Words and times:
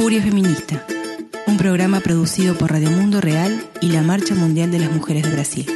Furia 0.00 0.22
Feminista, 0.22 0.82
un 1.46 1.58
programa 1.58 2.00
producido 2.00 2.56
por 2.56 2.72
Radio 2.72 2.90
Mundo 2.90 3.20
Real 3.20 3.62
y 3.82 3.88
la 3.92 4.00
Marcha 4.00 4.34
Mundial 4.34 4.70
de 4.70 4.78
las 4.78 4.90
Mujeres 4.90 5.24
de 5.24 5.30
Brasil. 5.30 5.66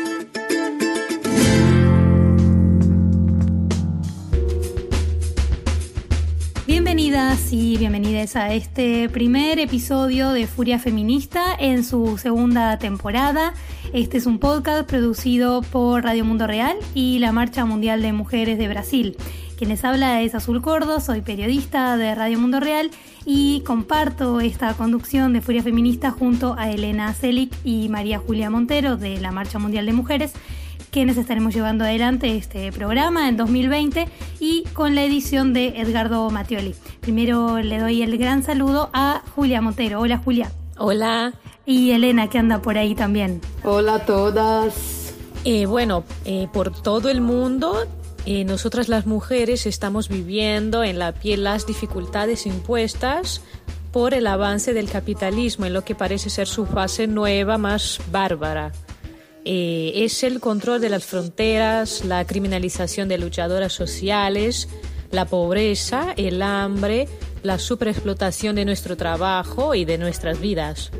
Bienvenidas 6.67 7.53
y 7.53 7.77
bienvenidas 7.77 8.35
a 8.37 8.55
este 8.55 9.11
primer 9.11 9.59
episodio 9.59 10.31
de 10.31 10.47
Furia 10.47 10.79
Feminista 10.79 11.55
en 11.59 11.85
su 11.85 12.17
segunda 12.17 12.79
temporada. 12.79 13.53
Este 13.93 14.17
es 14.17 14.25
un 14.25 14.39
podcast 14.39 14.89
producido 14.89 15.61
por 15.61 16.03
Radio 16.03 16.25
Mundo 16.25 16.47
Real 16.47 16.79
y 16.95 17.19
la 17.19 17.31
Marcha 17.33 17.67
Mundial 17.67 18.01
de 18.01 18.15
Mujeres 18.15 18.57
de 18.57 18.69
Brasil. 18.69 19.19
Quien 19.57 19.71
les 19.71 19.85
habla 19.85 20.21
es 20.23 20.35
Azul 20.35 20.61
Cordo, 20.61 20.99
soy 20.99 21.21
periodista 21.21 21.97
de 21.97 22.13
Radio 22.17 22.41
Mundo 22.41 22.59
Real 22.59 22.91
y 23.25 23.61
comparto 23.61 24.41
esta 24.41 24.75
conducción 24.75 25.33
de 25.33 25.41
Furia 25.41 25.63
Feminista 25.63 26.11
junto 26.11 26.57
a 26.59 26.73
Elena 26.73 27.15
Celic 27.15 27.53
y 27.63 27.89
María 27.89 28.19
Julia 28.19 28.51
Montero 28.51 28.97
de 28.97 29.21
la 29.21 29.31
Marcha 29.31 29.61
Mundial 29.61 29.87
de 29.87 29.93
Mujeres, 29.93 30.33
quienes 30.91 31.17
estaremos 31.19 31.55
llevando 31.55 31.85
adelante 31.85 32.37
este 32.37 32.73
programa 32.73 33.29
en 33.29 33.37
2020 33.37 34.09
y 34.41 34.65
con 34.73 34.97
la 34.97 35.05
edición 35.05 35.53
de 35.53 35.69
Edgardo 35.81 36.29
Mattioli. 36.31 36.75
Primero 37.01 37.61
le 37.61 37.79
doy 37.79 38.03
el 38.03 38.19
gran 38.19 38.43
saludo 38.43 38.91
a 38.93 39.23
Julia 39.37 39.61
Montero. 39.61 40.01
Hola 40.01 40.19
Julia. 40.19 40.51
Hola. 40.79 41.33
Y 41.65 41.93
Elena 41.93 42.29
que 42.29 42.39
anda 42.39 42.61
por 42.61 42.77
ahí 42.77 42.97
también. 42.97 43.41
Hola 43.63 43.95
a 43.95 44.05
todas. 44.05 45.15
Eh, 45.45 45.67
bueno, 45.67 46.03
eh, 46.25 46.49
por 46.53 46.73
todo 46.73 47.09
el 47.09 47.21
mundo 47.21 47.87
eh, 48.27 48.45
nosotras 48.45 48.89
las 48.89 49.07
mujeres 49.07 49.67
estamos 49.67 50.09
viviendo 50.09 50.83
en 50.83 50.99
la 50.99 51.13
piel 51.13 51.45
las 51.45 51.67
dificultades 51.67 52.47
impuestas 52.47 53.43
por 53.93 54.15
el 54.15 54.27
avance 54.27 54.73
del 54.73 54.91
capitalismo 54.91 55.67
en 55.67 55.75
lo 55.75 55.85
que 55.85 55.95
parece 55.95 56.31
ser 56.31 56.49
su 56.49 56.67
fase 56.67 57.07
nueva 57.07 57.59
más 57.59 58.01
bárbara. 58.11 58.73
Eh, 59.45 59.93
es 59.97 60.23
el 60.23 60.41
control 60.41 60.81
de 60.81 60.89
las 60.89 61.05
fronteras, 61.05 62.05
la 62.05 62.27
criminalización 62.27 63.09
de 63.09 63.19
luchadoras 63.19 63.73
sociales, 63.73 64.69
la 65.11 65.27
pobreza, 65.27 66.15
el 66.17 66.41
hambre, 66.41 67.09
la 67.43 67.59
superexplotación 67.59 68.57
de 68.57 68.65
nuestro 68.65 68.97
trabajo 68.97 69.75
y 69.75 69.85
de 69.85 69.99
nuestras 69.99 70.41
vidas. 70.41 70.91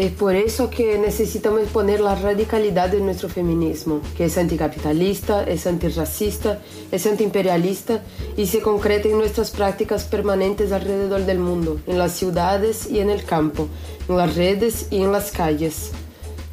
Es 0.00 0.12
por 0.12 0.34
eso 0.34 0.70
que 0.70 0.96
necesitamos 0.96 1.68
poner 1.68 2.00
la 2.00 2.14
radicalidad 2.14 2.88
de 2.88 3.02
nuestro 3.02 3.28
feminismo, 3.28 4.00
que 4.16 4.24
es 4.24 4.38
anticapitalista, 4.38 5.44
es 5.44 5.66
antirracista, 5.66 6.58
es 6.90 7.06
antiimperialista 7.06 8.02
y 8.34 8.46
se 8.46 8.62
concreta 8.62 9.08
en 9.08 9.18
nuestras 9.18 9.50
prácticas 9.50 10.04
permanentes 10.04 10.72
alrededor 10.72 11.26
del 11.26 11.38
mundo, 11.38 11.82
en 11.86 11.98
las 11.98 12.12
ciudades 12.12 12.90
y 12.90 13.00
en 13.00 13.10
el 13.10 13.24
campo, 13.24 13.68
en 14.08 14.16
las 14.16 14.36
redes 14.36 14.86
y 14.90 15.02
en 15.02 15.12
las 15.12 15.32
calles. 15.32 15.90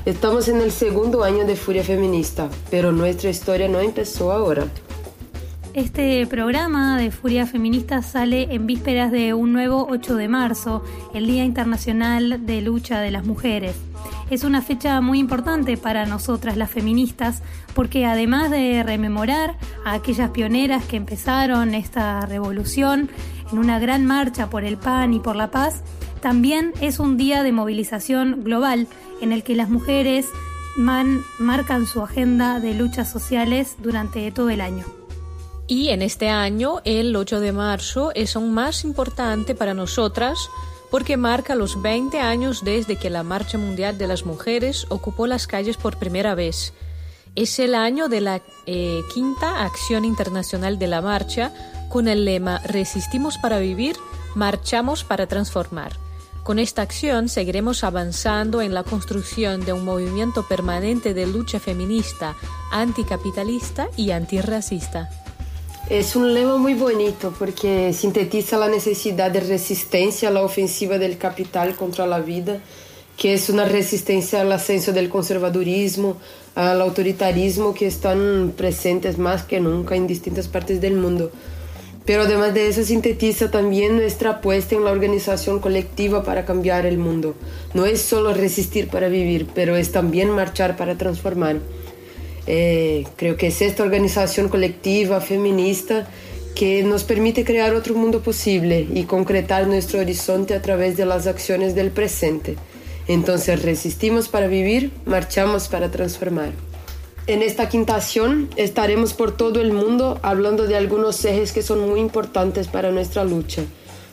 Estamos 0.03 0.49
en 0.49 0.59
el 0.59 0.73
segundo 0.73 1.23
año 1.23 1.45
de 1.45 1.55
Furia 1.55 1.85
Feminista, 1.85 2.49
pero 2.69 2.91
nuestra 2.91 3.29
historia 3.29 3.69
no 3.69 3.79
empezó 3.79 4.33
ahora. 4.33 4.67
Este 5.77 6.25
programa 6.25 6.97
de 6.97 7.11
Furia 7.11 7.45
Feminista 7.45 8.01
sale 8.01 8.47
en 8.49 8.65
vísperas 8.65 9.11
de 9.11 9.35
un 9.35 9.53
nuevo 9.53 9.85
8 9.91 10.15
de 10.15 10.27
marzo, 10.27 10.83
el 11.13 11.27
Día 11.27 11.43
Internacional 11.43 12.47
de 12.47 12.63
Lucha 12.63 12.99
de 12.99 13.11
las 13.11 13.27
Mujeres. 13.27 13.75
Es 14.31 14.43
una 14.43 14.63
fecha 14.63 14.99
muy 15.01 15.19
importante 15.19 15.77
para 15.77 16.07
nosotras 16.07 16.57
las 16.57 16.71
feministas 16.71 17.43
porque 17.75 18.07
además 18.07 18.49
de 18.49 18.81
rememorar 18.81 19.55
a 19.85 19.93
aquellas 19.93 20.31
pioneras 20.31 20.83
que 20.85 20.95
empezaron 20.95 21.75
esta 21.75 22.21
revolución 22.21 23.11
en 23.51 23.59
una 23.59 23.77
gran 23.77 24.03
marcha 24.03 24.49
por 24.49 24.63
el 24.63 24.77
pan 24.77 25.13
y 25.13 25.19
por 25.19 25.35
la 25.35 25.51
paz, 25.51 25.83
también 26.21 26.73
es 26.81 26.99
un 26.99 27.17
día 27.17 27.43
de 27.43 27.51
movilización 27.51 28.43
global 28.43 28.87
en 29.21 29.31
el 29.31 29.43
que 29.43 29.53
las 29.53 29.69
mujeres 29.69 30.25
marcan 30.75 31.85
su 31.85 32.01
agenda 32.01 32.59
de 32.59 32.73
luchas 32.73 33.11
sociales 33.11 33.75
durante 33.79 34.31
todo 34.31 34.49
el 34.49 34.61
año. 34.61 35.06
Y 35.67 35.89
en 35.89 36.01
este 36.01 36.29
año, 36.29 36.81
el 36.85 37.13
8 37.13 37.41
de 37.41 37.51
marzo, 37.51 38.11
es 38.15 38.37
aún 38.37 38.53
más 38.53 38.85
importante 38.85 39.53
para 39.53 39.73
nosotras 39.73 40.49
porque 40.89 41.17
marca 41.17 41.55
los 41.55 41.81
20 41.81 42.21
años 42.21 42.63
desde 42.63 42.95
que 42.95 43.09
la 43.09 43.23
Marcha 43.23 43.57
Mundial 43.57 43.97
de 43.97 44.07
las 44.07 44.25
Mujeres 44.25 44.85
ocupó 44.87 45.27
las 45.27 45.45
calles 45.45 45.75
por 45.75 45.97
primera 45.97 46.35
vez. 46.35 46.73
Es 47.35 47.59
el 47.59 47.75
año 47.75 48.07
de 48.07 48.21
la 48.21 48.41
eh, 48.65 49.01
quinta 49.13 49.63
acción 49.63 50.05
internacional 50.05 50.79
de 50.79 50.87
la 50.87 51.01
marcha 51.01 51.51
con 51.89 52.07
el 52.07 52.23
lema 52.23 52.59
Resistimos 52.59 53.37
para 53.37 53.59
vivir, 53.59 53.97
marchamos 54.35 55.03
para 55.03 55.27
transformar. 55.27 55.91
Con 56.43 56.59
esta 56.59 56.81
acción 56.81 57.27
seguiremos 57.27 57.83
avanzando 57.83 58.61
en 58.61 58.73
la 58.73 58.83
construcción 58.83 59.65
de 59.65 59.73
un 59.73 59.83
movimiento 59.83 60.47
permanente 60.47 61.13
de 61.13 61.27
lucha 61.27 61.59
feminista, 61.59 62.35
anticapitalista 62.71 63.89
y 63.97 64.11
antirracista. 64.11 65.09
Es 65.89 66.17
un 66.17 66.33
lema 66.33 66.57
muy 66.57 66.73
bonito 66.73 67.33
porque 67.39 67.93
sintetiza 67.93 68.57
la 68.57 68.67
necesidad 68.67 69.31
de 69.31 69.39
resistencia 69.39 70.27
a 70.27 70.31
la 70.33 70.41
ofensiva 70.41 70.97
del 70.97 71.17
capital 71.17 71.77
contra 71.77 72.05
la 72.05 72.19
vida, 72.19 72.59
que 73.15 73.33
es 73.33 73.49
una 73.49 73.63
resistencia 73.63 74.41
al 74.41 74.51
ascenso 74.51 74.91
del 74.91 75.07
conservadurismo, 75.07 76.17
al 76.55 76.81
autoritarismo 76.81 77.73
que 77.73 77.87
están 77.87 78.53
presentes 78.57 79.17
más 79.17 79.43
que 79.43 79.61
nunca 79.61 79.95
en 79.95 80.07
distintas 80.07 80.49
partes 80.49 80.81
del 80.81 80.95
mundo. 80.95 81.31
Pero 82.05 82.23
además 82.23 82.53
de 82.53 82.67
eso 82.67 82.83
sintetiza 82.83 83.49
también 83.49 83.95
nuestra 83.95 84.31
apuesta 84.31 84.75
en 84.75 84.83
la 84.83 84.91
organización 84.91 85.59
colectiva 85.59 86.21
para 86.21 86.43
cambiar 86.43 86.85
el 86.85 86.97
mundo. 86.97 87.33
No 87.73 87.85
es 87.85 88.01
solo 88.01 88.33
resistir 88.33 88.89
para 88.89 89.07
vivir, 89.07 89.47
pero 89.55 89.77
es 89.77 89.93
también 89.93 90.31
marchar 90.31 90.75
para 90.75 90.97
transformar. 90.97 91.61
Eh, 92.47 93.05
creo 93.17 93.35
que 93.35 93.47
es 93.47 93.61
esta 93.61 93.83
organización 93.83 94.49
colectiva 94.49 95.21
feminista 95.21 96.07
que 96.55 96.81
nos 96.81 97.03
permite 97.03 97.45
crear 97.45 97.75
otro 97.75 97.93
mundo 97.93 98.21
posible 98.21 98.87
y 98.91 99.03
concretar 99.03 99.67
nuestro 99.67 99.99
horizonte 99.99 100.55
a 100.55 100.61
través 100.61 100.97
de 100.97 101.05
las 101.05 101.27
acciones 101.27 101.75
del 101.75 101.91
presente. 101.91 102.55
Entonces 103.07 103.61
resistimos 103.61 104.27
para 104.27 104.47
vivir, 104.47 104.91
marchamos 105.05 105.67
para 105.67 105.91
transformar. 105.91 106.51
En 107.27 107.41
esta 107.41 107.67
quinta 107.67 107.95
acción 107.95 108.49
estaremos 108.55 109.13
por 109.13 109.35
todo 109.35 109.59
el 109.59 109.73
mundo 109.73 110.17
hablando 110.23 110.65
de 110.65 110.77
algunos 110.77 111.23
ejes 111.25 111.51
que 111.51 111.61
son 111.61 111.87
muy 111.87 111.99
importantes 111.99 112.67
para 112.67 112.89
nuestra 112.91 113.23
lucha. 113.23 113.63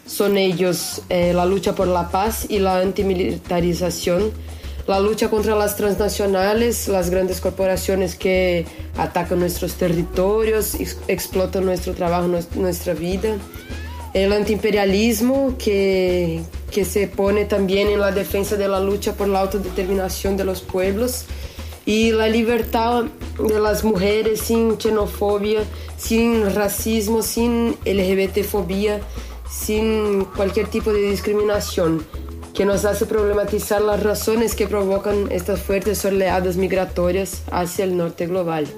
Son 0.05 0.37
ellos 0.37 1.03
eh, 1.09 1.33
la 1.33 1.47
lucha 1.47 1.75
por 1.75 1.87
la 1.87 2.11
paz 2.11 2.47
y 2.49 2.59
la 2.59 2.81
antimilitarización, 2.81 4.33
la 4.87 5.01
lucha 5.01 5.31
contra 5.31 5.57
las 5.57 5.77
transnacionales, 5.77 6.89
las 6.89 7.11
grandes 7.11 7.41
corporaciones 7.41 8.17
que 8.17 8.67
atacan 8.99 9.41
nuestros 9.41 9.75
territorios, 9.75 10.75
explotan 11.09 11.65
nuestro 11.65 11.95
trabajo, 11.95 12.29
nuestra 12.55 12.93
vida, 12.95 13.37
el 14.13 14.33
antiimperialismo 14.33 15.57
que, 15.59 16.43
que 16.71 16.85
se 16.85 17.09
pone 17.09 17.47
también 17.47 17.89
en 17.89 18.01
la 18.01 18.13
defensa 18.13 18.57
de 18.57 18.69
la 18.69 18.81
lucha 18.81 19.15
por 19.15 19.29
la 19.29 19.41
autodeterminación 19.41 20.37
de 20.37 20.45
los 20.45 20.61
pueblos 20.61 21.25
y 21.87 22.13
la 22.13 22.29
libertad 22.29 23.05
de 23.39 23.61
las 23.61 23.85
mujeres 23.85 24.41
sin 24.41 24.79
xenofobia, 24.79 25.65
sin 25.97 26.55
racismo, 26.55 27.23
sin 27.23 27.77
LGBTfobia, 27.85 29.01
sin 29.51 30.25
cualquier 30.37 30.69
tipo 30.69 30.93
de 30.93 31.11
discriminación 31.11 32.05
que 32.55 32.65
nos 32.65 32.85
hace 32.85 33.05
problematizar 33.05 33.83
las 33.83 34.03
razones 34.03 34.55
que 34.55 34.69
provocan 34.69 35.31
estas 35.33 35.61
fuertes 35.61 36.05
oleadas 36.05 36.57
migratorias 36.57 37.43
hacia 37.51 37.85
el 37.85 37.97
norte 37.97 38.27
global. 38.29 38.69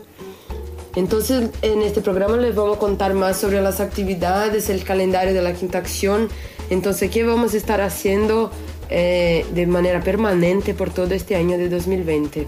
Entonces, 0.96 1.50
en 1.60 1.82
este 1.82 2.00
programa 2.00 2.38
les 2.38 2.54
vamos 2.54 2.78
a 2.78 2.80
contar 2.80 3.12
más 3.12 3.36
sobre 3.36 3.60
las 3.60 3.80
actividades, 3.80 4.70
el 4.70 4.82
calendario 4.82 5.34
de 5.34 5.42
la 5.42 5.52
quinta 5.52 5.76
acción. 5.76 6.30
Entonces, 6.70 7.10
¿qué 7.10 7.22
vamos 7.22 7.52
a 7.52 7.58
estar 7.58 7.82
haciendo 7.82 8.50
eh, 8.88 9.44
de 9.54 9.66
manera 9.66 10.00
permanente 10.00 10.72
por 10.72 10.88
todo 10.88 11.12
este 11.12 11.36
año 11.36 11.58
de 11.58 11.68
2020? 11.68 12.46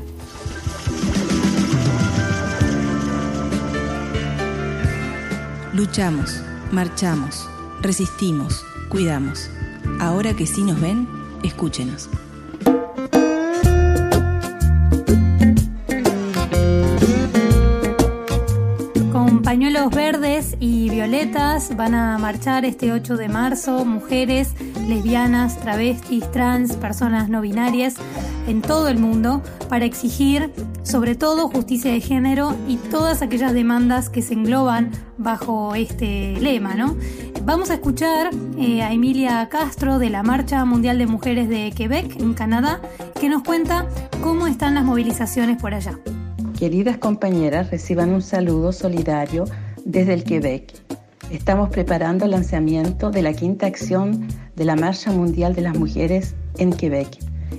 Luchamos, 5.75 6.41
marchamos, 6.73 7.47
resistimos, 7.83 8.65
cuidamos. 8.89 9.51
Ahora 10.01 10.33
que 10.35 10.47
sí 10.47 10.63
nos 10.63 10.81
ven, 10.81 11.18
Escúchenos. 11.43 12.09
Con 19.13 19.43
pañuelos 19.43 19.91
verdes 19.91 20.57
y 20.61 20.91
violetas 20.91 21.77
van 21.77 21.95
a 21.95 22.19
marchar 22.19 22.65
este 22.65 22.93
8 22.93 23.17
de 23.17 23.29
marzo 23.29 23.85
mujeres, 23.85 24.55
lesbianas, 24.89 25.61
travestis, 25.61 26.31
trans, 26.31 26.77
personas 26.77 27.29
no 27.29 27.41
binarias 27.41 27.95
en 28.47 28.63
todo 28.63 28.89
el 28.89 28.99
mundo 28.99 29.43
para 29.69 29.85
exigir 29.85 30.51
sobre 30.83 31.15
todo 31.15 31.49
justicia 31.49 31.93
de 31.93 32.01
género 32.01 32.57
y 32.67 32.77
todas 32.77 33.21
aquellas 33.21 33.53
demandas 33.53 34.09
que 34.09 34.23
se 34.23 34.35
engloban 34.35 34.91
bajo 35.19 35.75
este 35.75 36.41
lema, 36.41 36.75
¿no? 36.75 36.97
Vamos 37.49 37.71
a 37.71 37.75
escuchar 37.77 38.29
eh, 38.59 38.83
a 38.83 38.93
Emilia 38.93 39.49
Castro 39.49 39.99
de 39.99 40.11
la 40.11 40.23
Marcha 40.23 40.63
Mundial 40.67 40.99
de 40.99 41.07
Mujeres 41.07 41.49
de 41.49 41.73
Quebec, 41.75 42.21
en 42.21 42.35
Canadá, 42.35 42.83
que 43.19 43.31
nos 43.31 43.43
cuenta 43.43 43.89
cómo 44.23 44.47
están 44.47 44.75
las 44.75 44.85
movilizaciones 44.85 45.57
por 45.57 45.73
allá. 45.73 45.99
Queridas 46.59 46.99
compañeras, 46.99 47.71
reciban 47.71 48.11
un 48.11 48.21
saludo 48.21 48.71
solidario 48.73 49.47
desde 49.87 50.13
el 50.13 50.25
Quebec. 50.25 50.75
Estamos 51.31 51.71
preparando 51.71 52.27
el 52.27 52.33
lanzamiento 52.33 53.11
de 53.11 53.23
la 53.23 53.33
quinta 53.33 53.65
acción 53.65 54.29
de 54.55 54.67
la 54.67 54.77
Marcha 54.77 55.11
Mundial 55.11 55.55
de 55.55 55.63
las 55.63 55.79
Mujeres 55.79 56.35
en 56.59 56.71
Quebec. 56.71 57.09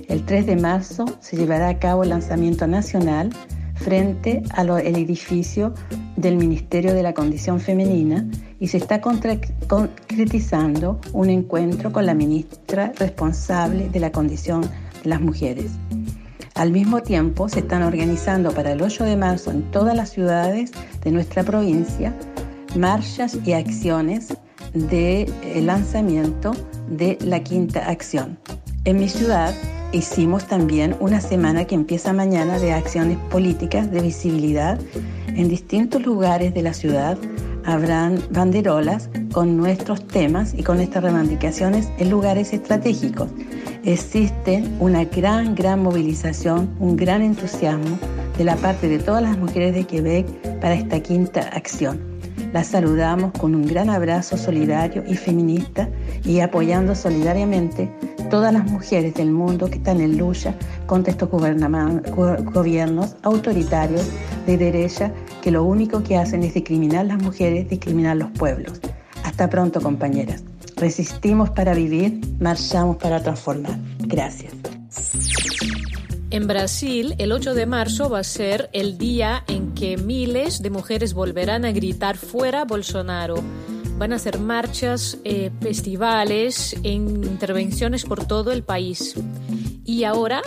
El 0.06 0.24
3 0.24 0.46
de 0.46 0.54
marzo 0.54 1.04
se 1.18 1.36
llevará 1.36 1.68
a 1.68 1.80
cabo 1.80 2.04
el 2.04 2.10
lanzamiento 2.10 2.68
nacional 2.68 3.30
frente 3.80 4.42
al 4.50 4.70
edificio 4.80 5.74
del 6.16 6.36
Ministerio 6.36 6.94
de 6.94 7.02
la 7.02 7.14
Condición 7.14 7.60
Femenina 7.60 8.26
y 8.58 8.68
se 8.68 8.76
está 8.76 9.00
concretizando 9.00 11.00
un 11.12 11.30
encuentro 11.30 11.92
con 11.92 12.06
la 12.06 12.14
ministra 12.14 12.92
responsable 12.98 13.88
de 13.88 14.00
la 14.00 14.12
condición 14.12 14.62
de 14.62 15.08
las 15.08 15.20
mujeres. 15.20 15.72
Al 16.54 16.72
mismo 16.72 17.02
tiempo, 17.02 17.48
se 17.48 17.60
están 17.60 17.82
organizando 17.82 18.52
para 18.52 18.72
el 18.72 18.82
8 18.82 19.04
de 19.04 19.16
marzo 19.16 19.50
en 19.50 19.62
todas 19.70 19.96
las 19.96 20.10
ciudades 20.10 20.72
de 21.02 21.10
nuestra 21.10 21.42
provincia 21.42 22.14
marchas 22.76 23.36
y 23.44 23.52
acciones 23.52 24.36
de 24.74 25.22
eh, 25.22 25.62
lanzamiento 25.62 26.52
de 26.88 27.18
la 27.22 27.42
quinta 27.42 27.88
acción. 27.88 28.38
En 28.86 28.98
mi 28.98 29.10
ciudad 29.10 29.54
hicimos 29.92 30.46
también 30.46 30.96
una 31.00 31.20
semana 31.20 31.66
que 31.66 31.74
empieza 31.74 32.14
mañana 32.14 32.58
de 32.58 32.72
acciones 32.72 33.18
políticas 33.30 33.90
de 33.90 34.00
visibilidad. 34.00 34.80
En 35.26 35.50
distintos 35.50 36.06
lugares 36.06 36.54
de 36.54 36.62
la 36.62 36.72
ciudad 36.72 37.18
habrán 37.66 38.18
banderolas 38.30 39.10
con 39.32 39.58
nuestros 39.58 40.08
temas 40.08 40.54
y 40.54 40.62
con 40.62 40.80
estas 40.80 41.02
reivindicaciones 41.02 41.90
en 41.98 42.08
lugares 42.08 42.54
estratégicos. 42.54 43.28
Existe 43.84 44.64
una 44.78 45.04
gran, 45.04 45.54
gran 45.54 45.82
movilización, 45.82 46.74
un 46.78 46.96
gran 46.96 47.20
entusiasmo 47.20 47.98
de 48.38 48.44
la 48.44 48.56
parte 48.56 48.88
de 48.88 48.98
todas 48.98 49.22
las 49.22 49.36
mujeres 49.36 49.74
de 49.74 49.84
Quebec 49.84 50.26
para 50.58 50.72
esta 50.72 51.00
quinta 51.00 51.40
acción. 51.52 52.00
Las 52.54 52.68
saludamos 52.68 53.32
con 53.32 53.54
un 53.54 53.66
gran 53.66 53.90
abrazo 53.90 54.38
solidario 54.38 55.04
y 55.06 55.16
feminista 55.16 55.88
y 56.24 56.40
apoyando 56.40 56.94
solidariamente 56.94 57.90
todas 58.30 58.52
las 58.52 58.64
mujeres 58.64 59.12
del 59.14 59.30
mundo 59.30 59.68
que 59.68 59.76
están 59.76 60.00
en 60.00 60.16
lucha 60.16 60.54
contra 60.86 61.10
estos 61.10 61.28
gobiernos 61.28 63.16
autoritarios 63.22 64.08
de 64.46 64.56
derecha 64.56 65.12
que 65.42 65.50
lo 65.50 65.64
único 65.64 66.02
que 66.02 66.16
hacen 66.16 66.42
es 66.42 66.54
discriminar 66.54 67.04
las 67.06 67.22
mujeres, 67.22 67.68
discriminar 67.68 68.16
los 68.16 68.30
pueblos. 68.30 68.80
Hasta 69.24 69.50
pronto, 69.50 69.80
compañeras. 69.82 70.42
Resistimos 70.76 71.50
para 71.50 71.74
vivir, 71.74 72.20
marchamos 72.40 72.96
para 72.96 73.22
transformar. 73.22 73.78
Gracias. 73.98 74.54
En 76.30 76.46
Brasil, 76.46 77.16
el 77.18 77.32
8 77.32 77.54
de 77.54 77.66
marzo 77.66 78.08
va 78.08 78.20
a 78.20 78.24
ser 78.24 78.70
el 78.72 78.96
día 78.96 79.42
en 79.48 79.74
que 79.74 79.96
miles 79.96 80.62
de 80.62 80.70
mujeres 80.70 81.12
volverán 81.12 81.64
a 81.64 81.72
gritar 81.72 82.16
fuera 82.16 82.64
Bolsonaro. 82.64 83.42
Van 84.00 84.14
a 84.14 84.16
hacer 84.16 84.40
marchas, 84.40 85.18
eh, 85.24 85.50
festivales, 85.60 86.74
intervenciones 86.82 88.06
por 88.06 88.24
todo 88.24 88.50
el 88.50 88.62
país. 88.62 89.14
Y 89.84 90.04
ahora 90.04 90.40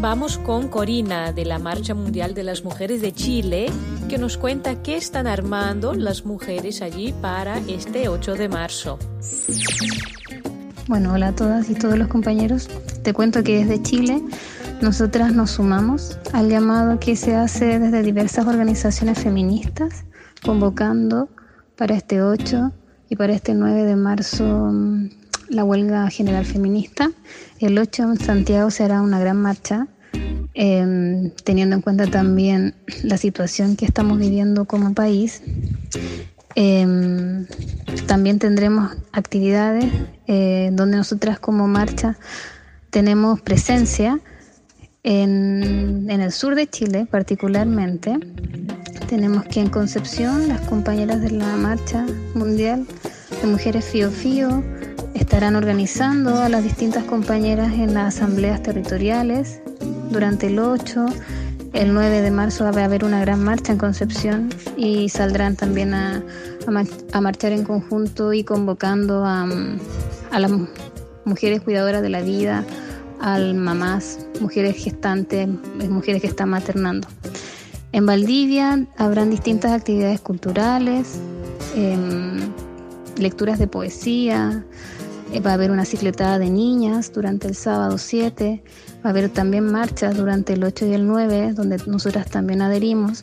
vamos 0.00 0.38
con 0.38 0.68
Corina 0.68 1.32
de 1.32 1.46
la 1.46 1.58
Marcha 1.58 1.94
Mundial 1.94 2.32
de 2.32 2.44
las 2.44 2.62
Mujeres 2.62 3.02
de 3.02 3.10
Chile, 3.12 3.66
que 4.08 4.18
nos 4.18 4.36
cuenta 4.36 4.84
qué 4.84 4.96
están 4.96 5.26
armando 5.26 5.94
las 5.94 6.24
mujeres 6.24 6.80
allí 6.80 7.12
para 7.20 7.58
este 7.66 8.08
8 8.08 8.36
de 8.36 8.48
marzo. 8.48 9.00
Bueno, 10.86 11.14
hola 11.14 11.26
a 11.26 11.34
todas 11.34 11.68
y 11.70 11.74
todos 11.74 11.98
los 11.98 12.06
compañeros. 12.06 12.68
Te 13.02 13.12
cuento 13.12 13.42
que 13.42 13.64
desde 13.64 13.82
Chile 13.82 14.22
nosotras 14.80 15.34
nos 15.34 15.50
sumamos 15.50 16.20
al 16.32 16.48
llamado 16.48 17.00
que 17.00 17.16
se 17.16 17.34
hace 17.34 17.80
desde 17.80 18.04
diversas 18.04 18.46
organizaciones 18.46 19.18
feministas, 19.18 20.04
convocando 20.44 21.28
para 21.80 21.94
este 21.94 22.20
8 22.22 22.72
y 23.08 23.16
para 23.16 23.32
este 23.32 23.54
9 23.54 23.84
de 23.84 23.96
marzo 23.96 24.44
mm, 24.44 25.08
la 25.48 25.64
huelga 25.64 26.10
general 26.10 26.44
feminista. 26.44 27.10
El 27.58 27.78
8 27.78 28.02
en 28.02 28.20
Santiago 28.20 28.70
se 28.70 28.84
hará 28.84 29.00
una 29.00 29.18
gran 29.18 29.38
marcha, 29.38 29.88
em, 30.52 31.30
teniendo 31.42 31.76
en 31.76 31.80
cuenta 31.80 32.06
también 32.06 32.74
la 33.02 33.16
situación 33.16 33.76
que 33.76 33.86
estamos 33.86 34.18
viviendo 34.18 34.66
como 34.66 34.92
país. 34.92 35.42
Em, 36.54 37.46
también 38.06 38.38
tendremos 38.38 38.94
actividades 39.12 39.86
eh, 40.26 40.68
donde 40.74 40.98
nosotras 40.98 41.38
como 41.38 41.66
marcha 41.66 42.18
tenemos 42.90 43.40
presencia 43.40 44.20
en, 45.02 46.08
el 46.10 46.32
sur 46.32 46.54
de 46.54 46.68
Chile, 46.68 47.06
particularmente, 47.10 48.18
tenemos 49.08 49.44
que 49.44 49.60
en 49.60 49.70
Concepción, 49.70 50.48
las 50.48 50.60
compañeras 50.62 51.22
de 51.22 51.30
la 51.30 51.56
Marcha 51.56 52.04
Mundial 52.34 52.86
de 53.40 53.46
Mujeres 53.46 53.84
Fío 53.84 54.10
Fío 54.10 54.62
estarán 55.14 55.56
organizando 55.56 56.36
a 56.36 56.48
las 56.48 56.62
distintas 56.62 57.04
compañeras 57.04 57.72
en 57.72 57.94
las 57.94 58.16
asambleas 58.16 58.62
territoriales 58.62 59.60
durante 60.10 60.48
el 60.48 60.58
8. 60.58 61.06
El 61.72 61.94
9 61.94 62.20
de 62.20 62.30
marzo 62.30 62.64
va 62.64 62.70
a 62.70 62.84
haber 62.84 63.04
una 63.04 63.20
gran 63.20 63.42
marcha 63.42 63.72
en 63.72 63.78
Concepción 63.78 64.50
y 64.76 65.08
saldrán 65.08 65.56
también 65.56 65.94
a, 65.94 66.22
marchar 67.20 67.52
en 67.52 67.64
conjunto 67.64 68.32
y 68.32 68.44
convocando 68.44 69.24
a, 69.24 69.48
a 70.30 70.38
las 70.40 70.50
mujeres 71.24 71.62
cuidadoras 71.62 72.02
de 72.02 72.10
la 72.10 72.20
vida, 72.20 72.64
al 73.20 73.54
mamás, 73.54 74.26
mujeres 74.40 74.76
gestantes, 74.76 75.48
mujeres 75.88 76.20
que 76.22 76.28
están 76.28 76.50
maternando. 76.50 77.08
En 77.92 78.06
Valdivia 78.06 78.86
habrán 78.96 79.30
distintas 79.30 79.72
actividades 79.72 80.20
culturales, 80.20 81.20
em, 81.74 82.38
lecturas 83.18 83.58
de 83.58 83.66
poesía, 83.66 84.64
eh, 85.32 85.40
va 85.40 85.52
a 85.52 85.54
haber 85.54 85.70
una 85.70 85.84
cicletada 85.84 86.38
de 86.38 86.50
niñas 86.50 87.12
durante 87.12 87.46
el 87.48 87.54
sábado 87.54 87.98
7, 87.98 88.62
va 89.04 89.08
a 89.08 89.10
haber 89.10 89.28
también 89.28 89.64
marchas 89.64 90.16
durante 90.16 90.54
el 90.54 90.64
8 90.64 90.86
y 90.86 90.92
el 90.92 91.06
9, 91.06 91.52
donde 91.52 91.78
nosotras 91.86 92.28
también 92.28 92.62
adherimos, 92.62 93.22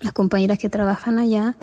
las 0.00 0.12
compañeras 0.12 0.58
que 0.58 0.68
trabajan 0.68 1.18
allá. 1.18 1.56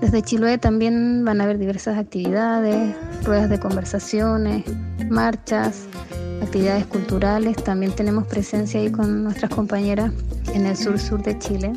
Desde 0.00 0.22
Chiloé 0.22 0.58
también 0.58 1.24
van 1.24 1.40
a 1.40 1.44
haber 1.44 1.58
diversas 1.58 1.98
actividades, 1.98 2.94
ruedas 3.22 3.50
de 3.50 3.60
conversaciones, 3.60 4.64
marchas, 5.10 5.86
actividades 6.42 6.86
culturales. 6.86 7.56
También 7.62 7.92
tenemos 7.92 8.26
presencia 8.26 8.80
ahí 8.80 8.90
con 8.90 9.24
nuestras 9.24 9.50
compañeras 9.50 10.12
en 10.54 10.66
el 10.66 10.76
sur-sur 10.76 11.22
de 11.22 11.38
Chile. 11.38 11.72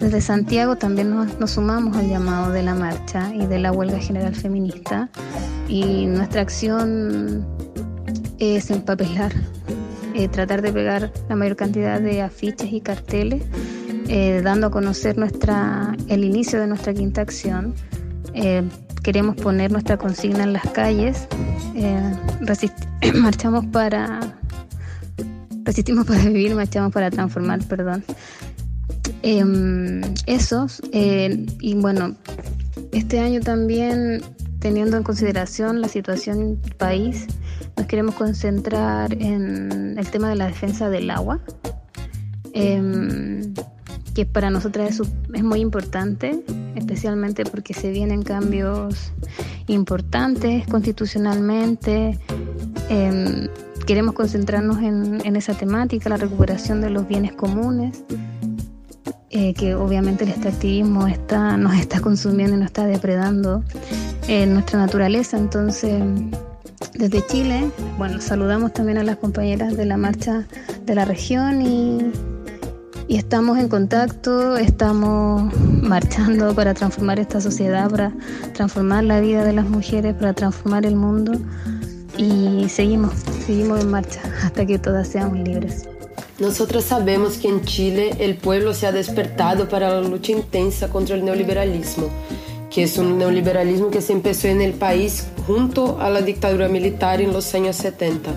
Desde 0.00 0.22
Santiago 0.22 0.76
también 0.76 1.10
nos, 1.10 1.50
sumamos 1.50 1.94
al 1.98 2.08
llamado 2.08 2.50
de 2.50 2.62
la 2.62 2.74
marcha 2.74 3.34
y 3.34 3.44
de 3.44 3.58
la 3.58 3.70
huelga 3.70 3.98
general 3.98 4.34
feminista 4.34 5.10
y 5.68 6.06
nuestra 6.06 6.40
acción 6.40 7.46
es 8.38 8.70
empapelar, 8.70 9.32
eh, 10.14 10.26
tratar 10.28 10.62
de 10.62 10.72
pegar 10.72 11.12
la 11.28 11.36
mayor 11.36 11.56
cantidad 11.56 12.00
de 12.00 12.22
afiches 12.22 12.72
y 12.72 12.80
carteles, 12.80 13.42
eh, 14.10 14.42
dando 14.42 14.66
a 14.66 14.70
conocer 14.70 15.16
nuestra, 15.16 15.96
el 16.08 16.24
inicio 16.24 16.60
de 16.60 16.66
nuestra 16.66 16.92
quinta 16.92 17.20
acción. 17.20 17.74
Eh, 18.34 18.62
queremos 19.02 19.36
poner 19.36 19.72
nuestra 19.72 19.96
consigna 19.96 20.42
en 20.42 20.52
las 20.52 20.68
calles, 20.70 21.26
marchamos 23.14 23.64
para 23.66 24.36
resistimos 25.64 26.04
para 26.06 26.22
vivir, 26.24 26.54
marchamos 26.54 26.92
para 26.92 27.10
transformar, 27.10 27.60
perdón. 27.64 28.04
Em, 29.22 30.00
eso, 30.26 30.66
eh, 30.92 31.46
y 31.60 31.74
bueno, 31.74 32.16
este 32.92 33.20
año 33.20 33.40
también, 33.40 34.20
teniendo 34.58 34.96
en 34.96 35.04
consideración 35.04 35.80
la 35.80 35.88
situación 35.88 36.60
del 36.60 36.74
país, 36.74 37.26
nos 37.76 37.86
queremos 37.86 38.16
concentrar 38.16 39.12
en 39.12 39.96
el 39.96 40.10
tema 40.10 40.28
de 40.28 40.36
la 40.36 40.46
defensa 40.46 40.90
del 40.90 41.10
agua, 41.10 41.40
em, 42.52 43.39
que 44.14 44.26
para 44.26 44.50
nosotras 44.50 45.00
es, 45.32 45.42
muy 45.42 45.60
importante, 45.60 46.42
especialmente 46.74 47.44
porque 47.44 47.74
se 47.74 47.90
vienen 47.90 48.22
cambios 48.22 49.12
importantes 49.66 50.66
constitucionalmente. 50.66 52.18
Em, 52.88 53.48
queremos 53.86 54.14
concentrarnos 54.14 54.78
en, 54.78 55.36
esa 55.36 55.54
temática, 55.54 56.08
la 56.08 56.16
recuperación 56.16 56.80
de 56.80 56.90
los 56.90 57.06
bienes 57.06 57.32
comunes, 57.32 58.04
eh, 59.30 59.54
que 59.54 59.74
obviamente 59.74 60.24
el 60.24 60.30
extractivismo 60.30 61.06
está, 61.06 61.56
nos 61.56 61.74
está 61.74 62.00
consumiendo 62.00 62.56
y 62.56 62.58
nos 62.58 62.66
está 62.66 62.86
depredando 62.86 63.62
en 64.28 64.54
nuestra 64.54 64.78
naturaleza. 64.78 65.38
Entonces, 65.38 66.02
desde 66.94 67.24
Chile, 67.26 67.70
bueno, 67.96 68.20
saludamos 68.20 68.72
también 68.72 68.98
a 68.98 69.04
las 69.04 69.16
compañeras 69.16 69.76
de 69.76 69.86
la 69.86 69.96
marcha 69.96 70.46
de 70.84 70.94
la 70.94 71.04
región 71.04 71.62
y, 71.62 71.98
y 73.10 73.16
estamos 73.16 73.58
en 73.58 73.68
contacto, 73.68 74.56
estamos 74.56 75.52
marchando 75.82 76.54
para 76.54 76.74
transformar 76.74 77.18
esta 77.18 77.40
sociedad, 77.40 77.90
para 77.90 78.12
transformar 78.54 79.02
la 79.02 79.20
vida 79.20 79.42
de 79.42 79.52
las 79.52 79.68
mujeres, 79.68 80.14
para 80.14 80.32
transformar 80.32 80.86
el 80.86 80.94
mundo 80.94 81.32
y 82.16 82.68
seguimos, 82.68 83.14
seguimos 83.44 83.80
en 83.80 83.90
marcha 83.90 84.22
hasta 84.44 84.64
que 84.64 84.78
todas 84.78 85.08
seamos 85.08 85.40
libres. 85.40 85.88
Nosotros 86.38 86.84
sabemos 86.84 87.38
que 87.38 87.48
en 87.48 87.64
Chile 87.64 88.14
el 88.20 88.36
pueblo 88.36 88.74
se 88.74 88.86
ha 88.86 88.92
despertado 88.92 89.68
para 89.68 89.90
la 89.90 90.08
lucha 90.08 90.30
intensa 90.30 90.88
contra 90.88 91.16
el 91.16 91.24
neoliberalismo, 91.24 92.08
que 92.70 92.84
es 92.84 92.96
un 92.96 93.18
neoliberalismo 93.18 93.90
que 93.90 94.02
se 94.02 94.12
empezó 94.12 94.46
en 94.46 94.60
el 94.60 94.74
país 94.74 95.26
junto 95.48 96.00
a 96.00 96.10
la 96.10 96.22
dictadura 96.22 96.68
militar 96.68 97.20
en 97.20 97.32
los 97.32 97.52
años 97.56 97.74
70. 97.74 98.30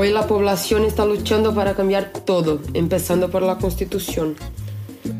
Hoy 0.00 0.12
la 0.12 0.28
población 0.28 0.84
está 0.84 1.04
luchando 1.04 1.56
para 1.56 1.74
cambiar 1.74 2.12
todo, 2.12 2.60
empezando 2.72 3.32
por 3.32 3.42
la 3.42 3.58
constitución. 3.58 4.36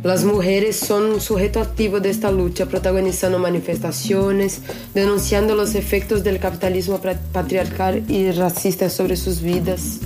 Las 0.04 0.23
mujeres 0.23 0.76
son 0.76 1.20
sujeto 1.20 1.58
activo 1.58 1.99
de 1.99 2.11
esta 2.11 2.30
lucha, 2.30 2.66
protagonizando 2.66 3.40
manifestaciones, 3.40 4.61
denunciando 4.94 5.56
los 5.56 5.75
efectos 5.75 6.23
del 6.23 6.38
capitalismo 6.38 7.00
patriarcal 7.32 8.04
y 8.08 8.30
racista 8.30 8.88
sobre 8.88 9.16
sus 9.16 9.42
vidas. 9.42 9.99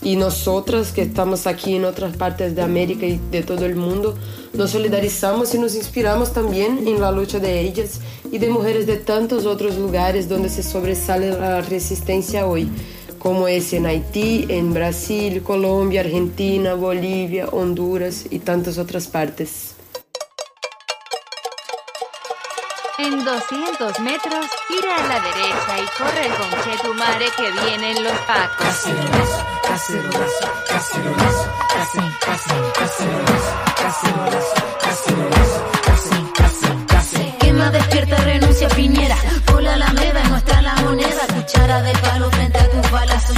Y 0.00 0.14
nosotras 0.14 0.92
que 0.92 1.02
estamos 1.02 1.48
aquí 1.48 1.74
en 1.74 1.84
otras 1.84 2.16
partes 2.16 2.54
de 2.54 2.62
América 2.62 3.04
y 3.04 3.20
de 3.32 3.42
todo 3.42 3.66
el 3.66 3.74
mundo, 3.74 4.14
nos 4.54 4.70
solidarizamos 4.70 5.52
y 5.56 5.58
nos 5.58 5.74
inspiramos 5.74 6.32
también 6.32 6.86
en 6.86 7.00
la 7.00 7.10
lucha 7.10 7.40
de 7.40 7.62
ellas 7.62 8.00
y 8.30 8.38
de 8.38 8.48
mujeres 8.48 8.86
de 8.86 8.98
tantos 8.98 9.44
otros 9.44 9.76
lugares 9.76 10.28
donde 10.28 10.50
se 10.50 10.62
sobresale 10.62 11.30
la 11.30 11.62
resistencia 11.62 12.46
hoy 12.46 12.70
como 13.18 13.48
es 13.48 13.72
en 13.72 13.86
Haití, 13.86 14.46
en 14.48 14.72
Brasil, 14.72 15.42
Colombia, 15.42 16.00
Argentina, 16.00 16.74
Bolivia, 16.74 17.48
Honduras 17.48 18.26
y 18.30 18.38
tantas 18.38 18.78
otras 18.78 19.06
partes. 19.06 19.74
En 22.98 23.24
200 23.24 24.00
metros, 24.00 24.46
gira 24.66 24.96
a 24.96 25.06
la 25.06 25.20
derecha 25.20 25.78
y 25.78 25.86
corre 25.96 26.26
el 26.26 26.32
con 26.34 26.50
tu 26.82 26.94
madre 26.94 27.26
que 27.36 27.50
vienen 27.64 28.02
los 28.02 28.12
pacos. 28.26 28.66
Cacerolas, 28.66 29.30
cacerolas, 29.68 30.32
cacerolas, 30.68 31.48
cacerolas, 31.70 32.68
cacerolas, 32.84 33.44
cacerolas, 33.80 35.48
cacerolas, 35.84 37.38
Quema, 37.38 37.70
despierta, 37.70 38.16
renuncia, 38.16 38.68
piñera. 38.70 39.16
Cola 39.46 39.76
la 39.76 39.92
meda, 39.92 40.22
no 40.28 40.36
está 40.36 40.60
la 40.60 40.74
moneda. 40.76 41.26
Cuchara 41.34 41.82
de 41.82 41.92
palo 41.92 42.30
frente 42.32 42.58
a 42.58 42.67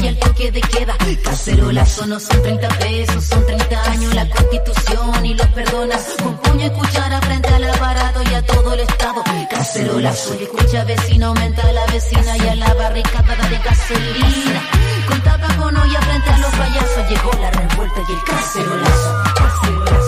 y 0.02 0.06
el 0.06 0.18
toque 0.18 0.50
de 0.50 0.60
queda. 0.60 0.96
Cacerolazo 1.22 2.06
no 2.06 2.18
son 2.18 2.42
30 2.42 2.68
pesos, 2.78 3.24
son 3.24 3.44
30 3.44 3.90
años 3.90 4.14
la 4.14 4.28
constitución 4.30 5.26
y 5.26 5.34
los 5.34 5.46
perdonas. 5.48 6.06
Con 6.22 6.36
puño 6.38 6.66
y 6.66 6.70
cuchara 6.70 7.20
frente 7.20 7.48
al 7.48 7.64
aparato 7.64 8.22
y 8.30 8.34
a 8.34 8.42
todo 8.42 8.72
el 8.72 8.80
estado. 8.80 9.22
Cacerolazo 9.50 10.34
y 10.40 10.44
escucha 10.44 10.84
vecino, 10.84 11.26
aumenta 11.26 11.72
la 11.72 11.86
vecina 11.86 12.36
y 12.38 12.48
a 12.48 12.54
la 12.56 12.74
barricada 12.74 13.48
de 13.48 13.58
gasolina. 13.58 14.62
Con 15.08 15.20
tapa 15.22 15.56
con 15.56 15.76
olla 15.76 16.00
frente 16.00 16.30
a 16.30 16.38
los 16.38 16.50
payasos 16.52 17.10
llegó 17.10 17.30
la 17.40 17.50
revuelta 17.50 18.00
y 18.08 18.12
el. 18.12 18.18
Cacerolazo, 18.24 19.22
cacerolazo, 19.36 19.99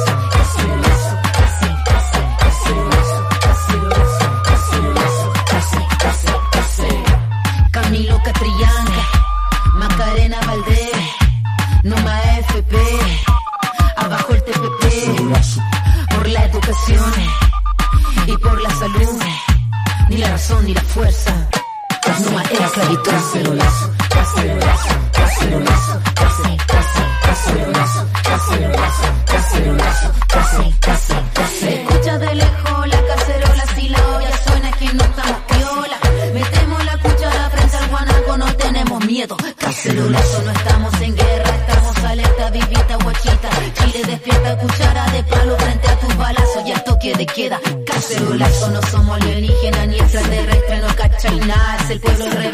el 51.93 52.01
pueblo 52.01 52.25
rebelde, 52.25 52.52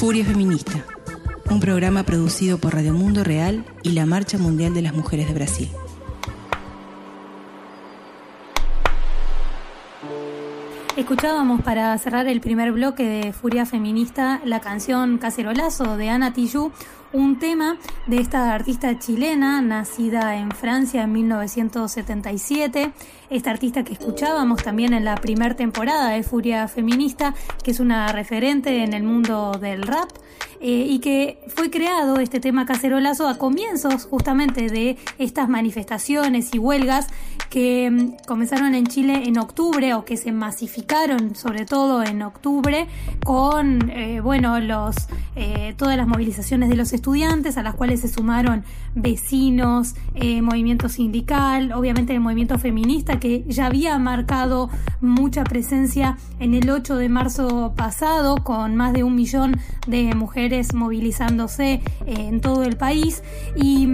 Furia 0.00 0.24
Feminista, 0.24 0.86
un 1.50 1.60
programa 1.60 2.04
producido 2.04 2.56
por 2.56 2.72
Radio 2.72 2.94
Mundo 2.94 3.22
Real 3.22 3.66
y 3.82 3.90
la 3.90 4.06
Marcha 4.06 4.38
Mundial 4.38 4.72
de 4.72 4.80
las 4.80 4.94
Mujeres 4.94 5.28
de 5.28 5.34
Brasil. 5.34 5.68
Escuchábamos 10.96 11.60
para 11.60 11.98
cerrar 11.98 12.26
el 12.28 12.40
primer 12.40 12.72
bloque 12.72 13.04
de 13.04 13.34
Furia 13.34 13.66
Feminista 13.66 14.40
la 14.46 14.60
canción 14.60 15.18
Cacerolazo 15.18 15.98
de 15.98 16.08
Ana 16.08 16.32
Tijoux, 16.32 16.72
un 17.12 17.38
tema 17.38 17.76
de 18.06 18.18
esta 18.18 18.54
artista 18.54 18.98
chilena 18.98 19.60
nacida 19.62 20.36
en 20.36 20.50
Francia 20.50 21.02
en 21.02 21.12
1977. 21.12 22.92
Esta 23.30 23.50
artista 23.50 23.84
que 23.84 23.92
escuchábamos 23.92 24.62
también 24.62 24.92
en 24.92 25.04
la 25.04 25.16
primera 25.16 25.56
temporada 25.56 26.10
de 26.10 26.22
Furia 26.22 26.68
Feminista, 26.68 27.34
que 27.64 27.72
es 27.72 27.80
una 27.80 28.12
referente 28.12 28.84
en 28.84 28.94
el 28.94 29.02
mundo 29.02 29.52
del 29.60 29.82
rap. 29.82 30.10
Eh, 30.62 30.84
y 30.90 30.98
que 30.98 31.40
fue 31.48 31.70
creado 31.70 32.18
este 32.18 32.38
tema 32.38 32.66
cacerolazo 32.66 33.26
a 33.26 33.38
comienzos 33.38 34.04
justamente 34.04 34.68
de 34.68 34.98
estas 35.16 35.48
manifestaciones 35.48 36.54
y 36.54 36.58
huelgas 36.58 37.06
que 37.48 37.90
mm, 37.90 38.26
comenzaron 38.26 38.74
en 38.74 38.86
Chile 38.86 39.22
en 39.24 39.38
octubre 39.38 39.94
o 39.94 40.04
que 40.04 40.18
se 40.18 40.32
masificaron 40.32 41.34
sobre 41.34 41.64
todo 41.64 42.02
en 42.02 42.20
octubre 42.20 42.86
con 43.24 43.90
eh, 43.90 44.20
bueno 44.20 44.60
los 44.60 44.96
eh, 45.34 45.74
todas 45.78 45.96
las 45.96 46.06
movilizaciones 46.06 46.68
de 46.68 46.76
los 46.76 46.92
estudiantes 47.00 47.56
a 47.56 47.62
las 47.62 47.74
cuales 47.74 48.00
se 48.00 48.08
sumaron 48.08 48.62
vecinos, 48.94 49.94
movimiento 50.42 50.88
sindical, 50.88 51.72
obviamente 51.72 52.12
el 52.12 52.20
movimiento 52.20 52.58
feminista 52.58 53.18
que 53.18 53.44
ya 53.48 53.66
había 53.66 53.98
marcado 53.98 54.68
mucha 55.00 55.44
presencia 55.44 56.18
en 56.38 56.54
el 56.54 56.68
8 56.68 56.96
de 56.96 57.08
marzo 57.08 57.72
pasado 57.76 58.36
con 58.44 58.76
más 58.76 58.92
de 58.92 59.02
un 59.02 59.14
millón 59.14 59.58
de 59.86 60.14
mujeres 60.14 60.74
movilizándose 60.74 61.72
eh, 61.72 61.82
en 62.06 62.40
todo 62.40 62.64
el 62.64 62.76
país. 62.76 63.22
Y, 63.56 63.86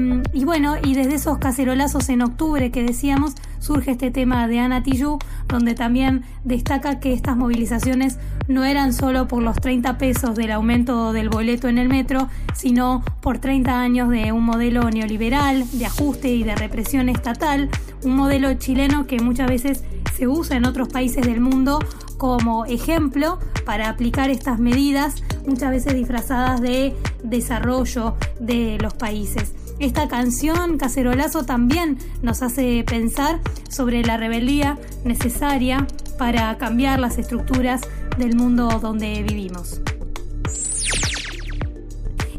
bueno, 0.44 0.76
y 0.82 0.94
desde 0.94 1.14
esos 1.14 1.38
cacerolazos 1.38 2.08
en 2.08 2.22
octubre 2.22 2.70
que 2.70 2.82
decíamos, 2.82 3.34
surge 3.58 3.92
este 3.92 4.10
tema 4.10 4.48
de 4.48 4.58
Ana 4.58 4.82
Tijoux, 4.82 5.18
donde 5.48 5.74
también 5.74 6.24
destaca 6.44 7.00
que 7.00 7.12
estas 7.12 7.36
movilizaciones 7.36 8.18
no 8.48 8.64
eran 8.64 8.92
solo 8.92 9.28
por 9.28 9.42
los 9.42 9.56
30 9.56 9.98
pesos 9.98 10.34
del 10.34 10.52
aumento 10.52 11.12
del 11.12 11.28
boleto 11.28 11.68
en 11.68 11.78
el 11.78 11.88
metro, 11.88 12.28
sino 12.54 13.02
por 13.20 13.38
30 13.38 13.80
años 13.80 14.08
de 14.08 14.32
un 14.32 14.44
modelo 14.44 14.90
neoliberal, 14.90 15.64
de 15.72 15.86
ajuste 15.86 16.28
y 16.28 16.44
de 16.44 16.54
represión 16.54 17.08
estatal, 17.08 17.68
un 18.02 18.16
modelo 18.16 18.54
chileno 18.54 19.06
que 19.06 19.20
muchas 19.20 19.48
veces 19.48 19.84
se 20.16 20.28
usa 20.28 20.56
en 20.56 20.64
otros 20.64 20.88
países 20.88 21.26
del 21.26 21.40
mundo 21.40 21.78
como 22.16 22.64
ejemplo 22.64 23.38
para 23.64 23.88
aplicar 23.88 24.30
estas 24.30 24.58
medidas, 24.58 25.22
muchas 25.46 25.70
veces 25.70 25.94
disfrazadas 25.94 26.60
de 26.60 26.96
desarrollo 27.22 28.16
de 28.40 28.78
los 28.80 28.94
países. 28.94 29.55
Esta 29.78 30.08
canción, 30.08 30.78
Cacerolazo, 30.78 31.44
también 31.44 31.98
nos 32.22 32.42
hace 32.42 32.82
pensar 32.86 33.40
sobre 33.68 34.02
la 34.02 34.16
rebeldía 34.16 34.78
necesaria 35.04 35.86
para 36.18 36.56
cambiar 36.56 36.98
las 36.98 37.18
estructuras 37.18 37.82
del 38.16 38.36
mundo 38.36 38.68
donde 38.80 39.22
vivimos. 39.22 39.82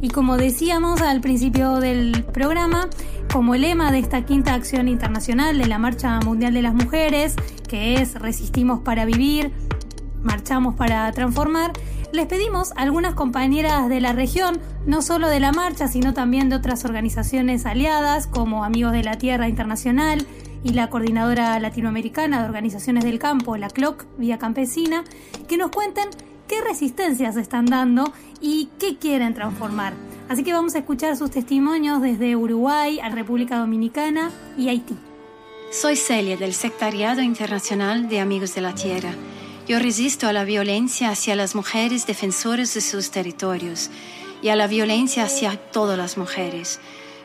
Y 0.02 0.10
como 0.10 0.38
decíamos 0.38 1.02
al 1.02 1.22
principio 1.22 1.76
del 1.76 2.24
programa, 2.34 2.90
como 3.32 3.56
lema 3.56 3.92
de 3.92 4.00
esta 4.00 4.26
quinta 4.26 4.54
acción 4.56 4.88
internacional 4.88 5.58
de 5.58 5.68
la 5.68 5.78
Marcha 5.78 6.20
Mundial 6.22 6.54
de 6.54 6.62
las 6.64 6.74
Mujeres, 6.74 7.36
que 7.68 7.96
es 7.96 8.16
Resistimos 8.16 8.80
para 8.80 9.06
Vivir, 9.06 9.52
Marchamos 10.24 10.76
para 10.76 11.12
Transformar, 11.12 11.72
les 12.18 12.26
pedimos 12.26 12.72
a 12.72 12.82
algunas 12.82 13.14
compañeras 13.14 13.90
de 13.90 14.02
la 14.02 14.12
región, 14.12 14.60
no 14.88 15.04
solo 15.04 15.28
de 15.28 15.40
la 15.40 15.52
marcha, 15.52 15.88
sino 15.88 16.16
también 16.16 16.50
de 16.50 16.56
otras 16.56 16.84
organizaciones 16.84 17.68
aliadas 17.68 18.26
como 18.26 18.64
Amigos 18.64 18.92
de 18.92 19.04
la 19.04 19.20
Tierra 19.20 19.48
Internacional 19.48 20.26
y 20.64 20.74
la 20.74 20.90
Coordinadora 20.90 21.60
Latinoamericana 21.60 22.40
de 22.42 22.46
Organizaciones 22.46 23.04
del 23.04 23.20
Campo, 23.20 23.56
la 23.56 23.70
CLOC, 23.70 24.08
Vía 24.18 24.40
Campesina, 24.40 25.04
que 25.48 25.58
nos 25.58 25.70
cuenten 25.70 26.10
qué 26.48 26.60
resistencias 26.62 27.38
están 27.38 27.68
dando 27.68 28.12
y 28.42 28.70
qué 28.80 28.98
quieren 28.98 29.36
transformar. 29.36 29.94
Así 30.28 30.44
que 30.44 30.54
vamos 30.54 30.74
a 30.74 30.80
escuchar 30.80 31.16
sus 31.18 31.30
testimonios 31.30 32.02
desde 32.02 32.36
Uruguay 32.36 33.00
a 33.00 33.10
República 33.10 33.60
Dominicana 33.60 34.32
y 34.58 34.70
Haití. 34.70 34.98
Soy 35.72 35.96
Celia 35.96 36.36
del 36.36 36.56
Secretariado 36.56 37.22
Internacional 37.22 38.10
de 38.10 38.22
Amigos 38.22 38.56
de 38.56 38.62
la 38.62 38.74
Tierra. 38.74 39.12
Yo 39.68 39.80
resisto 39.80 40.28
a 40.28 40.34
la 40.34 40.46
violencia 40.46 41.10
hacia 41.10 41.36
las 41.36 41.54
mujeres 41.54 42.08
defensoras 42.08 42.74
de 42.74 42.80
sus 42.80 43.12
territorios 43.12 43.90
y 44.42 44.48
a 44.48 44.56
la 44.56 44.66
violencia 44.66 45.26
hacia 45.26 45.58
todas 45.58 45.98
las 45.98 46.18
mujeres. 46.18 46.80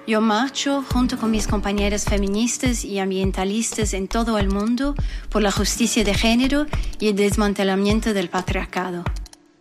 Yo 0.08 0.20
marcho 0.20 0.84
junto 0.92 1.18
con 1.18 1.30
mis 1.30 1.46
compañeras 1.46 2.04
feministas 2.04 2.84
y 2.84 2.98
ambientalistas 2.98 3.94
en 3.94 4.08
todo 4.08 4.38
el 4.38 4.48
mundo 4.48 4.96
por 5.30 5.40
la 5.40 5.52
justicia 5.52 6.02
de 6.02 6.14
género 6.14 6.66
y 6.98 7.10
el 7.10 7.14
desmantelamiento 7.14 8.12
del 8.12 8.28
patriarcado. 8.28 9.04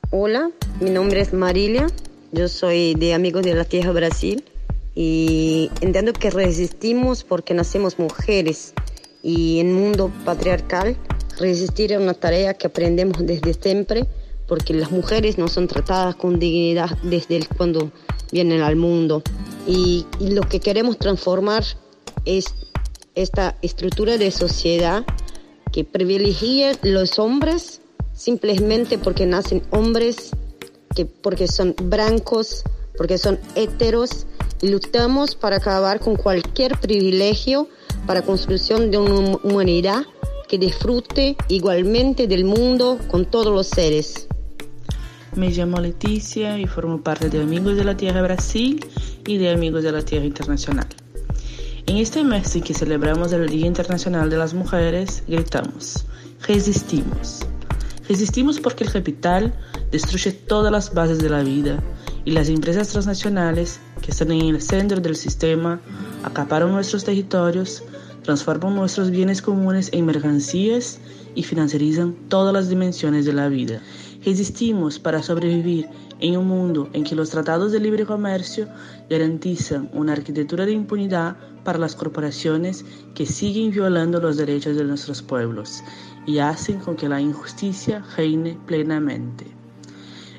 Hola, 0.10 0.50
mi 0.80 0.90
nombre 0.90 1.22
es 1.22 1.34
Marilia, 1.34 1.86
yo 2.32 2.48
soy 2.48 2.96
de 2.96 3.14
Amigos 3.14 3.44
de 3.44 3.54
la 3.54 3.66
Tierra 3.66 3.92
Brasil 3.92 4.44
y 4.96 5.70
entiendo 5.82 6.14
que 6.14 6.32
resistimos 6.32 7.24
porque 7.24 7.54
nacemos 7.54 8.00
mujeres 8.00 8.74
y 9.22 9.60
en 9.60 9.72
mundo 9.72 10.12
patriarcal 10.26 10.98
resistir 11.38 11.92
es 11.92 12.00
una 12.00 12.14
tarea 12.14 12.54
que 12.54 12.68
aprendemos 12.68 13.26
desde 13.26 13.54
siempre 13.54 14.08
porque 14.48 14.74
las 14.74 14.92
mujeres 14.92 15.38
no 15.38 15.48
son 15.48 15.68
tratadas 15.68 16.16
con 16.16 16.40
dignidad 16.40 16.98
desde 17.04 17.46
cuando 17.56 17.92
vienen 18.32 18.62
al 18.62 18.76
mundo. 18.76 19.24
Y, 19.66 20.06
y 20.20 20.32
lo 20.32 20.42
que 20.42 20.60
queremos 20.60 20.98
transformar 20.98 21.64
es 22.26 22.54
esta 23.16 23.58
estructura 23.62 24.18
de 24.18 24.32
sociedad 24.32 25.06
que 25.72 25.86
privilegia 25.86 26.74
los 26.84 27.18
hombres 27.18 27.82
simplemente 28.14 28.98
porque 28.98 29.26
nacen 29.26 29.64
hombres 29.72 30.32
que 30.96 31.06
porque 31.06 31.48
son 31.48 31.74
blancos, 31.84 32.64
porque 32.98 33.18
son 33.18 33.40
heteros, 33.56 34.28
luchamos 34.62 35.36
para 35.36 35.58
acabar 35.58 36.00
con 36.00 36.16
cualquier 36.16 36.78
privilegio 36.80 37.68
para 38.06 38.22
construcción 38.22 38.92
de 38.92 38.98
una 38.98 39.38
humanidad 39.44 40.04
que 40.52 40.58
disfrute 40.58 41.38
igualmente 41.48 42.28
del 42.28 42.44
mundo 42.44 43.00
con 43.08 43.24
todos 43.24 43.54
los 43.56 43.68
seres. 43.68 44.28
Me 45.34 45.50
llamo 45.50 45.80
Leticia 45.80 46.60
y 46.60 46.68
formo 46.68 47.02
parte 47.02 47.30
de 47.30 47.42
Amigos 47.42 47.78
de 47.78 47.86
la 47.86 47.96
Tierra 47.96 48.22
Brasil 48.22 48.86
y 49.26 49.38
de 49.38 49.50
Amigos 49.50 49.82
de 49.82 49.94
la 49.94 50.02
Tierra 50.02 50.26
Internacional. 50.26 50.88
En 51.86 51.96
este 51.96 52.26
mes 52.26 52.54
en 52.54 52.64
que 52.64 52.74
celebramos 52.74 53.32
el 53.32 53.48
Día 53.48 53.66
Internacional 53.66 54.30
de 54.30 54.36
las 54.36 54.54
Mujeres, 54.54 55.24
gritamos, 55.26 56.06
resistimos. 56.46 57.46
Resistimos 58.10 58.60
porque 58.60 58.84
el 58.84 58.92
capital 58.92 59.54
destruye 59.90 60.34
todas 60.34 60.70
las 60.70 60.94
bases 60.94 61.20
de 61.20 61.30
la 61.30 61.44
vida 61.44 61.82
y 62.26 62.32
las 62.32 62.50
empresas 62.50 62.90
transnacionales 62.90 63.80
que 64.02 64.12
están 64.12 64.34
en 64.34 64.54
el 64.54 64.62
centro 64.62 65.00
del 65.00 65.16
sistema 65.16 65.80
acaparan 66.26 66.74
nuestros 66.74 67.06
territorios, 67.06 67.84
transforman 68.24 68.76
nuestros 68.76 69.12
bienes 69.12 69.42
comunes 69.42 69.90
en 69.94 70.06
mercancías 70.06 71.00
y 71.36 71.44
financiarizan 71.44 72.14
todas 72.30 72.54
las 72.54 72.70
dimensiones 72.70 73.26
de 73.26 73.34
la 73.34 73.48
vida. 73.48 73.82
Resistimos 74.24 75.00
para 75.00 75.24
sobrevivir 75.24 75.88
en 76.20 76.38
un 76.38 76.48
mundo 76.48 76.90
en 76.94 77.04
que 77.04 77.16
los 77.16 77.32
tratados 77.32 77.72
de 77.72 77.80
libre 77.80 78.06
comercio 78.06 78.68
garantizan 79.10 79.90
una 79.94 80.14
arquitectura 80.14 80.66
de 80.66 80.74
impunidad 80.74 81.36
para 81.64 81.80
las 81.80 81.96
corporaciones 81.96 82.86
que 83.16 83.26
siguen 83.26 83.72
violando 83.72 84.20
los 84.20 84.38
derechos 84.38 84.76
de 84.76 84.84
nuestros 84.84 85.22
pueblos 85.22 85.84
y 86.26 86.38
hacen 86.38 86.80
con 86.80 86.96
que 86.96 87.10
la 87.10 87.20
injusticia 87.20 88.04
reine 88.16 88.58
plenamente. 88.68 89.48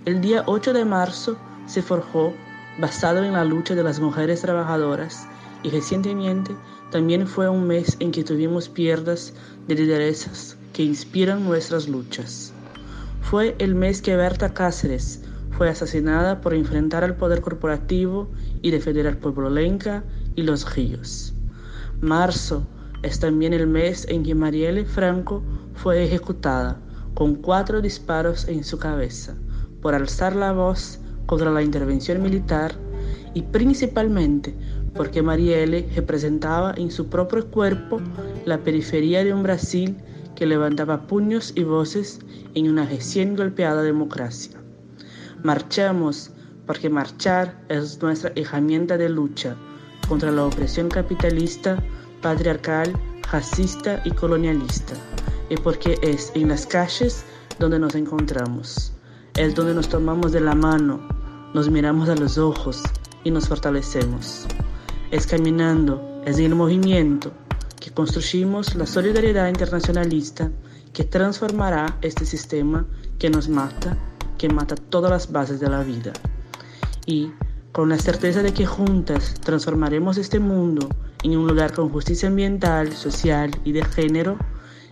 El 0.05 0.21
día 0.21 0.45
8 0.47 0.73
de 0.73 0.85
marzo 0.85 1.37
se 1.66 1.83
forjó 1.83 2.33
basado 2.79 3.25
en 3.25 3.33
la 3.33 3.45
lucha 3.45 3.75
de 3.75 3.83
las 3.83 4.01
mujeres 4.01 4.40
trabajadoras 4.40 5.27
y 5.62 5.71
recientemente 5.71 6.55
también 6.92 7.26
fue 7.26 7.48
un 7.48 7.66
mes 7.66 7.96
en 8.00 8.12
que 8.12 8.22
tuvimos 8.22 8.68
pierdas 8.68 9.33
de 9.66 9.76
lideresas 9.76 10.59
que 10.74 10.83
inspiran 10.83 11.42
nuestras 11.42 11.88
luchas. 11.88 12.52
Fue 13.22 13.57
el 13.59 13.74
mes 13.74 14.02
que 14.02 14.14
Berta 14.14 14.52
Cáceres 14.52 15.24
fue 15.57 15.70
asesinada 15.70 16.42
por 16.42 16.52
enfrentar 16.52 17.02
al 17.02 17.16
poder 17.16 17.40
corporativo 17.40 18.31
y 18.61 18.70
defender 18.70 19.07
al 19.07 19.16
pueblo 19.16 19.48
lenca 19.48 20.05
y 20.35 20.42
los 20.42 20.74
ríos. 20.74 21.33
Marzo 22.02 22.66
es 23.02 23.18
también 23.18 23.55
el 23.55 23.66
mes 23.66 24.07
en 24.11 24.22
que 24.22 24.35
Marielle 24.35 24.85
Franco 24.85 25.42
fue 25.74 26.05
ejecutada 26.05 26.78
con 27.14 27.37
cuatro 27.37 27.81
disparos 27.81 28.46
en 28.48 28.64
su 28.64 28.78
cabeza 28.78 29.35
por 29.81 29.94
alzar 29.94 30.37
la 30.37 30.52
voz 30.52 31.00
contra 31.24 31.50
la 31.50 31.62
intervención 31.62 32.22
militar 32.22 32.74
y 33.33 33.42
principalmente 33.42 34.55
porque 34.94 35.22
Marielle 35.22 35.88
representaba 35.94 36.74
en 36.76 36.90
su 36.90 37.07
propio 37.09 37.46
cuerpo 37.50 38.00
la 38.44 38.59
periferia 38.59 39.24
de 39.24 39.33
un 39.33 39.42
Brasil 39.42 39.96
que 40.35 40.46
levantaba 40.46 41.07
puños 41.07 41.52
y 41.55 41.64
voces 41.64 42.20
en 42.55 42.68
una 42.68 42.87
recién 42.87 43.37
golpeada 43.37 43.83
democracia. 43.83 44.59
Marchamos 45.42 46.31
porque 46.66 46.88
marchar 46.88 47.61
es 47.68 48.00
nuestra 48.02 48.33
herramienta 48.37 48.96
de 48.96 49.09
lucha 49.09 49.57
contra 50.09 50.31
la 50.31 50.44
opresión 50.44 50.88
capitalista 50.88 51.83
patriarcal, 52.20 52.92
racista 53.31 54.00
y 54.05 54.11
colonialista, 54.12 54.94
y 55.50 55.57
porque 55.57 55.98
es 56.02 56.31
en 56.35 56.48
las 56.48 56.66
calles 56.66 57.24
donde 57.59 57.78
nos 57.78 57.94
encontramos, 57.94 58.92
es 59.35 59.55
donde 59.55 59.74
nos 59.74 59.88
tomamos 59.88 60.33
de 60.33 60.40
la 60.40 60.55
mano, 60.55 61.00
nos 61.52 61.68
miramos 61.68 62.09
a 62.09 62.14
los 62.14 62.38
ojos 62.38 62.83
y 63.24 63.31
nos 63.31 63.48
fortalecemos. 63.48 64.46
Es 65.12 65.27
caminando, 65.27 66.22
es 66.25 66.38
en 66.38 66.46
el 66.46 66.55
movimiento 66.55 67.33
que 67.79 67.90
construimos 67.90 68.75
la 68.75 68.87
solidaridad 68.87 69.46
internacionalista 69.46 70.51
que 70.94 71.05
transformará 71.05 71.98
este 72.01 72.25
sistema 72.25 72.87
que 73.18 73.29
nos 73.29 73.46
mata, 73.51 73.98
que 74.38 74.48
mata 74.48 74.75
todas 74.75 75.11
las 75.11 75.31
bases 75.31 75.61
de 75.61 75.68
la 75.68 75.83
vida. 75.83 76.14
Y 77.05 77.31
con 77.72 77.90
la 77.90 77.98
certeza 77.98 78.42
de 78.42 78.55
que 78.55 78.64
juntas 78.64 79.35
transformaremos 79.35 80.16
este 80.16 80.38
mundo 80.38 80.88
en 81.22 81.37
un 81.37 81.46
lugar 81.46 81.75
con 81.75 81.90
justicia 81.90 82.31
ambiental, 82.31 82.94
social 82.94 83.51
y 83.66 83.72
de 83.72 83.85
género, 83.85 84.38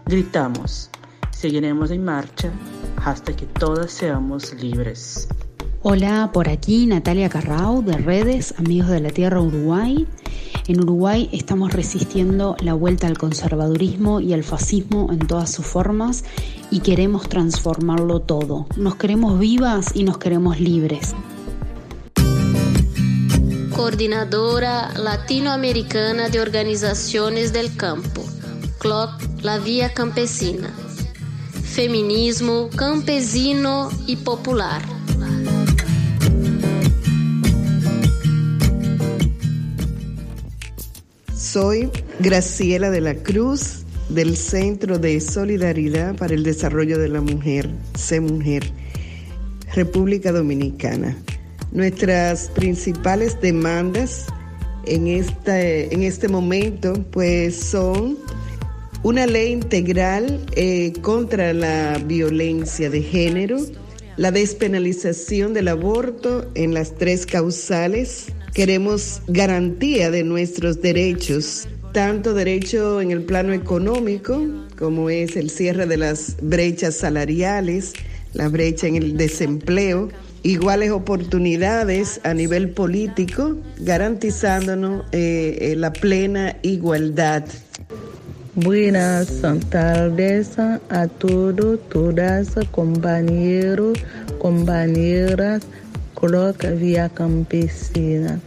gritamos, 0.04 0.90
seguiremos 1.30 1.90
en 1.90 2.04
marcha 2.04 2.52
hasta 3.06 3.34
que 3.34 3.46
todas 3.46 3.90
seamos 3.90 4.52
libres. 4.62 5.28
Hola, 5.82 6.28
por 6.34 6.50
aquí 6.50 6.84
Natalia 6.84 7.30
Carrao 7.30 7.80
de 7.80 7.96
Redes, 7.96 8.52
Amigos 8.58 8.90
de 8.90 9.00
la 9.00 9.08
Tierra 9.08 9.40
Uruguay. 9.40 10.06
En 10.68 10.78
Uruguay 10.78 11.30
estamos 11.32 11.72
resistiendo 11.72 12.54
la 12.60 12.74
vuelta 12.74 13.06
al 13.06 13.16
conservadurismo 13.16 14.20
y 14.20 14.34
al 14.34 14.44
fascismo 14.44 15.08
en 15.10 15.20
todas 15.20 15.50
sus 15.50 15.64
formas 15.64 16.22
y 16.70 16.80
queremos 16.80 17.30
transformarlo 17.30 18.20
todo. 18.20 18.66
Nos 18.76 18.96
queremos 18.96 19.38
vivas 19.38 19.92
y 19.94 20.04
nos 20.04 20.18
queremos 20.18 20.60
libres. 20.60 21.14
Coordinadora 23.74 24.92
Latinoamericana 24.98 26.28
de 26.28 26.40
Organizaciones 26.40 27.54
del 27.54 27.74
Campo, 27.74 28.22
CLOC 28.80 29.12
La 29.40 29.56
Vía 29.56 29.94
Campesina. 29.94 30.68
Feminismo 31.64 32.68
campesino 32.76 33.88
y 34.06 34.16
popular. 34.16 34.99
Soy 41.52 41.90
Graciela 42.20 42.90
de 42.90 43.00
la 43.00 43.16
Cruz 43.16 43.84
del 44.08 44.36
Centro 44.36 45.00
de 45.00 45.20
Solidaridad 45.20 46.14
para 46.14 46.32
el 46.32 46.44
Desarrollo 46.44 46.96
de 46.96 47.08
la 47.08 47.20
Mujer, 47.20 47.68
C 47.98 48.20
Mujer, 48.20 48.70
República 49.74 50.30
Dominicana. 50.30 51.16
Nuestras 51.72 52.50
principales 52.50 53.40
demandas 53.40 54.26
en 54.86 55.08
este, 55.08 55.92
en 55.92 56.04
este 56.04 56.28
momento 56.28 56.92
pues 57.10 57.56
son 57.56 58.16
una 59.02 59.26
ley 59.26 59.50
integral 59.50 60.46
eh, 60.52 60.92
contra 61.02 61.52
la 61.52 61.98
violencia 61.98 62.90
de 62.90 63.02
género, 63.02 63.58
la 64.16 64.30
despenalización 64.30 65.52
del 65.52 65.66
aborto 65.66 66.48
en 66.54 66.74
las 66.74 66.94
tres 66.94 67.26
causales, 67.26 68.26
Queremos 68.54 69.22
garantía 69.28 70.10
de 70.10 70.24
nuestros 70.24 70.82
derechos, 70.82 71.68
tanto 71.92 72.34
derecho 72.34 73.00
en 73.00 73.12
el 73.12 73.22
plano 73.22 73.52
económico, 73.52 74.44
como 74.76 75.08
es 75.08 75.36
el 75.36 75.50
cierre 75.50 75.86
de 75.86 75.96
las 75.96 76.36
brechas 76.42 76.96
salariales, 76.96 77.92
la 78.34 78.48
brecha 78.48 78.88
en 78.88 78.96
el 78.96 79.16
desempleo, 79.16 80.08
iguales 80.42 80.90
oportunidades 80.90 82.20
a 82.24 82.34
nivel 82.34 82.70
político, 82.70 83.56
garantizándonos 83.78 85.04
eh, 85.12 85.58
eh, 85.60 85.76
la 85.76 85.92
plena 85.92 86.56
igualdad. 86.62 87.44
Buenas 88.56 89.42
tardes 89.68 90.58
a 90.58 91.06
todos, 91.06 91.78
todas, 91.88 92.48
compañeros, 92.72 93.96
compañeras 94.40 95.62
Coloca 96.20 96.68
Vía 96.72 97.08
Campesina. 97.08 98.38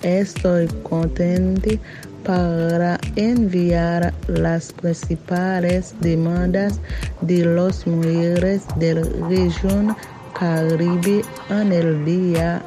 Estoy 0.00 0.66
contente 0.82 1.78
para 2.24 2.98
enviar 3.16 4.14
las 4.28 4.72
principales 4.72 5.94
demandas 6.00 6.80
de 7.20 7.44
las 7.44 7.86
mujeres 7.86 8.62
de 8.76 8.94
la 8.94 9.28
región 9.28 9.94
Caribe 10.38 11.22
en 11.50 11.70
el 11.70 12.02
día 12.06 12.62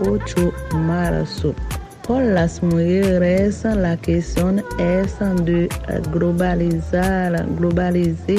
8 0.00 0.52
de 0.72 0.76
marzo. 0.76 1.54
Por 2.06 2.22
las 2.22 2.62
mujeres, 2.62 3.64
la 3.64 3.96
cuestión 3.96 4.62
es 4.78 5.18
de 5.44 5.68
globalizar, 6.12 7.44
globalizar 7.58 8.36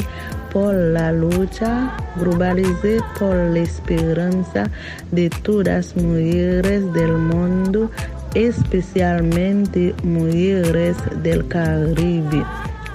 por 0.54 0.74
la 0.74 1.12
lucha, 1.12 1.92
globalizar 2.16 3.04
por 3.20 3.36
la 3.36 3.60
esperanza 3.60 4.70
de 5.12 5.30
todas 5.44 5.94
las 5.94 5.98
mujeres 5.98 6.94
del 6.94 7.12
mundo, 7.18 7.92
especialmente 8.36 9.94
mujeres 10.02 10.96
del 11.22 11.46
Caribe. 11.50 12.46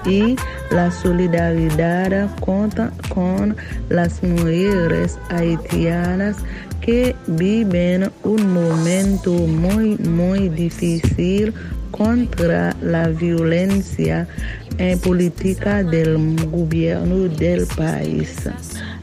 Y 0.05 0.35
la 0.71 0.89
solidaridad 0.89 2.29
conta 2.39 2.91
con 3.09 3.55
las 3.89 4.23
mujeres 4.23 5.19
haitianas 5.29 6.37
que 6.85 7.15
viven 7.27 8.11
un 8.23 8.53
momento 8.53 9.31
muy, 9.31 9.97
muy 9.97 10.49
difícil 10.49 11.53
contra 11.91 12.75
la 12.81 13.07
violencia 13.07 14.27
en 14.77 14.99
política 14.99 15.83
del 15.83 16.17
gobierno 16.47 17.29
del 17.29 17.65
país. 17.67 18.49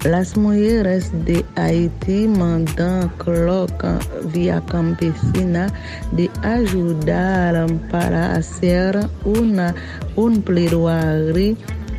Las 0.05 0.37
mujeres 0.37 1.11
de 1.25 1.45
Haití 1.57 2.27
mandan 2.27 3.09
coloca 3.19 3.99
vía 4.33 4.63
campesina 4.67 5.73
de 6.13 6.29
ayudar 6.43 7.67
para 7.91 8.35
hacer 8.35 8.99
una, 9.25 9.75
un 10.17 10.43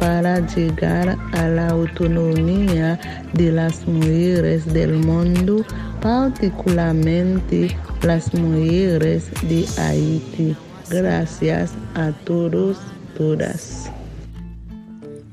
para 0.01 0.39
llegar 0.47 1.15
a 1.31 1.47
la 1.47 1.67
autonomía 1.69 2.99
de 3.33 3.51
las 3.51 3.87
mujeres 3.87 4.65
del 4.73 4.93
mundo, 4.93 5.63
particularmente 6.01 7.77
las 8.01 8.33
mujeres 8.33 9.29
de 9.43 9.63
Haití. 9.77 10.55
Gracias 10.89 11.73
a 11.93 12.13
todos, 12.25 12.79
todas. 13.15 13.91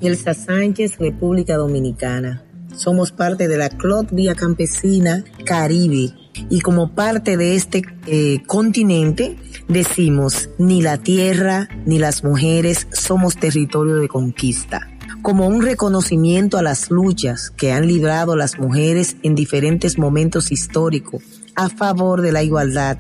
Elsa 0.03 0.35
Sánchez, 0.35 0.99
República 0.99 1.57
Dominicana. 1.57 2.43
Somos 2.77 3.11
parte 3.11 3.49
de 3.49 3.57
la 3.57 3.71
Clot 3.71 4.13
Vía 4.13 4.35
Campesina 4.35 5.25
Caribe 5.47 6.13
y 6.51 6.61
como 6.61 6.95
parte 6.95 7.37
de 7.37 7.57
este 7.57 7.83
eh, 8.07 8.43
continente 8.47 9.37
decimos 9.69 10.51
ni 10.59 10.83
la 10.83 10.99
tierra 10.99 11.69
ni 11.87 11.99
las 11.99 12.25
mujeres 12.25 12.89
somos 12.93 13.37
territorio 13.37 13.97
de 13.97 14.09
conquista 14.09 14.89
como 15.23 15.47
un 15.47 15.63
reconocimiento 15.63 16.59
a 16.59 16.63
las 16.63 16.91
luchas 16.91 17.51
que 17.51 17.73
han 17.73 17.87
librado 17.87 18.37
las 18.37 18.59
mujeres 18.59 19.17
en 19.23 19.35
diferentes 19.35 19.99
momentos 19.99 20.53
históricos 20.53 21.23
a 21.55 21.69
favor 21.69 22.23
de 22.23 22.33
la 22.33 22.43
igualdad 22.43 22.99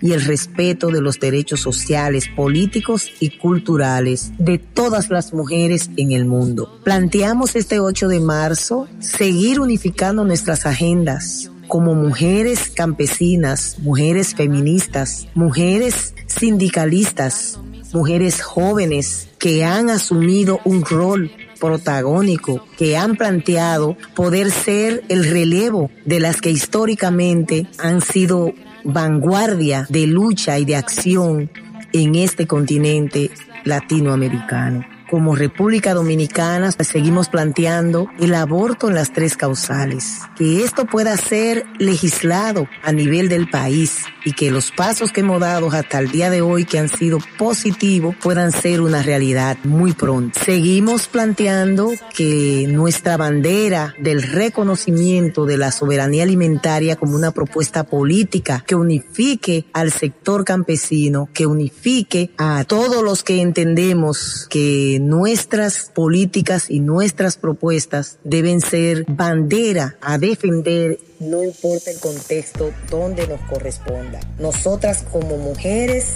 y 0.00 0.12
el 0.12 0.22
respeto 0.22 0.88
de 0.88 1.00
los 1.00 1.20
derechos 1.20 1.60
sociales, 1.60 2.28
políticos 2.34 3.08
y 3.20 3.38
culturales 3.38 4.32
de 4.38 4.58
todas 4.58 5.10
las 5.10 5.32
mujeres 5.32 5.90
en 5.96 6.12
el 6.12 6.24
mundo. 6.24 6.80
Planteamos 6.84 7.54
este 7.54 7.78
8 7.78 8.08
de 8.08 8.20
marzo 8.20 8.88
seguir 8.98 9.60
unificando 9.60 10.24
nuestras 10.24 10.66
agendas 10.66 11.50
como 11.70 11.94
mujeres 11.94 12.68
campesinas, 12.68 13.78
mujeres 13.78 14.34
feministas, 14.34 15.28
mujeres 15.34 16.14
sindicalistas, 16.26 17.60
mujeres 17.94 18.42
jóvenes 18.42 19.28
que 19.38 19.64
han 19.64 19.88
asumido 19.88 20.58
un 20.64 20.84
rol 20.84 21.30
protagónico, 21.60 22.66
que 22.76 22.96
han 22.96 23.14
planteado 23.14 23.96
poder 24.16 24.50
ser 24.50 25.04
el 25.08 25.24
relevo 25.24 25.92
de 26.04 26.18
las 26.18 26.40
que 26.40 26.50
históricamente 26.50 27.68
han 27.78 28.00
sido 28.00 28.52
vanguardia 28.82 29.86
de 29.88 30.08
lucha 30.08 30.58
y 30.58 30.64
de 30.64 30.74
acción 30.74 31.50
en 31.92 32.16
este 32.16 32.48
continente 32.48 33.30
latinoamericano 33.64 34.89
como 35.10 35.34
República 35.34 35.92
Dominicana 35.92 36.70
seguimos 36.70 37.28
planteando 37.28 38.08
el 38.20 38.34
aborto 38.34 38.88
en 38.88 38.94
las 38.94 39.12
tres 39.12 39.36
causales, 39.36 40.20
que 40.36 40.62
esto 40.62 40.86
pueda 40.86 41.16
ser 41.16 41.64
legislado 41.78 42.68
a 42.84 42.92
nivel 42.92 43.28
del 43.28 43.50
país 43.50 44.04
y 44.24 44.32
que 44.32 44.50
los 44.50 44.70
pasos 44.70 45.12
que 45.12 45.20
hemos 45.20 45.40
dado 45.40 45.70
hasta 45.70 45.98
el 45.98 46.10
día 46.10 46.30
de 46.30 46.42
hoy 46.42 46.64
que 46.64 46.78
han 46.78 46.88
sido 46.88 47.18
positivos 47.38 48.14
puedan 48.22 48.52
ser 48.52 48.80
una 48.80 49.02
realidad 49.02 49.58
muy 49.64 49.92
pronto. 49.92 50.38
Seguimos 50.44 51.08
planteando 51.08 51.90
que 52.14 52.66
nuestra 52.68 53.16
bandera 53.16 53.94
del 53.98 54.22
reconocimiento 54.22 55.44
de 55.44 55.56
la 55.56 55.72
soberanía 55.72 56.22
alimentaria 56.22 56.96
como 56.96 57.16
una 57.16 57.32
propuesta 57.32 57.84
política 57.84 58.62
que 58.66 58.74
unifique 58.74 59.66
al 59.72 59.90
sector 59.90 60.44
campesino, 60.44 61.28
que 61.32 61.46
unifique 61.46 62.30
a 62.36 62.64
todos 62.64 63.02
los 63.02 63.24
que 63.24 63.40
entendemos 63.40 64.46
que 64.50 64.99
nuestras 65.08 65.90
políticas 65.94 66.70
y 66.70 66.80
nuestras 66.80 67.36
propuestas 67.36 68.18
deben 68.24 68.60
ser 68.60 69.04
bandera 69.08 69.96
a 70.00 70.18
defender, 70.18 70.98
no 71.18 71.42
importa 71.42 71.90
el 71.90 71.98
contexto 71.98 72.72
donde 72.90 73.26
nos 73.26 73.40
corresponda. 73.42 74.20
Nosotras 74.38 75.04
como 75.10 75.36
mujeres 75.36 76.06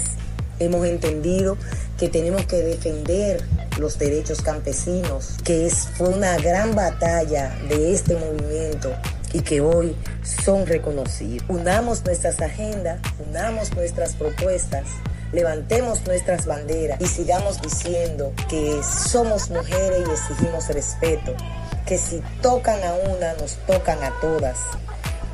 hemos 0.58 0.86
entendido 0.86 1.56
que 1.98 2.08
tenemos 2.08 2.46
que 2.46 2.56
defender 2.56 3.42
los 3.78 3.98
derechos 3.98 4.40
campesinos, 4.42 5.36
que 5.44 5.66
es, 5.66 5.88
fue 5.96 6.08
una 6.08 6.36
gran 6.38 6.74
batalla 6.74 7.56
de 7.68 7.92
este 7.92 8.16
movimiento 8.16 8.92
y 9.32 9.40
que 9.40 9.60
hoy 9.60 9.96
son 10.22 10.66
reconocidos. 10.66 11.44
Unamos 11.48 12.04
nuestras 12.04 12.40
agendas, 12.40 13.00
unamos 13.28 13.74
nuestras 13.74 14.14
propuestas, 14.14 14.86
levantemos 15.34 16.06
nuestras 16.06 16.46
banderas 16.46 17.00
y 17.00 17.06
sigamos 17.06 17.60
diciendo 17.60 18.32
que 18.48 18.80
somos 18.82 19.50
mujeres 19.50 20.06
y 20.06 20.10
exigimos 20.10 20.68
respeto, 20.68 21.34
que 21.86 21.98
si 21.98 22.22
tocan 22.40 22.82
a 22.84 22.94
una, 22.94 23.34
nos 23.34 23.56
tocan 23.66 24.02
a 24.02 24.10
todas, 24.20 24.58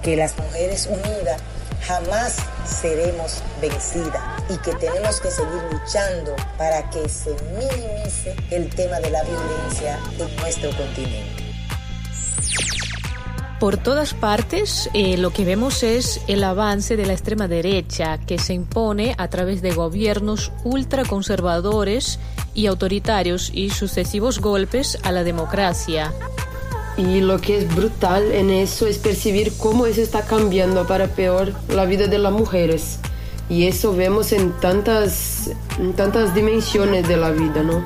que 0.03 0.17
las 0.17 0.37
mujeres 0.39 0.87
unidas 0.87 1.41
jamás 1.87 2.37
seremos 2.65 3.43
vencidas 3.61 4.23
y 4.49 4.57
que 4.59 4.73
tenemos 4.75 5.21
que 5.21 5.31
seguir 5.31 5.63
luchando 5.71 6.37
para 6.57 6.89
que 6.91 7.09
se 7.09 7.31
minimice 7.59 8.35
el 8.51 8.69
tema 8.75 9.01
de 9.01 9.11
la 9.11 9.23
violencia 9.23 9.99
en 10.19 10.37
nuestro 10.37 10.71
continente. 10.77 11.40
Por 13.61 13.77
todas 13.77 14.15
partes 14.15 14.89
eh, 14.95 15.19
lo 15.19 15.35
que 15.35 15.45
vemos 15.45 15.83
es 15.83 16.23
el 16.29 16.43
avance 16.45 16.97
de 16.97 17.05
la 17.05 17.13
extrema 17.13 17.47
derecha 17.47 18.17
que 18.17 18.39
se 18.39 18.55
impone 18.55 19.15
a 19.19 19.29
través 19.29 19.61
de 19.61 19.75
gobiernos 19.75 20.51
ultraconservadores 20.65 22.19
y 22.55 22.69
autoritarios 22.69 23.51
y 23.53 23.69
sucesivos 23.69 24.41
golpes 24.41 24.99
a 25.03 25.13
la 25.13 25.25
democracia. 25.25 26.11
Y 26.97 27.21
lo 27.21 27.39
que 27.39 27.59
es 27.59 27.75
brutal 27.77 28.33
en 28.33 28.49
eso 28.49 28.87
es 28.87 28.97
percibir 28.97 29.53
cómo 29.59 29.85
eso 29.85 30.01
está 30.01 30.23
cambiando 30.23 30.87
para 30.87 31.09
peor 31.09 31.53
la 31.69 31.85
vida 31.85 32.07
de 32.07 32.19
las 32.19 32.33
mujeres. 32.33 32.99
Y 33.51 33.67
eso 33.67 33.95
vemos 33.95 34.33
en 34.33 34.53
tantas, 34.61 35.51
en 35.79 35.93
tantas 35.93 36.35
dimensiones 36.35 37.07
de 37.07 37.17
la 37.19 37.31
vida, 37.31 37.63
¿no? 37.63 37.85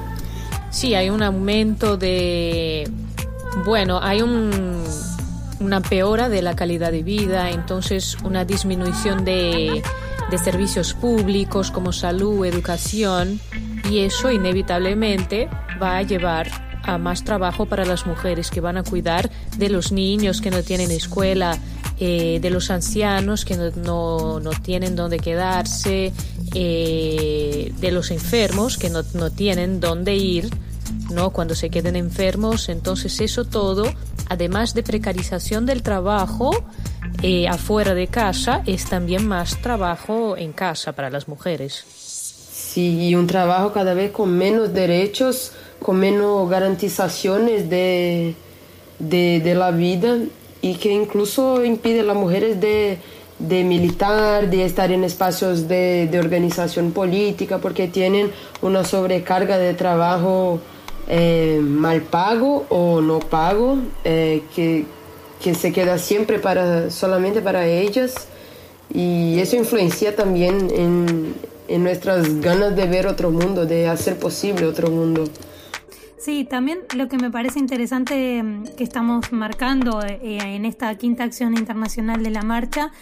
Sí, 0.70 0.94
hay 0.94 1.10
un 1.10 1.24
aumento 1.24 1.96
de... 1.96 2.88
Bueno, 3.64 4.00
hay 4.02 4.20
un, 4.20 4.82
una 5.60 5.80
peora 5.80 6.28
de 6.28 6.42
la 6.42 6.56
calidad 6.56 6.92
de 6.92 7.02
vida, 7.02 7.50
entonces 7.50 8.16
una 8.24 8.44
disminución 8.44 9.24
de, 9.24 9.82
de 10.30 10.38
servicios 10.38 10.94
públicos 10.94 11.70
como 11.70 11.92
salud, 11.92 12.44
educación, 12.44 13.40
y 13.90 14.00
eso 14.00 14.30
inevitablemente 14.30 15.48
va 15.80 15.98
a 15.98 16.02
llevar 16.02 16.48
a 16.82 16.98
más 16.98 17.24
trabajo 17.24 17.66
para 17.66 17.84
las 17.84 18.06
mujeres 18.06 18.50
que 18.50 18.60
van 18.60 18.76
a 18.76 18.82
cuidar 18.82 19.30
de 19.56 19.68
los 19.70 19.90
niños 19.92 20.40
que 20.40 20.50
no 20.50 20.62
tienen 20.62 20.90
escuela, 20.90 21.58
eh, 21.98 22.38
de 22.42 22.50
los 22.50 22.70
ancianos 22.70 23.44
que 23.44 23.56
no, 23.56 24.40
no, 24.40 24.50
tienen 24.50 24.96
dónde 24.96 25.18
quedarse, 25.18 26.12
eh, 26.54 27.72
de 27.78 27.92
los 27.92 28.10
enfermos 28.10 28.76
que 28.76 28.90
no, 28.90 29.02
no 29.14 29.30
tienen 29.30 29.80
dónde 29.80 30.16
ir. 30.16 30.50
¿no? 31.10 31.30
Cuando 31.30 31.54
se 31.54 31.70
queden 31.70 31.96
enfermos, 31.96 32.68
entonces 32.68 33.20
eso 33.20 33.44
todo, 33.44 33.84
además 34.28 34.74
de 34.74 34.82
precarización 34.82 35.66
del 35.66 35.82
trabajo 35.82 36.50
eh, 37.22 37.48
afuera 37.48 37.94
de 37.94 38.08
casa, 38.08 38.62
es 38.66 38.86
también 38.86 39.26
más 39.26 39.60
trabajo 39.60 40.36
en 40.36 40.52
casa 40.52 40.92
para 40.92 41.10
las 41.10 41.28
mujeres. 41.28 41.84
Sí, 42.74 43.08
y 43.08 43.14
un 43.14 43.26
trabajo 43.26 43.72
cada 43.72 43.94
vez 43.94 44.10
con 44.10 44.36
menos 44.36 44.74
derechos, 44.74 45.52
con 45.80 45.96
menos 45.98 46.48
garantizaciones 46.50 47.70
de, 47.70 48.34
de, 48.98 49.40
de 49.40 49.54
la 49.54 49.70
vida 49.70 50.18
y 50.60 50.74
que 50.74 50.92
incluso 50.92 51.64
impide 51.64 52.00
a 52.00 52.04
las 52.04 52.16
mujeres 52.16 52.60
de, 52.60 52.98
de 53.38 53.64
militar, 53.64 54.48
de 54.48 54.64
estar 54.64 54.90
en 54.92 55.04
espacios 55.04 55.68
de, 55.68 56.08
de, 56.10 56.18
organización 56.18 56.92
política, 56.92 57.58
porque 57.58 57.88
tienen 57.88 58.30
una 58.62 58.84
sobrecarga 58.84 59.58
de 59.58 59.74
trabajo 59.74 60.60
eh, 61.08 61.60
mal 61.62 62.02
pago 62.02 62.66
o 62.68 63.00
no 63.00 63.20
pago, 63.20 63.78
eh, 64.04 64.42
que, 64.54 64.84
que, 65.42 65.54
se 65.54 65.72
queda 65.72 65.98
siempre 65.98 66.38
para, 66.38 66.90
solamente 66.90 67.40
para 67.40 67.66
ellas. 67.66 68.28
Y 68.92 69.38
eso 69.40 69.56
influencia 69.56 70.14
también 70.14 70.70
en, 70.70 71.34
en 71.68 71.82
nuestras 71.82 72.40
ganas 72.40 72.76
de 72.76 72.86
ver 72.86 73.06
otro 73.06 73.30
mundo, 73.30 73.66
de 73.66 73.88
hacer 73.88 74.18
posible 74.18 74.66
otro 74.66 74.90
mundo. 74.90 75.24
Sí, 76.24 76.46
también 76.46 76.78
lo 76.96 77.06
que 77.08 77.18
me 77.18 77.30
parece 77.30 77.58
interesante 77.58 78.42
mm, 78.42 78.76
que 78.78 78.84
estamos 78.84 79.30
marcando 79.30 80.02
eh, 80.02 80.38
en 80.40 80.64
esta 80.64 80.94
quinta 80.94 81.22
acción 81.22 81.52
internacional 81.52 82.22
de 82.22 82.30
la 82.30 82.40
marcha 82.40 82.92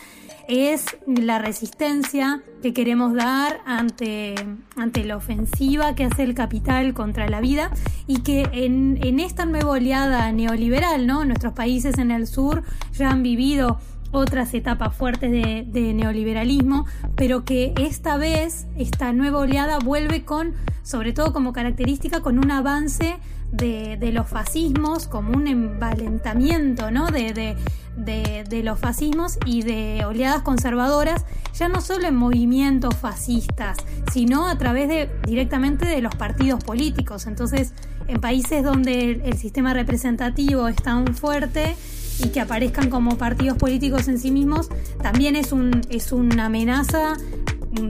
es 0.48 0.87
la 1.06 1.38
resistencia 1.38 2.42
que 2.62 2.72
queremos 2.72 3.14
dar 3.14 3.61
ante, 3.64 4.35
ante 4.74 5.04
la 5.04 5.16
ofensiva 5.16 5.94
que 5.94 6.02
hace 6.02 6.24
el 6.24 6.35
capital 6.35 6.94
contra 6.94 7.28
la 7.28 7.40
vida 7.40 7.70
y 8.08 8.22
que 8.22 8.48
en, 8.52 8.98
en 9.04 9.20
esta 9.20 9.46
nueva 9.46 9.70
oleada 9.70 10.32
neoliberal, 10.32 11.06
¿no? 11.06 11.24
Nuestros 11.24 11.52
países 11.52 11.98
en 11.98 12.11
el 12.11 12.26
sur 12.26 12.64
ya 12.92 13.11
han 13.11 13.22
vivido 13.22 13.78
otras 14.12 14.53
etapas 14.55 14.94
fuertes 14.94 15.33
de, 15.33 15.94
neoliberalismo, 15.94 16.87
pero 17.16 17.44
que 17.44 17.72
esta 17.79 18.16
vez, 18.16 18.66
esta 18.77 19.12
nueva 19.12 19.40
oleada 19.40 19.79
vuelve 19.79 20.25
con, 20.25 20.55
sobre 20.83 21.12
todo 21.12 21.33
como 21.33 21.53
característica, 21.53 22.20
con 22.20 22.38
un 22.38 22.51
avance 22.51 23.16
de, 23.51 24.11
los 24.12 24.29
fascismos, 24.29 25.09
como 25.09 25.33
un 25.37 25.46
envalentamiento 25.46 26.90
¿no? 26.90 27.07
de, 27.07 27.57
de, 27.96 28.62
los 28.62 28.79
fascismos 28.79 29.38
y 29.46 29.62
de 29.62 30.05
oleadas 30.05 30.42
conservadoras, 30.42 31.25
ya 31.55 31.68
no 31.68 31.81
solo 31.81 32.07
en 32.07 32.14
movimientos 32.14 32.94
fascistas, 32.94 33.79
sino 34.12 34.46
a 34.46 34.57
través 34.59 34.88
de 34.88 35.11
directamente 35.27 35.87
de 35.87 36.03
los 36.03 36.14
partidos 36.14 36.62
políticos. 36.62 37.27
Entonces, 37.27 37.72
en 38.09 38.20
países 38.20 38.62
donde 38.62 39.22
el 39.25 39.38
sistema 39.38 39.72
representativo 39.72 40.68
es 40.68 40.77
tan 40.77 41.14
fuerte, 41.14 41.77
y 42.22 42.28
que 42.28 42.40
aparezcan 42.40 42.90
como 42.90 43.16
partidos 43.18 43.58
políticos 43.58 44.08
en 44.08 44.18
sí 44.18 44.30
mismos 44.30 44.68
también 45.02 45.37
es, 45.37 45.52
un, 45.52 45.82
es 45.88 46.12
una 46.12 46.46
amenaza 46.46 47.16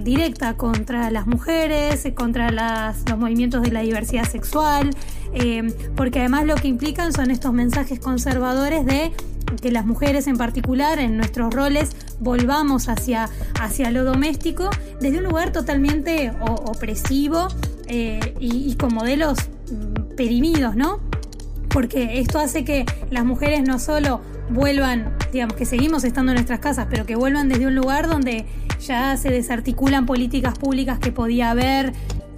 directa 0.05 0.57
contra 0.57 1.11
las 1.11 1.27
mujeres, 1.27 2.07
contra 2.15 2.51
los 2.51 3.19
movimientos 3.19 3.63
de 3.63 3.73
la 3.73 3.81
diversidad 3.81 4.29
sexual, 4.29 4.91
eh, 5.35 5.73
porque 5.97 6.21
además 6.21 6.47
lo 6.47 6.55
que 6.55 6.69
implican 6.69 7.13
son 7.13 7.31
estos 7.31 7.53
mensajes 7.53 7.99
conservadores 7.99 8.87
de 8.87 9.13
que 9.61 9.71
las 9.71 9.85
mujeres 9.85 10.29
en 10.29 10.39
particular 10.39 10.99
en 10.99 11.17
nuestros 11.17 11.53
roles 11.53 11.91
volvamos 12.21 12.89
hacia, 12.89 13.29
hacia 13.61 13.91
lo 13.91 14.05
doméstico 14.05 14.71
desde 15.01 15.19
un 15.19 15.25
lugar 15.25 15.53
totalmente 15.53 16.33
opresivo 16.41 17.49
eh, 17.87 18.35
y, 18.41 18.71
y 18.71 18.77
con 18.77 18.95
modelos 18.95 19.39
mm, 19.71 20.15
perimidos, 20.17 20.75
¿no? 20.75 21.01
Porque 21.73 22.19
esto 22.21 22.39
hace 22.39 22.65
que 22.65 22.85
las 23.11 23.25
mujeres 23.25 23.63
no 23.67 23.79
solo 23.79 24.21
vuelvan, 24.51 25.17
digamos, 25.33 25.57
que 25.57 25.65
seguimos 25.65 26.05
estando 26.05 26.33
en 26.33 26.37
nuestras 26.37 26.61
casas, 26.61 26.87
pero 26.91 27.07
que 27.07 27.17
vuelvan 27.17 27.49
desde 27.49 27.67
un 27.67 27.75
lugar 27.75 28.09
donde 28.09 28.45
ya 28.81 29.17
se 29.17 29.31
desarticulan 29.31 30.07
políticas 30.07 30.59
públicas 30.59 30.99
que 30.99 31.13
podía 31.13 31.51
haber, 31.51 31.93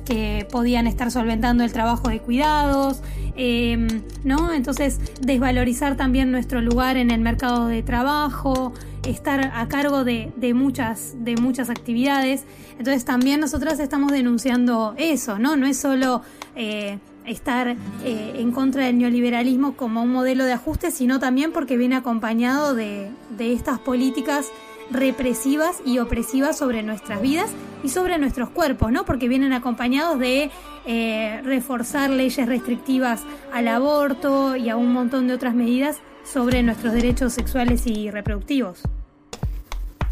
que 0.05 0.47
podían 0.51 0.87
estar 0.87 1.11
solventando 1.11 1.65
el 1.65 1.73
trabajo 1.73 2.09
de 2.09 2.21
cuidados, 2.21 3.03
eh, 3.37 3.89
¿no? 4.23 4.53
Entonces, 4.53 5.01
desvalorizar 5.21 5.97
también 5.97 6.31
nuestro 6.31 6.61
lugar 6.61 6.97
en 6.97 7.11
el 7.11 7.21
mercado 7.21 7.67
de 7.69 7.83
trabajo, 7.83 8.73
estar 9.07 9.53
a 9.55 9.67
cargo 9.69 10.05
de, 10.05 10.33
de, 10.37 10.55
muchas, 10.55 11.15
de 11.19 11.37
muchas 11.37 11.71
actividades. 11.71 12.45
Entonces, 12.79 13.05
también 13.05 13.41
nosotras 13.41 13.81
estamos 13.81 14.13
denunciando 14.13 14.95
eso, 14.99 15.39
¿no? 15.39 15.57
No 15.57 15.67
es 15.67 15.79
solo... 15.79 16.23
Eh, 16.55 16.99
estar 17.27 17.77
eh, 18.05 18.35
en 18.37 18.53
contra 18.53 18.87
del 18.87 18.99
neoliberalismo 18.99 19.77
como 19.77 20.03
un 20.03 20.11
modelo 20.11 20.45
de 20.45 20.53
ajuste, 20.53 20.91
sino 20.91 21.19
también 21.19 21.53
porque 21.53 21.77
viene 21.77 21.97
acompañado 21.97 22.75
de, 22.75 23.11
de 23.37 23.53
estas 23.53 23.79
políticas 23.79 24.51
represivas 24.91 25.77
y 25.85 25.99
opresivas 25.99 26.59
sobre 26.59 26.83
nuestras 26.83 27.21
vidas 27.21 27.51
y 27.83 27.89
sobre 27.89 28.19
nuestros 28.19 28.51
cuerpos, 28.51 28.93
¿no? 28.93 29.05
Porque 29.05 29.29
vienen 29.29 29.53
acompañados 29.53 30.19
de 30.19 30.51
eh, 30.87 31.41
reforzar 31.45 32.11
leyes 32.11 32.47
restrictivas 32.47 33.23
al 33.53 33.69
aborto 33.69 34.57
y 34.57 34.69
a 34.69 34.77
un 34.77 34.93
montón 34.93 35.27
de 35.27 35.35
otras 35.35 35.55
medidas 35.55 35.99
sobre 36.25 36.63
nuestros 36.63 36.95
derechos 36.95 37.33
sexuales 37.33 37.87
y 37.87 38.11
reproductivos. 38.11 38.81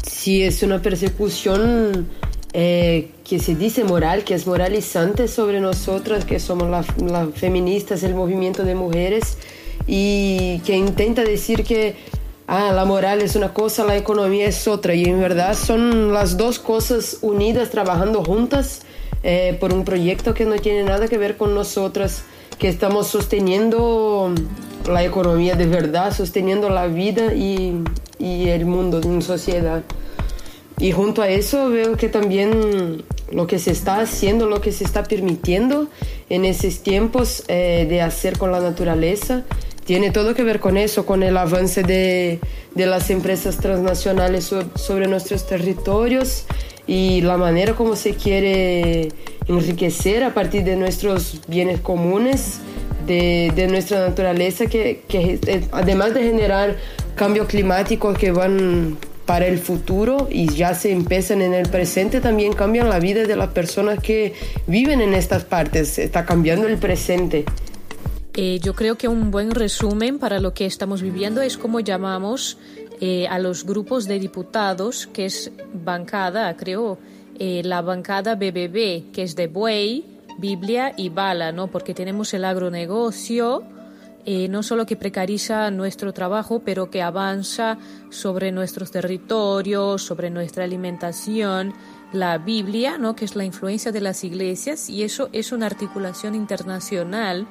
Sí, 0.03 0.43
es 0.43 0.61
una 0.63 0.81
persecución 0.81 2.07
eh, 2.55 3.09
que 3.23 3.39
se 3.39 3.55
dice 3.55 3.83
moral, 3.83 4.23
que 4.23 4.35
es 4.35 4.45
moralizante 4.45 5.27
sobre 5.27 5.59
nosotras, 5.59 6.23
que 6.23 6.39
somos 6.39 6.69
las 6.69 6.85
la 7.01 7.27
feministas, 7.33 8.03
el 8.03 8.13
movimiento 8.13 8.63
de 8.63 8.75
mujeres, 8.75 9.39
y 9.87 10.59
que 10.59 10.77
intenta 10.77 11.23
decir 11.23 11.63
que 11.63 11.95
ah, 12.45 12.71
la 12.71 12.85
moral 12.85 13.23
es 13.23 13.35
una 13.35 13.55
cosa, 13.55 13.83
la 13.85 13.97
economía 13.97 14.45
es 14.45 14.67
otra, 14.67 14.93
y 14.93 15.05
en 15.05 15.19
verdad 15.19 15.55
son 15.55 16.13
las 16.13 16.37
dos 16.37 16.59
cosas 16.59 17.17
unidas, 17.21 17.71
trabajando 17.71 18.23
juntas 18.23 18.83
eh, 19.23 19.57
por 19.59 19.73
un 19.73 19.83
proyecto 19.83 20.35
que 20.35 20.45
no 20.45 20.55
tiene 20.57 20.83
nada 20.83 21.07
que 21.07 21.17
ver 21.17 21.37
con 21.37 21.55
nosotras, 21.55 22.23
que 22.59 22.67
estamos 22.67 23.07
sosteniendo 23.07 24.31
la 24.87 25.03
economía 25.03 25.55
de 25.55 25.65
verdad, 25.65 26.13
sosteniendo 26.15 26.69
la 26.69 26.85
vida 26.85 27.33
y, 27.33 27.81
y 28.19 28.49
el 28.49 28.65
mundo 28.65 29.01
en 29.01 29.23
sociedad. 29.23 29.81
Y 30.79 30.91
junto 30.91 31.21
a 31.21 31.29
eso 31.29 31.69
veo 31.69 31.95
que 31.97 32.09
también 32.09 33.03
lo 33.31 33.47
que 33.47 33.59
se 33.59 33.71
está 33.71 33.99
haciendo, 33.99 34.47
lo 34.47 34.61
que 34.61 34.71
se 34.71 34.83
está 34.83 35.03
permitiendo 35.03 35.87
en 36.29 36.45
esos 36.45 36.79
tiempos 36.79 37.43
eh, 37.47 37.85
de 37.89 38.01
hacer 38.01 38.37
con 38.37 38.51
la 38.51 38.59
naturaleza, 38.59 39.43
tiene 39.85 40.11
todo 40.11 40.33
que 40.33 40.43
ver 40.43 40.59
con 40.59 40.77
eso, 40.77 41.05
con 41.05 41.23
el 41.23 41.35
avance 41.37 41.83
de, 41.83 42.39
de 42.73 42.85
las 42.85 43.09
empresas 43.09 43.57
transnacionales 43.57 44.53
sobre 44.75 45.07
nuestros 45.07 45.45
territorios 45.45 46.45
y 46.87 47.21
la 47.21 47.37
manera 47.37 47.73
como 47.75 47.95
se 47.95 48.15
quiere 48.15 49.09
enriquecer 49.47 50.23
a 50.23 50.33
partir 50.33 50.63
de 50.63 50.75
nuestros 50.75 51.39
bienes 51.47 51.79
comunes, 51.81 52.59
de, 53.05 53.51
de 53.55 53.67
nuestra 53.67 53.99
naturaleza, 53.99 54.67
que, 54.67 55.01
que 55.07 55.39
eh, 55.45 55.67
además 55.71 56.13
de 56.13 56.23
generar 56.23 56.77
cambios 57.15 57.47
climáticos 57.47 58.17
que 58.17 58.31
van 58.31 58.97
para 59.25 59.47
el 59.47 59.59
futuro 59.59 60.27
y 60.29 60.49
ya 60.53 60.73
se 60.75 60.91
empiezan 60.91 61.41
en 61.41 61.53
el 61.53 61.69
presente, 61.69 62.19
también 62.19 62.53
cambian 62.53 62.89
la 62.89 62.99
vida 62.99 63.23
de 63.23 63.35
las 63.35 63.49
personas 63.49 63.99
que 63.99 64.33
viven 64.67 65.01
en 65.01 65.13
estas 65.13 65.43
partes, 65.45 65.97
está 65.99 66.25
cambiando 66.25 66.67
el 66.67 66.77
presente. 66.77 67.45
Eh, 68.35 68.59
yo 68.61 68.73
creo 68.73 68.97
que 68.97 69.07
un 69.07 69.29
buen 69.29 69.51
resumen 69.51 70.17
para 70.17 70.39
lo 70.39 70.53
que 70.53 70.65
estamos 70.65 71.01
viviendo 71.01 71.41
es 71.41 71.57
cómo 71.57 71.79
llamamos 71.79 72.57
eh, 72.99 73.27
a 73.27 73.37
los 73.37 73.65
grupos 73.65 74.07
de 74.07 74.19
diputados, 74.19 75.07
que 75.07 75.25
es 75.25 75.51
bancada, 75.73 76.55
creo, 76.57 76.97
eh, 77.37 77.61
la 77.63 77.81
bancada 77.81 78.35
BBB, 78.35 79.11
que 79.11 79.23
es 79.23 79.35
de 79.35 79.47
buey, 79.47 80.05
Biblia 80.39 80.93
y 80.97 81.09
bala, 81.09 81.51
¿no? 81.51 81.67
Porque 81.67 81.93
tenemos 81.93 82.33
el 82.33 82.45
agronegocio, 82.45 83.63
eh, 84.25 84.47
no 84.47 84.63
solo 84.63 84.85
que 84.85 84.95
precariza 84.95 85.69
nuestro 85.69 86.13
trabajo, 86.13 86.61
pero 86.63 86.89
que 86.89 87.01
avanza 87.01 87.77
sobre 88.09 88.51
nuestros 88.51 88.89
territorios, 88.89 90.01
sobre 90.01 90.29
nuestra 90.29 90.63
alimentación, 90.63 91.73
la 92.13 92.37
Biblia, 92.37 92.97
¿no? 92.97 93.15
que 93.15 93.25
es 93.25 93.35
la 93.35 93.43
influencia 93.43 93.91
de 93.91 93.99
las 93.99 94.23
iglesias, 94.23 94.89
y 94.89 95.03
eso 95.03 95.29
es 95.33 95.51
una 95.51 95.65
articulación 95.65 96.35
internacional. 96.35 97.47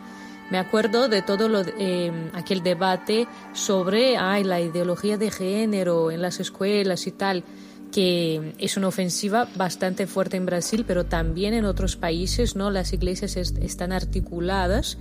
Me 0.51 0.59
acuerdo 0.59 1.09
de 1.09 1.21
todo 1.23 1.49
lo, 1.49 1.61
eh, 1.61 2.31
aquel 2.33 2.63
debate 2.63 3.27
sobre 3.53 4.17
ay, 4.17 4.45
la 4.45 4.61
ideología 4.61 5.19
de 5.19 5.31
género 5.31 6.11
en 6.11 6.23
las 6.23 6.41
escuelas 6.41 7.07
y 7.07 7.13
tal, 7.13 7.45
que 7.91 8.55
es 8.59 8.77
una 8.79 8.89
ofensiva 8.89 9.47
bastante 9.57 10.07
fuerte 10.07 10.39
en 10.39 10.47
Brasil, 10.47 10.85
pero 10.87 11.05
también 11.05 11.53
en 11.53 11.67
otros 11.67 11.97
países, 11.97 12.57
¿no? 12.57 12.71
Las 12.71 12.93
iglesias 12.95 13.37
están 13.37 13.93
articuladas 13.93 14.97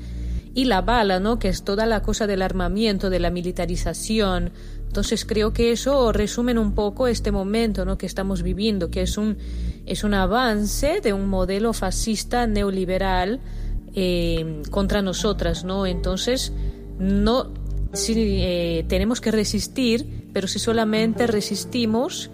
y 0.53 0.65
la 0.65 0.81
bala, 0.81 1.19
¿no? 1.19 1.39
Que 1.39 1.47
es 1.47 1.63
toda 1.63 1.85
la 1.85 2.01
cosa 2.01 2.27
del 2.27 2.41
armamento, 2.41 3.09
de 3.09 3.19
la 3.19 3.29
militarización. 3.29 4.51
Entonces 4.87 5.25
creo 5.25 5.53
que 5.53 5.71
eso 5.71 6.11
resume 6.11 6.57
un 6.57 6.73
poco 6.73 7.07
este 7.07 7.31
momento, 7.31 7.85
¿no? 7.85 7.97
Que 7.97 8.05
estamos 8.05 8.43
viviendo, 8.43 8.91
que 8.91 9.01
es 9.01 9.17
un 9.17 9.37
es 9.85 10.03
un 10.03 10.13
avance 10.13 11.01
de 11.01 11.13
un 11.13 11.27
modelo 11.27 11.73
fascista 11.73 12.45
neoliberal 12.47 13.39
eh, 13.95 14.61
contra 14.69 15.01
nosotras, 15.01 15.63
¿no? 15.63 15.85
Entonces 15.85 16.51
no 16.99 17.53
si, 17.93 18.13
eh, 18.17 18.85
tenemos 18.87 19.21
que 19.21 19.31
resistir, 19.31 20.29
pero 20.33 20.47
si 20.47 20.59
solamente 20.59 21.27
resistimos 21.27 22.29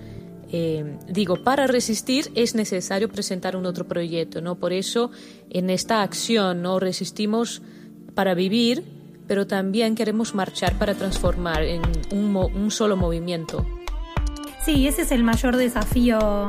eh, 0.49 0.97
digo, 1.09 1.43
para 1.43 1.67
resistir 1.67 2.31
es 2.33 2.55
necesario 2.55 3.09
presentar 3.09 3.57
un 3.57 3.65
otro 3.65 3.85
proyecto, 3.85 4.41
¿no? 4.41 4.55
Por 4.55 4.71
eso 4.71 5.11
en 5.49 5.69
esta 5.69 6.01
acción 6.01 6.61
no 6.61 6.79
resistimos 6.79 7.61
para 8.17 8.33
vivir, 8.33 8.83
pero 9.27 9.45
también 9.45 9.93
queremos 9.93 10.33
marchar 10.33 10.73
para 10.79 10.95
transformar 10.95 11.61
en 11.61 11.83
un, 12.11 12.71
solo 12.71 12.97
movimiento. 12.97 13.63
Sí, 14.65 14.87
ese 14.87 15.03
es 15.03 15.11
el 15.11 15.23
mayor 15.23 15.55
desafío 15.55 16.47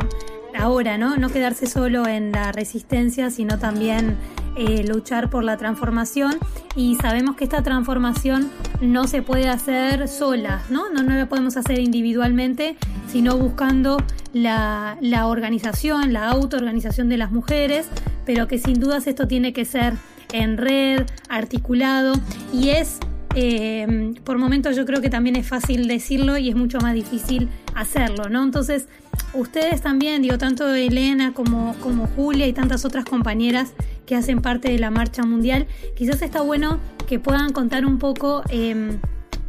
ahora, 0.59 0.97
¿no? 0.97 1.19
No 1.19 1.29
quedarse 1.29 1.67
solo 1.67 2.09
en 2.09 2.33
la 2.33 2.53
resistencia, 2.53 3.29
sino 3.29 3.59
también 3.59 4.17
eh, 4.57 4.83
luchar 4.83 5.29
por 5.29 5.45
la 5.45 5.59
transformación. 5.59 6.39
Y 6.75 6.95
sabemos 6.95 7.37
que 7.37 7.45
esta 7.45 7.63
transformación 7.63 8.51
no 8.81 9.07
se 9.07 9.21
puede 9.21 9.51
hacer 9.51 10.09
sola, 10.09 10.63
¿no? 10.71 10.89
No, 10.89 11.03
no 11.03 11.17
la 11.17 11.29
podemos 11.29 11.59
hacer 11.59 11.81
individualmente, 11.81 12.79
sino 13.13 13.37
buscando 13.37 13.99
la, 14.33 14.97
la 15.03 15.27
organización, 15.27 16.15
la 16.15 16.31
autoorganización 16.31 17.11
de 17.11 17.19
las 17.19 17.31
mujeres, 17.31 17.89
pero 18.25 18.49
que 18.49 18.57
sin 18.57 18.81
dudas 18.81 19.07
esto 19.07 19.29
tiene 19.29 19.53
que 19.53 19.67
ser 19.67 19.93
en 20.33 20.57
red, 20.57 21.07
articulado 21.29 22.15
y 22.53 22.71
es, 22.71 22.99
eh, 23.35 24.15
por 24.25 24.39
momentos 24.39 24.77
yo 24.77 24.85
creo 24.87 25.01
que 25.01 25.11
también 25.11 25.37
es 25.37 25.47
fácil 25.47 25.89
decirlo 25.89 26.39
y 26.39 26.49
es 26.49 26.57
mucho 26.57 26.79
más 26.79 26.95
difícil 26.95 27.49
hacerlo, 27.75 28.29
¿no? 28.29 28.43
Entonces, 28.43 28.89
ustedes 29.35 29.81
también, 29.81 30.23
digo, 30.23 30.39
tanto 30.39 30.73
Elena 30.75 31.33
como, 31.33 31.75
como 31.81 32.07
Julia 32.09 32.47
y 32.47 32.53
tantas 32.53 32.85
otras 32.85 33.05
compañeras 33.05 33.73
que 34.07 34.17
hacen 34.17 34.41
parte 34.41 34.71
de 34.71 34.79
la 34.79 34.91
marcha 34.91 35.23
mundial, 35.23 35.67
quizás 35.97 36.23
está 36.23 36.41
bueno 36.41 36.81
que 37.07 37.19
puedan 37.19 37.53
contar 37.53 37.87
un 37.87 37.99
poco... 37.99 38.43
Eh, 38.51 38.99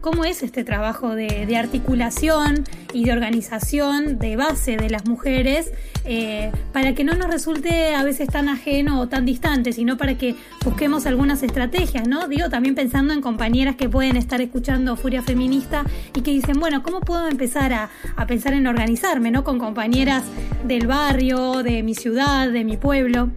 cómo 0.01 0.25
es 0.25 0.43
este 0.43 0.63
trabajo 0.63 1.15
de, 1.15 1.55
articulación 1.57 2.63
y 2.93 3.05
de 3.05 3.11
organización 3.11 4.17
de 4.17 4.37
base 4.37 4.77
de 4.77 4.89
las 4.89 5.05
mujeres 5.05 5.71
eh, 6.05 6.51
para 6.71 6.95
que 6.95 7.03
no 7.03 7.13
nos 7.15 7.29
resulte 7.29 7.93
a 7.93 8.03
veces 8.03 8.29
tan 8.29 8.47
ajeno 8.47 9.01
o 9.01 9.07
tan 9.07 9.25
distante, 9.25 9.73
sino 9.73 9.97
para 9.97 10.17
que 10.17 10.35
busquemos 10.63 11.05
algunas 11.05 11.43
estrategias, 11.43 12.07
¿no? 12.07 12.27
Digo, 12.27 12.49
también 12.49 12.75
pensando 12.75 13.13
en 13.13 13.21
compañeras 13.21 13.75
que 13.75 13.89
pueden 13.89 14.15
estar 14.15 14.39
escuchando 14.41 14.95
Furia 14.95 15.21
Feminista 15.21 15.83
y 16.15 16.21
que 16.21 16.31
dicen, 16.31 16.59
bueno, 16.59 16.81
¿cómo 16.81 17.01
puedo 17.01 17.27
empezar 17.27 17.73
a, 17.73 17.89
pensar 18.27 18.53
en 18.53 18.67
organizarme, 18.67 19.31
¿no? 19.31 19.43
Con 19.43 19.59
compañeras 19.59 20.23
del 20.65 20.87
barrio, 20.87 21.63
de 21.63 21.83
mi 21.83 21.95
ciudad, 21.95 22.49
de 22.49 22.63
mi 22.63 22.77
pueblo. 22.77 23.31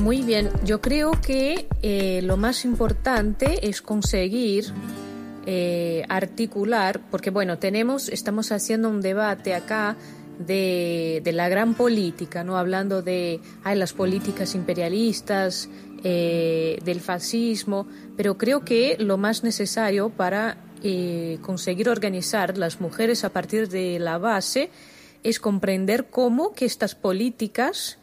Muy 0.00 0.22
bien, 0.22 0.50
yo 0.64 0.80
creo 0.80 1.12
que 1.12 1.68
eh, 1.82 2.20
lo 2.22 2.36
más 2.36 2.64
importante 2.64 3.68
es 3.68 3.82
conseguir 3.82 4.66
eh, 5.46 6.04
articular, 6.08 7.00
porque 7.10 7.30
bueno, 7.30 7.58
tenemos, 7.58 8.08
estamos 8.08 8.52
haciendo 8.52 8.88
un 8.88 9.00
debate 9.00 9.54
acá 9.54 9.96
de, 10.38 11.22
la 11.32 11.48
gran 11.48 11.74
política, 11.74 12.44
¿no? 12.44 12.58
Hablando 12.58 13.02
de 13.02 13.40
las 13.64 13.92
políticas 13.92 14.54
imperialistas, 14.54 15.68
eh, 16.04 16.78
del 16.84 17.00
fascismo, 17.00 17.86
pero 18.16 18.36
creo 18.36 18.64
que 18.64 18.96
lo 18.98 19.16
más 19.16 19.42
necesario 19.42 20.10
para 20.10 20.58
eh, 20.82 21.38
conseguir 21.40 21.88
organizar 21.88 22.58
las 22.58 22.80
mujeres 22.80 23.24
a 23.24 23.30
partir 23.30 23.68
de 23.68 23.98
la 23.98 24.18
base 24.18 24.70
es 25.22 25.40
comprender 25.40 26.06
cómo 26.10 26.52
que 26.52 26.64
estas 26.64 26.94
políticas 26.94 27.98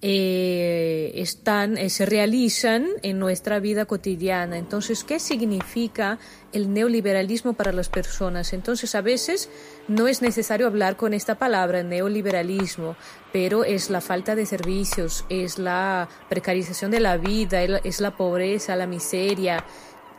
eh, 0.00 1.10
están, 1.16 1.76
eh, 1.76 1.90
se 1.90 2.06
realizan 2.06 2.86
en 3.02 3.18
nuestra 3.18 3.58
vida 3.58 3.84
cotidiana. 3.84 4.56
Entonces, 4.56 5.02
¿qué 5.02 5.18
significa 5.18 6.20
el 6.52 6.72
neoliberalismo 6.72 7.54
para 7.54 7.72
las 7.72 7.88
personas? 7.88 8.52
Entonces, 8.52 8.94
a 8.94 9.00
veces 9.00 9.50
no 9.88 10.06
es 10.06 10.22
necesario 10.22 10.68
hablar 10.68 10.96
con 10.96 11.14
esta 11.14 11.34
palabra, 11.34 11.82
neoliberalismo, 11.82 12.94
pero 13.32 13.64
es 13.64 13.90
la 13.90 14.00
falta 14.00 14.36
de 14.36 14.46
servicios, 14.46 15.24
es 15.30 15.58
la 15.58 16.08
precarización 16.28 16.92
de 16.92 17.00
la 17.00 17.16
vida, 17.16 17.62
es 17.62 18.00
la 18.00 18.16
pobreza, 18.16 18.76
la 18.76 18.86
miseria. 18.86 19.64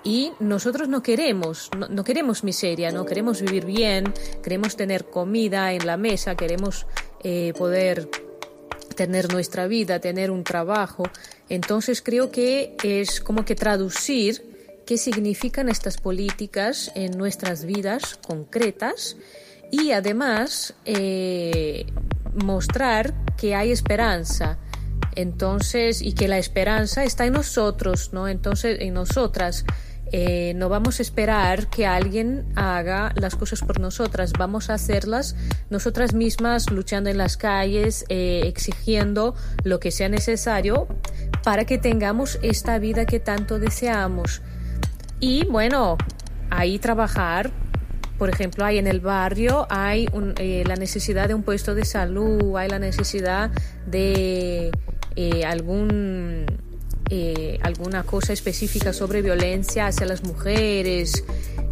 Y 0.03 0.33
nosotros 0.39 0.89
no 0.89 1.01
queremos, 1.03 1.69
no, 1.89 2.03
queremos 2.03 2.43
miseria, 2.43 2.91
no 2.91 3.05
queremos 3.05 3.41
vivir 3.41 3.65
bien, 3.65 4.13
queremos 4.43 4.75
tener 4.75 5.05
comida 5.05 5.71
en 5.71 5.85
la 5.85 5.97
mesa, 5.97 6.35
queremos 6.35 6.85
eh, 7.21 7.53
poder 7.57 8.09
tener 8.99 9.31
nuestra 9.31 9.65
vida, 9.65 10.01
tener 10.01 10.29
un 10.29 10.43
trabajo. 10.43 11.03
Entonces 11.47 12.01
creo 12.01 12.31
que 12.31 12.75
es 12.83 13.21
como 13.21 13.45
que 13.45 13.55
traducir 13.55 14.43
qué 14.85 14.97
significan 14.97 15.69
estas 15.69 15.95
políticas 15.95 16.91
en 16.95 17.17
nuestras 17.17 17.63
vidas 17.63 18.19
concretas 18.27 19.15
y 19.71 19.91
además 19.91 20.73
eh, 20.83 21.85
mostrar 22.43 23.13
que 23.37 23.55
hay 23.55 23.71
esperanza. 23.71 24.57
Entonces, 25.15 26.01
y 26.01 26.11
que 26.11 26.27
la 26.27 26.37
esperanza 26.37 27.05
está 27.05 27.25
en 27.25 27.33
nosotros, 27.33 28.11
¿no? 28.11 28.27
Entonces, 28.27 28.79
en 28.81 28.95
nosotras. 28.95 29.63
Eh, 30.11 30.53
no 30.55 30.69
vamos 30.69 30.99
a 30.99 31.01
esperar 31.01 31.69
que 31.69 31.85
alguien 31.85 32.45
haga 32.55 33.11
las 33.15 33.35
cosas 33.35 33.61
por 33.61 33.79
nosotras, 33.79 34.33
vamos 34.37 34.69
a 34.69 34.73
hacerlas 34.75 35.35
nosotras 35.69 36.13
mismas 36.13 36.71
luchando 36.71 37.09
en 37.09 37.17
las 37.17 37.37
calles, 37.37 38.05
eh, 38.09 38.41
exigiendo 38.45 39.35
lo 39.63 39.79
que 39.79 39.91
sea 39.91 40.09
necesario 40.09 40.87
para 41.43 41.65
que 41.65 41.77
tengamos 41.77 42.39
esta 42.41 42.79
vida 42.79 43.05
que 43.05 43.19
tanto 43.19 43.59
deseamos. 43.59 44.41
Y 45.19 45.45
bueno, 45.45 45.97
ahí 46.49 46.79
trabajar 46.79 47.51
por 48.19 48.29
ejemplo, 48.29 48.65
hay 48.65 48.77
en 48.77 48.85
el 48.85 48.99
barrio, 48.99 49.65
hay 49.69 50.05
eh, 50.39 50.63
la 50.67 50.75
necesidad 50.75 51.29
de 51.29 51.33
un 51.33 51.43
puesto 51.43 51.73
de 51.73 51.85
salud, 51.85 52.57
hay 52.57 52.67
la 52.67 52.77
necesidad 52.77 53.49
de 53.87 54.71
eh, 55.15 55.45
algún 55.45 56.45
eh, 57.09 57.57
alguna 57.63 58.03
cosa 58.03 58.33
específica 58.33 58.93
sobre 58.93 59.21
violencia 59.21 59.87
hacia 59.87 60.05
las 60.05 60.23
mujeres. 60.23 61.23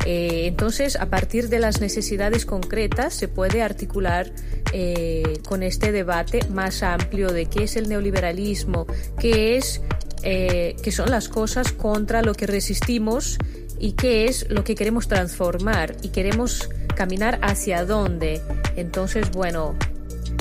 Eh, 0.06 0.48
entonces, 0.48 0.96
a 0.96 1.08
partir 1.08 1.50
de 1.50 1.60
las 1.60 1.80
necesidades 1.80 2.46
concretas, 2.46 3.14
se 3.14 3.28
puede 3.28 3.62
articular 3.62 4.32
eh, 4.74 5.40
con 5.48 5.64
este 5.64 5.92
debate 5.92 6.40
más 6.50 6.82
amplio 6.82 7.32
de 7.32 7.46
qué 7.46 7.66
es 7.66 7.76
el 7.76 7.88
neoliberalismo, 7.88 8.88
qué 9.20 9.58
es 9.58 9.82
qué 10.20 10.92
son 10.92 11.10
las 11.10 11.30
cosas 11.30 11.72
contra 11.72 12.22
lo 12.22 12.34
que 12.34 12.48
resistimos 12.48 13.38
y 13.80 13.94
qué 13.94 14.26
es 14.26 14.50
lo 14.50 14.66
que 14.66 14.76
queremos 14.76 15.08
transformar 15.08 15.96
y 16.02 16.10
queremos 16.10 16.70
caminar 16.96 17.40
hacia 17.44 17.86
dónde. 17.86 18.42
Entonces, 18.76 19.32
bueno, 19.32 19.78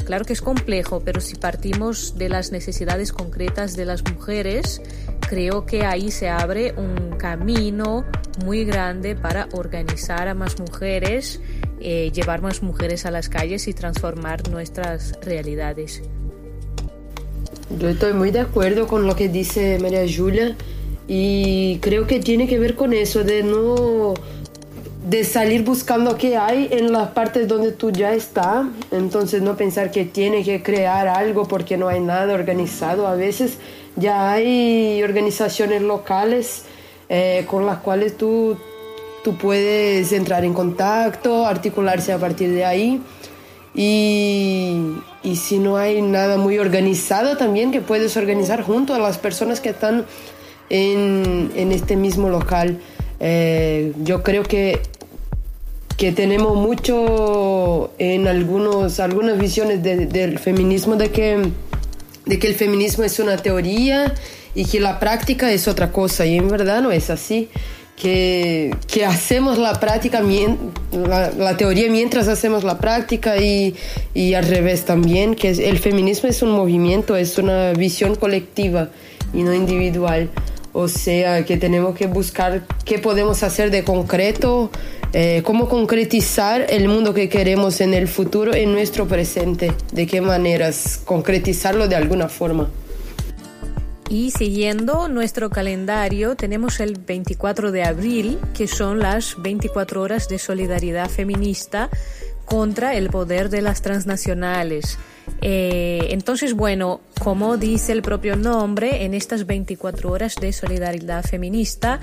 Claro 0.07 0.25
que 0.25 0.35
es 0.35 0.41
complejo, 0.41 1.03
pero 1.05 1.21
si 1.21 1.35
partimos 1.35 2.17
de 2.17 2.29
las 2.29 2.53
necesidades 2.53 3.13
concretas 3.13 3.75
de 3.75 3.85
las 3.85 4.05
mujeres, 4.05 4.81
creo 5.29 5.67
que 5.67 5.85
ahí 5.85 6.13
se 6.13 6.29
abre 6.29 6.75
un 6.77 7.17
camino 7.19 8.05
muy 8.45 8.65
grande 8.65 9.17
para 9.17 9.49
organizar 9.53 10.29
a 10.29 10.35
más 10.35 10.61
mujeres, 10.61 11.41
eh, 11.81 12.13
llevar 12.15 12.41
más 12.41 12.63
mujeres 12.63 13.05
a 13.05 13.11
las 13.11 13.29
calles 13.29 13.67
y 13.67 13.75
transformar 13.75 14.49
nuestras 14.49 15.19
realidades. 15.23 16.03
Yo 17.77 17.89
estoy 17.89 18.13
muy 18.13 18.31
de 18.31 18.41
acuerdo 18.41 18.87
con 18.87 19.09
lo 19.09 19.17
que 19.17 19.29
dice 19.29 19.77
María 19.81 20.05
Julia 20.07 20.55
y 21.09 21.79
creo 21.81 22.07
que 22.07 22.21
tiene 22.21 22.47
que 22.47 22.61
ver 22.61 22.77
con 22.77 22.93
eso 22.93 23.25
de 23.25 23.43
no 23.43 24.15
de 25.07 25.23
salir 25.23 25.63
buscando 25.63 26.19
qué 26.19 26.37
hay 26.37 26.69
en 26.73 26.91
las 26.91 27.11
partes 27.11 27.47
donde 27.47 27.71
tú 27.71 27.93
ya 27.93 28.13
estás, 28.13 28.67
entonces 28.91 29.41
no 29.41 29.57
pensar 29.57 29.93
que 29.93 30.05
tiene 30.05 30.43
que 30.43 30.65
crear 30.65 31.07
algo 31.07 31.47
porque 31.47 31.77
no 31.77 31.87
hay 31.87 32.01
nada 32.01 32.35
organizado. 32.35 33.07
A 33.07 33.15
veces 33.15 33.59
ya 33.95 34.33
hay 34.33 35.01
organizaciones 35.05 35.83
locales 35.83 36.65
eh, 37.09 37.45
con 37.49 37.67
las 37.67 37.79
cuales 37.79 38.17
tú, 38.17 38.57
tú 39.23 39.37
puedes 39.37 40.11
entrar 40.11 40.45
en 40.45 40.53
contacto, 40.53 41.47
articularse 41.47 42.13
a 42.13 42.19
partir 42.19 42.51
de 42.51 42.65
ahí. 42.65 43.01
Y, 43.77 44.93
y 45.23 45.37
si 45.37 45.61
no 45.61 45.77
hay 45.77 46.03
nada 46.03 46.37
muy 46.37 46.59
organizado 46.59 47.37
también 47.37 47.71
que 47.71 47.81
puedes 47.81 48.17
organizar 48.17 48.63
junto 48.63 48.93
a 48.93 48.99
las 48.99 49.19
personas 49.19 49.61
que 49.61 49.69
están 49.69 50.05
en, 50.69 51.53
en 51.55 51.71
este 51.71 51.95
mismo 51.95 52.29
local. 52.29 52.81
Eh, 53.21 53.93
yo 54.03 54.23
creo 54.23 54.43
que 54.43 54.81
que 55.97 56.13
tenemos 56.13 56.57
mucho 56.57 57.91
en 57.99 58.29
algunos, 58.29 59.01
algunas 59.01 59.39
visiones 59.39 59.83
del 59.83 60.39
feminismo 60.39 60.97
de 60.97 61.11
que, 61.11 61.51
de 62.27 62.39
que 62.39 62.47
el 62.49 62.55
feminismo 62.55 63.05
es 63.05 63.19
una 63.19 63.39
teoría 63.39 64.13
y 64.55 64.67
que 64.67 64.81
la 64.81 64.99
práctica 64.99 65.51
es 65.51 65.69
otra 65.69 65.93
cosa 65.93 66.27
y 66.27 66.37
en 66.37 66.49
verdad 66.49 66.83
no 66.83 66.93
es 66.93 67.11
así. 67.11 67.49
Que, 67.97 68.77
que 68.89 69.07
hacemos 69.07 69.57
la 69.57 69.81
práctica, 69.81 70.21
la, 70.93 71.57
teoría 71.57 71.91
mientras 71.91 72.29
hacemos 72.29 72.63
la 72.63 72.77
práctica 72.77 73.39
y, 73.39 73.75
y 74.13 74.35
al 74.35 74.47
revés 74.47 74.85
también, 74.85 75.35
que 75.35 75.49
el 75.49 75.79
feminismo 75.79 76.29
es 76.29 76.43
un 76.43 76.51
movimiento, 76.51 77.17
es 77.17 77.39
una 77.39 77.73
visión 77.73 78.15
colectiva 78.17 78.91
y 79.33 79.43
no 79.43 79.55
individual. 79.55 80.29
O 80.79 80.89
sea, 80.89 81.43
que 81.47 81.57
tenemos 81.57 81.97
que 81.97 82.07
buscar 82.07 82.67
qué 82.85 82.99
podemos 82.99 83.43
hacer 83.43 83.71
de 83.71 83.83
concreto 83.83 84.71
eh, 85.15 85.41
cómo 85.43 85.71
concretizar 85.71 86.67
el 86.69 86.87
mundo 86.89 87.15
que 87.15 87.31
queremos 87.31 87.81
en 87.81 87.95
el 87.95 88.09
futuro 88.09 88.55
en 88.55 88.73
nuestro 88.73 89.09
presente, 89.09 89.73
de 89.93 90.07
qué 90.07 90.21
maneras 90.21 91.01
concretizarlo 91.03 91.89
de 91.89 91.97
alguna 91.97 92.29
forma. 92.29 92.69
Y 94.11 94.33
siguiendo 94.33 95.09
nuestro 95.09 95.49
calendario, 95.49 96.37
tenemos 96.37 96.79
el 96.81 96.99
24 96.99 97.73
de 97.73 97.83
abril, 97.83 98.39
que 98.53 98.69
son 98.69 98.99
las 98.99 99.41
24 99.41 100.03
horas 100.03 100.29
de 100.29 100.39
solidaridad 100.39 101.09
feminista 101.09 101.89
contra 102.47 102.95
el 102.95 103.11
poder 103.11 103.51
de 103.51 103.61
las 103.61 103.83
transnacionales. 103.83 104.99
Eh, 105.43 106.09
entonces, 106.11 106.55
bueno, 106.55 107.01
como 107.21 107.57
dice 107.57 107.93
el 107.93 108.03
propio 108.03 108.37
nombre, 108.37 109.05
en 109.05 109.13
estas 109.13 109.47
24 109.47 110.11
horas 110.11 110.37
de 110.37 110.53
solidaridad 110.53 111.25
feminista 111.25 112.01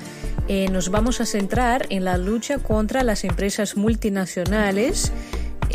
eh, 0.47 0.67
nos 0.69 0.89
vamos 0.89 1.21
a 1.21 1.25
centrar 1.25 1.87
en 1.89 2.03
la 2.03 2.17
lucha 2.17 2.59
contra 2.59 3.03
las 3.03 3.23
empresas 3.23 3.75
multinacionales. 3.75 5.11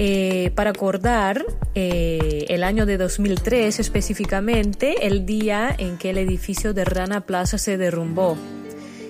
Eh, 0.01 0.53
para 0.55 0.71
acordar 0.71 1.45
el 1.75 2.63
año 2.63 2.87
de 2.87 2.99
2003 2.99 3.81
específicamente, 3.81 5.07
el 5.07 5.27
día 5.27 5.75
en 5.77 5.97
que 5.97 6.11
el 6.11 6.19
edificio 6.19 6.73
de 6.73 6.85
Rana 6.85 7.23
Plaza 7.23 7.59
se 7.59 7.77
derrumbó. 7.79 8.37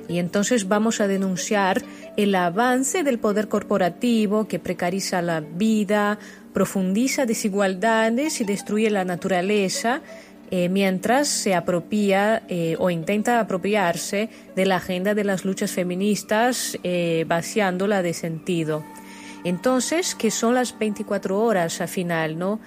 Y 0.09 0.19
entonces 0.19 0.69
vamos 0.69 1.01
a 1.01 1.09
denunciar 1.09 1.83
el 2.19 2.35
avance 2.35 3.05
del 3.05 3.21
poder 3.21 3.47
corporativo 3.47 4.49
que 4.49 4.59
precariza 4.59 5.23
la 5.23 5.39
vida, 5.39 6.19
profundiza 6.53 7.27
desigualdades 7.27 8.41
y 8.41 8.45
destruye 8.45 8.91
la 8.91 9.05
naturaleza 9.05 10.03
eh, 10.51 10.69
mientras 10.69 11.29
se 11.29 11.55
apropia 11.55 12.43
eh, 12.49 12.75
o 12.81 12.91
intenta 12.91 13.39
apropiarse 13.39 14.31
de 14.57 14.67
la 14.67 14.77
agenda 14.77 15.15
de 15.15 15.23
las 15.23 15.45
luchas 15.45 15.71
feministas 15.71 16.77
eh, 16.83 17.25
vaciándola 17.29 18.03
de 18.03 18.13
sentido. 18.15 18.85
Entonces, 19.45 20.17
¿qué 20.17 20.33
son 20.33 20.55
las 20.55 20.77
24 20.77 21.39
horas 21.41 21.81
al 21.81 21.89
final, 21.89 22.37
no? 22.37 22.61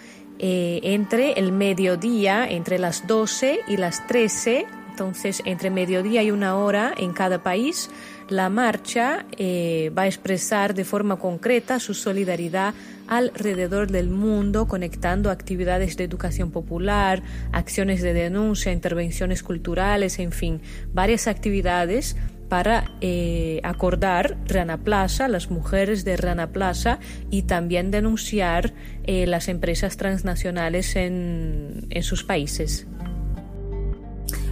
entre 0.44 1.34
el 1.34 1.52
mediodía, 1.52 2.48
entre 2.50 2.80
las 2.80 3.06
12 3.06 3.60
y 3.68 3.78
las 3.78 4.08
13, 4.08 4.66
entonces 4.90 5.44
entre 5.46 5.70
mediodía 5.70 6.24
y 6.24 6.32
una 6.32 6.56
hora 6.56 6.96
en 6.98 7.14
cada 7.14 7.44
país, 7.44 7.92
la 8.32 8.50
marcha 8.50 9.26
va 9.38 10.02
a 10.04 10.08
expresar 10.08 10.74
de 10.74 10.86
forma 10.86 11.18
concreta 11.18 11.80
su 11.80 11.94
solidaridad 11.94 12.74
alrededor 13.08 13.92
del 13.92 14.10
mundo, 14.10 14.68
conectando 14.68 15.32
actividades 15.32 15.98
de 15.98 16.06
educación 16.06 16.50
popular, 16.52 17.22
acciones 17.52 18.02
de 18.02 18.14
denuncia, 18.14 18.72
intervenciones 18.72 19.44
culturales, 19.44 20.18
en 20.20 20.32
fin, 20.32 20.62
varias 20.94 21.28
actividades 21.28 22.16
para 22.48 22.92
eh, 23.02 23.60
acordar 23.64 24.38
Rana 24.48 24.78
Plaza, 24.78 25.28
las 25.28 25.50
mujeres 25.50 26.06
de 26.06 26.18
Rana 26.18 26.52
Plaza 26.52 27.00
y 27.30 27.44
también 27.44 27.92
denunciar 27.92 28.74
eh, 29.04 29.26
las 29.26 29.50
empresas 29.50 29.98
transnacionales 29.98 30.96
en 30.96 31.88
sus 32.02 32.24
países. 32.24 32.88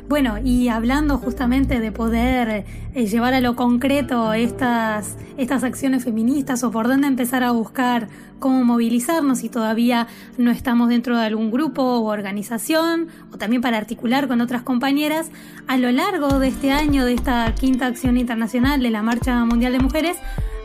Bueno, 0.10 0.40
y 0.44 0.70
hablando 0.70 1.20
justamente 1.20 1.80
de 1.80 1.92
poder 1.92 2.66
eh, 2.96 3.06
llevar 3.06 3.36
a 3.36 3.42
lo 3.42 3.56
concreto 3.56 4.34
estas, 4.34 5.18
estas 5.38 5.64
acciones 5.64 6.04
feministas 6.04 6.64
o 6.64 6.72
por 6.72 6.88
dónde 6.88 7.06
empezar 7.06 7.44
a 7.44 7.52
buscar 7.52 8.08
cómo 8.40 8.64
movilizarnos 8.64 9.38
si 9.38 9.50
todavía 9.50 10.08
no 10.40 10.50
estamos 10.50 10.90
dentro 10.90 11.16
de 11.16 11.28
algún 11.28 11.52
grupo 11.52 11.84
o 11.84 12.12
organización, 12.12 13.10
o 13.32 13.38
también 13.38 13.62
para 13.62 13.78
articular 13.78 14.28
con 14.28 14.42
otras 14.42 14.64
compañeras, 14.64 15.30
a 15.68 15.78
lo 15.78 15.92
largo 15.92 16.40
de 16.40 16.48
este 16.48 16.72
año, 16.72 17.06
de 17.06 17.14
esta 17.14 17.54
quinta 17.54 17.86
acción 17.86 18.18
internacional 18.18 18.82
de 18.82 18.90
la 18.90 19.04
Marcha 19.04 19.46
Mundial 19.46 19.74
de 19.74 19.80
Mujeres, 19.80 20.18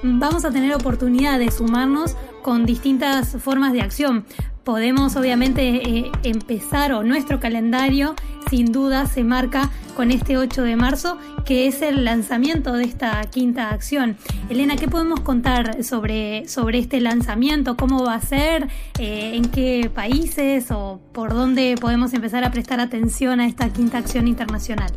vamos 0.03 0.47
a 0.47 0.53
tener 0.53 0.75
oportunidad 0.75 1.39
de 1.39 1.51
sumarnos 1.51 2.17
con 2.43 2.65
distintas 2.65 3.37
formas 3.43 3.75
de 3.75 3.83
acción 3.83 4.25
podemos 4.65 5.15
obviamente 5.17 5.63
eh, 5.89 6.13
empezar 6.23 6.93
o 6.93 7.05
nuestro 7.05 7.39
calendario 7.39 8.15
sin 8.51 8.73
duda 8.73 9.07
se 9.07 9.25
marca 9.25 9.71
con 9.97 10.11
este 10.11 10.37
8 10.39 10.63
de 10.63 10.77
marzo 10.77 11.19
que 11.45 11.67
es 11.67 11.83
el 11.83 12.05
lanzamiento 12.05 12.73
de 12.73 12.85
esta 12.85 13.23
quinta 13.25 13.71
acción. 13.71 14.17
Elena, 14.49 14.77
¿qué 14.77 14.89
podemos 14.89 15.21
contar 15.21 15.85
sobre, 15.85 16.49
sobre 16.49 16.79
este 16.79 17.01
lanzamiento? 17.01 17.77
¿Cómo 17.77 18.05
va 18.05 18.15
a 18.15 18.21
ser? 18.21 18.69
Eh, 18.99 19.33
¿En 19.35 19.51
qué 19.51 19.91
países 19.95 20.71
o 20.71 21.01
por 21.13 21.35
dónde 21.35 21.77
podemos 21.81 22.13
empezar 22.15 22.45
a 22.45 22.51
prestar 22.51 22.81
atención 22.81 23.41
a 23.41 23.47
esta 23.47 23.69
quinta 23.71 23.99
acción 23.99 24.27
internacional? 24.27 24.93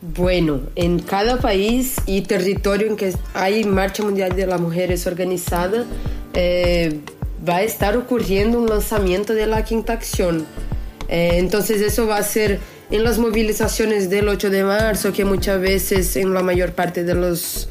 Bueno, 0.00 0.60
en 0.76 1.00
cada 1.00 1.38
país 1.38 1.96
y 2.06 2.20
territorio 2.20 2.86
en 2.86 2.96
que 2.96 3.12
hay 3.34 3.64
Marcha 3.64 4.04
Mundial 4.04 4.36
de 4.36 4.46
las 4.46 4.60
Mujeres 4.60 5.08
organizada, 5.08 5.84
eh, 6.34 7.00
va 7.46 7.56
a 7.56 7.62
estar 7.62 7.96
ocurriendo 7.96 8.60
un 8.60 8.68
lanzamiento 8.68 9.34
de 9.34 9.46
la 9.48 9.64
quinta 9.64 9.94
acción. 9.94 10.46
Eh, 11.08 11.32
entonces 11.34 11.80
eso 11.80 12.06
va 12.06 12.18
a 12.18 12.22
ser 12.22 12.60
en 12.92 13.02
las 13.02 13.18
movilizaciones 13.18 14.08
del 14.08 14.28
8 14.28 14.50
de 14.50 14.62
marzo, 14.62 15.12
que 15.12 15.24
muchas 15.24 15.60
veces 15.60 16.14
en 16.14 16.32
la 16.32 16.44
mayor 16.44 16.74
parte 16.74 17.02
de, 17.02 17.14
los, 17.14 17.68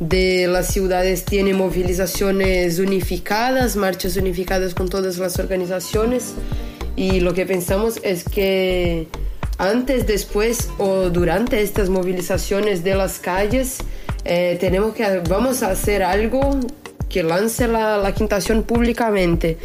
de 0.00 0.48
las 0.48 0.66
ciudades 0.66 1.24
tiene 1.24 1.54
movilizaciones 1.54 2.78
unificadas, 2.78 3.76
marchas 3.76 4.18
unificadas 4.18 4.74
con 4.74 4.90
todas 4.90 5.16
las 5.16 5.38
organizaciones. 5.38 6.34
Y 6.94 7.20
lo 7.20 7.32
que 7.32 7.46
pensamos 7.46 8.00
es 8.02 8.24
que 8.24 9.08
antes, 9.60 10.06
después 10.06 10.70
o 10.78 11.10
durante 11.10 11.60
estas 11.62 11.88
movilizaciones 11.88 12.82
de 12.82 12.94
las 12.94 13.18
calles, 13.18 13.78
eh, 14.24 14.56
tenemos 14.58 14.94
que, 14.94 15.22
vamos 15.28 15.62
a 15.62 15.70
hacer 15.70 16.02
algo 16.02 16.58
que 17.08 17.22
lance 17.22 17.68
la, 17.68 17.98
la 17.98 18.12
quintación 18.12 18.62
públicamente. 18.62 19.58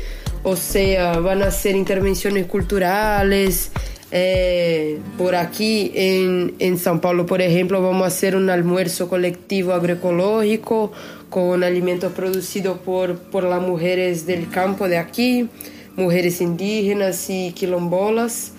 o 0.45 0.55
sea, 0.55 1.19
van 1.19 1.41
a 1.41 1.47
hacer 1.47 1.75
intervenciones 1.75 2.45
culturales. 2.45 3.71
Eh, 4.11 4.99
por 5.17 5.35
aquí 5.35 5.91
en, 5.95 6.53
en 6.59 6.77
São 6.77 7.01
Paulo, 7.01 7.25
por 7.25 7.41
ejemplo, 7.41 7.81
vamos 7.81 8.03
a 8.03 8.07
hacer 8.07 8.35
un 8.35 8.49
almuerzo 8.51 9.09
colectivo 9.09 9.73
agroecológico 9.73 10.91
con 11.31 11.63
alimentos 11.63 12.13
producidos 12.13 12.77
por, 12.77 13.17
por 13.17 13.43
las 13.43 13.61
mujeres 13.61 14.27
del 14.27 14.47
campo 14.49 14.87
de 14.87 14.99
aquí, 14.99 15.49
mujeres 15.95 16.39
indígenas 16.39 17.27
y 17.29 17.51
quilombolas. 17.53 18.51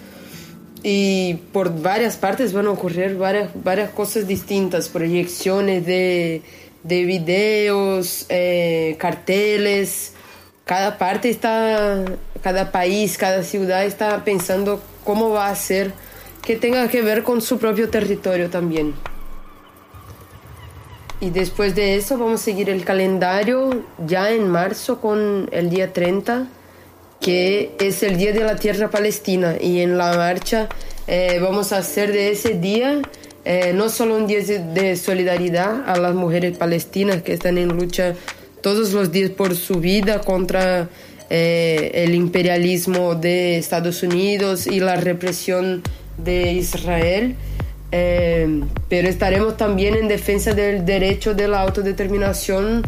Y 0.89 1.35
por 1.53 1.83
varias 1.83 2.17
partes 2.17 2.53
van 2.53 2.69
a 2.69 2.71
ocurrir 2.71 3.17
varias, 3.17 3.51
varias 3.65 3.91
cosas 3.91 4.29
distintas, 4.29 4.89
proyecciones 4.89 5.85
de, 5.85 6.43
de 6.85 7.05
videos, 7.05 8.25
eh, 8.29 8.95
carteles. 8.97 10.13
Cada 10.65 10.97
parte 10.97 11.29
está, 11.29 12.05
cada 12.41 12.71
país, 12.71 13.19
cada 13.19 13.43
ciudad 13.43 13.85
está 13.85 14.23
pensando 14.23 14.81
cómo 15.03 15.31
va 15.31 15.49
a 15.49 15.57
ser 15.57 15.93
que 16.41 16.55
tenga 16.55 16.87
que 16.87 17.03
ver 17.03 17.25
con 17.25 17.43
su 17.43 17.59
propio 17.59 17.91
territorio 17.91 18.49
también. 18.49 18.95
Y 21.19 21.31
después 21.31 21.75
de 21.75 21.97
eso 21.97 22.17
vamos 22.17 22.43
a 22.43 22.45
seguir 22.45 22.71
el 22.71 22.85
calendario 22.85 23.83
ya 24.07 24.31
en 24.31 24.49
marzo 24.49 25.01
con 25.01 25.49
el 25.51 25.69
día 25.69 25.93
30, 25.93 26.47
que 27.21 27.73
es 27.81 28.03
el 28.03 28.17
Día 28.17 28.33
de 28.33 28.41
la 28.41 28.57
Tierra 28.57 28.91
Palestina. 28.91 29.57
Y 29.61 29.81
en 29.81 29.99
la 29.99 30.17
marcha 30.17 30.69
eh, 31.07 31.39
vamos 31.41 31.73
a 31.73 31.79
hacer 31.79 32.13
de 32.13 32.31
ese 32.31 32.55
día 32.55 33.01
eh, 33.45 33.73
no 33.75 33.89
solo 33.89 34.17
un 34.17 34.27
día 34.27 34.41
de 34.41 34.97
solidaridad 34.97 35.89
a 35.89 35.97
las 35.99 36.15
mujeres 36.15 36.59
palestinas 36.59 37.23
que 37.23 37.33
están 37.33 37.59
en 37.59 37.69
lucha 37.69 38.15
todos 38.61 38.93
los 38.93 39.13
días 39.13 39.31
por 39.31 39.55
su 39.55 39.77
vida 39.77 40.21
contra 40.21 40.89
eh, 41.31 41.93
el 41.95 42.15
imperialismo 42.15 43.15
de 43.15 43.57
Estados 43.57 44.03
Unidos 44.03 44.67
y 44.67 44.81
la 44.81 44.97
represión 44.97 45.83
de 46.19 46.53
Israel, 46.53 47.37
pero 47.91 49.09
estaremos 49.09 49.57
también 49.57 49.95
en 49.95 50.09
defensa 50.09 50.53
del 50.53 50.85
derecho 50.85 51.35
de 51.35 51.47
la 51.49 51.61
autodeterminación 51.61 52.83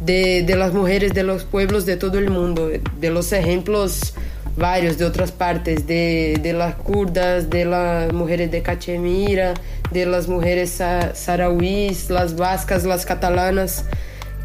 de, 0.00 0.42
de, 0.42 0.56
las 0.56 0.72
mujeres 0.72 1.14
de 1.14 1.22
los 1.22 1.44
pueblos 1.44 1.86
de 1.86 1.96
todo 1.96 2.18
el 2.18 2.30
mundo, 2.30 2.70
de 3.00 3.10
los 3.10 3.32
ejemplos 3.32 4.14
varios 4.56 4.98
de 4.98 5.04
otras 5.04 5.30
partes, 5.30 5.86
de, 5.86 6.38
de 6.42 6.52
las 6.52 6.74
kurdas, 6.74 7.48
de 7.48 7.64
las 7.64 8.12
mujeres 8.12 8.50
de 8.50 8.62
Cachemira, 8.62 9.54
de 9.90 10.04
las 10.04 10.28
mujeres 10.28 10.82
sarauís, 11.14 12.10
las 12.10 12.36
vascas, 12.36 12.84
las 12.84 13.06
catalanas, 13.06 13.84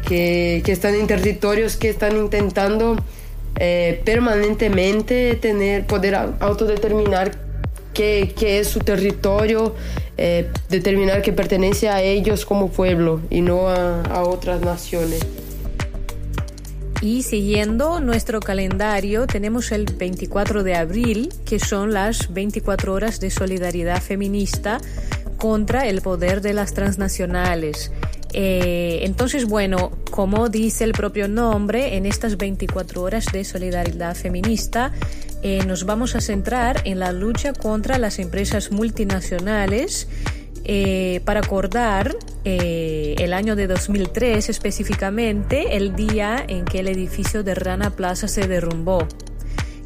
que, 0.06 0.62
que 0.64 0.72
están 0.72 0.94
en 0.94 1.06
territorios 1.06 1.76
que 1.76 1.88
están 1.88 2.16
intentando 2.16 2.96
eh, 3.58 4.02
permanentemente 4.04 5.34
tener, 5.36 5.86
poder 5.86 6.14
autodeterminar 6.14 7.32
qué, 7.92 8.34
qué 8.36 8.58
es 8.58 8.68
su 8.68 8.80
territorio, 8.80 9.74
eh, 10.16 10.50
determinar 10.68 11.22
que 11.22 11.32
pertenece 11.32 11.88
a 11.88 12.02
ellos 12.02 12.44
como 12.44 12.68
pueblo 12.68 13.20
y 13.30 13.40
no 13.40 13.68
a, 13.68 14.02
a 14.02 14.22
otras 14.22 14.60
naciones. 14.60 15.20
Y 17.04 17.22
siguiendo 17.22 18.00
nuestro 18.00 18.40
calendario, 18.40 19.26
tenemos 19.26 19.72
el 19.72 19.84
24 19.84 20.62
de 20.62 20.74
abril, 20.74 21.34
que 21.44 21.58
son 21.58 21.92
las 21.92 22.32
24 22.32 22.94
horas 22.94 23.20
de 23.20 23.28
solidaridad 23.28 24.00
feminista 24.00 24.80
contra 25.36 25.86
el 25.86 26.00
poder 26.00 26.40
de 26.40 26.54
las 26.54 26.72
transnacionales. 26.72 27.92
Eh, 28.32 29.00
entonces, 29.02 29.44
bueno, 29.44 29.90
como 30.10 30.48
dice 30.48 30.84
el 30.84 30.92
propio 30.92 31.28
nombre, 31.28 31.98
en 31.98 32.06
estas 32.06 32.38
24 32.38 33.02
horas 33.02 33.26
de 33.30 33.44
solidaridad 33.44 34.16
feminista 34.16 34.90
eh, 35.42 35.62
nos 35.66 35.84
vamos 35.84 36.16
a 36.16 36.22
centrar 36.22 36.80
en 36.86 36.98
la 36.98 37.12
lucha 37.12 37.52
contra 37.52 37.98
las 37.98 38.18
empresas 38.18 38.72
multinacionales 38.72 40.08
eh, 40.66 41.20
para 41.26 41.40
acordar 41.40 42.16
eh, 42.44 43.16
el 43.18 43.34
año 43.34 43.54
de 43.54 43.66
2003 43.66 44.48
específicamente, 44.48 45.76
el 45.76 45.94
día 45.94 46.42
en 46.48 46.64
que 46.64 46.80
el 46.80 46.88
edificio 46.88 47.42
de 47.42 47.54
Rana 47.54 47.90
Plaza 47.90 48.28
se 48.28 48.48
derrumbó. 48.48 49.06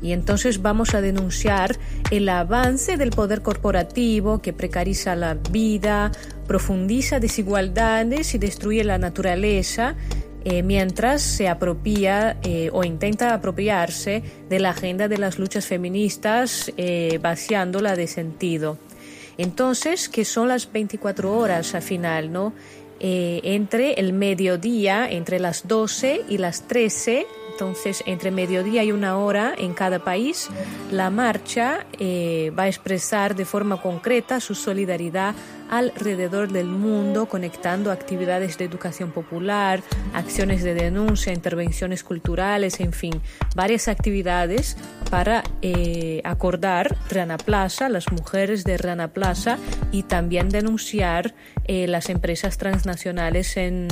Y 0.00 0.12
entonces 0.12 0.62
vamos 0.62 0.94
a 0.94 1.00
denunciar 1.00 1.76
el 2.12 2.28
avance 2.28 2.96
del 2.96 3.10
poder 3.10 3.42
corporativo 3.42 4.40
que 4.40 4.52
precariza 4.52 5.16
la 5.16 5.34
vida, 5.34 6.12
profundiza 6.46 7.18
desigualdades 7.18 8.36
y 8.36 8.38
destruye 8.38 8.84
la 8.84 8.98
naturaleza, 8.98 9.96
eh, 10.44 10.62
mientras 10.62 11.22
se 11.22 11.48
apropia 11.48 12.38
o 12.70 12.84
intenta 12.84 13.34
apropiarse 13.34 14.22
de 14.48 14.60
la 14.60 14.70
agenda 14.70 15.08
de 15.08 15.18
las 15.18 15.40
luchas 15.40 15.66
feministas, 15.66 16.72
vaciándola 17.20 17.96
de 17.96 18.06
sentido. 18.06 18.78
Entonces, 19.38 20.08
que 20.08 20.24
son 20.24 20.48
las 20.48 20.70
24 20.70 21.32
horas 21.32 21.74
al 21.74 21.82
final, 21.82 22.32
¿no? 22.32 22.52
Eh, 23.00 23.40
entre 23.44 23.94
el 23.94 24.12
mediodía, 24.12 25.08
entre 25.08 25.38
las 25.38 25.68
12 25.68 26.24
y 26.28 26.38
las 26.38 26.66
13, 26.66 27.26
entonces 27.52 28.02
entre 28.06 28.32
mediodía 28.32 28.82
y 28.82 28.90
una 28.90 29.18
hora 29.18 29.54
en 29.56 29.72
cada 29.72 30.00
país, 30.00 30.48
la 30.90 31.08
marcha 31.08 31.86
eh, 31.98 32.52
va 32.58 32.64
a 32.64 32.68
expresar 32.68 33.36
de 33.36 33.44
forma 33.44 33.80
concreta 33.80 34.40
su 34.40 34.56
solidaridad 34.56 35.36
alrededor 35.68 36.50
del 36.50 36.66
mundo, 36.66 37.26
conectando 37.26 37.90
actividades 37.90 38.58
de 38.58 38.64
educación 38.64 39.10
popular, 39.10 39.82
acciones 40.14 40.62
de 40.62 40.74
denuncia, 40.74 41.32
intervenciones 41.32 42.04
culturales, 42.04 42.80
en 42.80 42.92
fin, 42.92 43.20
varias 43.54 43.88
actividades 43.88 44.76
para 45.10 45.42
eh, 45.62 46.20
acordar 46.24 46.96
Rana 47.10 47.38
Plaza, 47.38 47.88
las 47.88 48.10
mujeres 48.12 48.64
de 48.64 48.76
Rana 48.76 49.12
Plaza 49.12 49.58
y 49.92 50.04
también 50.04 50.48
denunciar 50.48 51.34
eh, 51.64 51.86
las 51.86 52.08
empresas 52.08 52.58
transnacionales 52.58 53.56
en, 53.56 53.88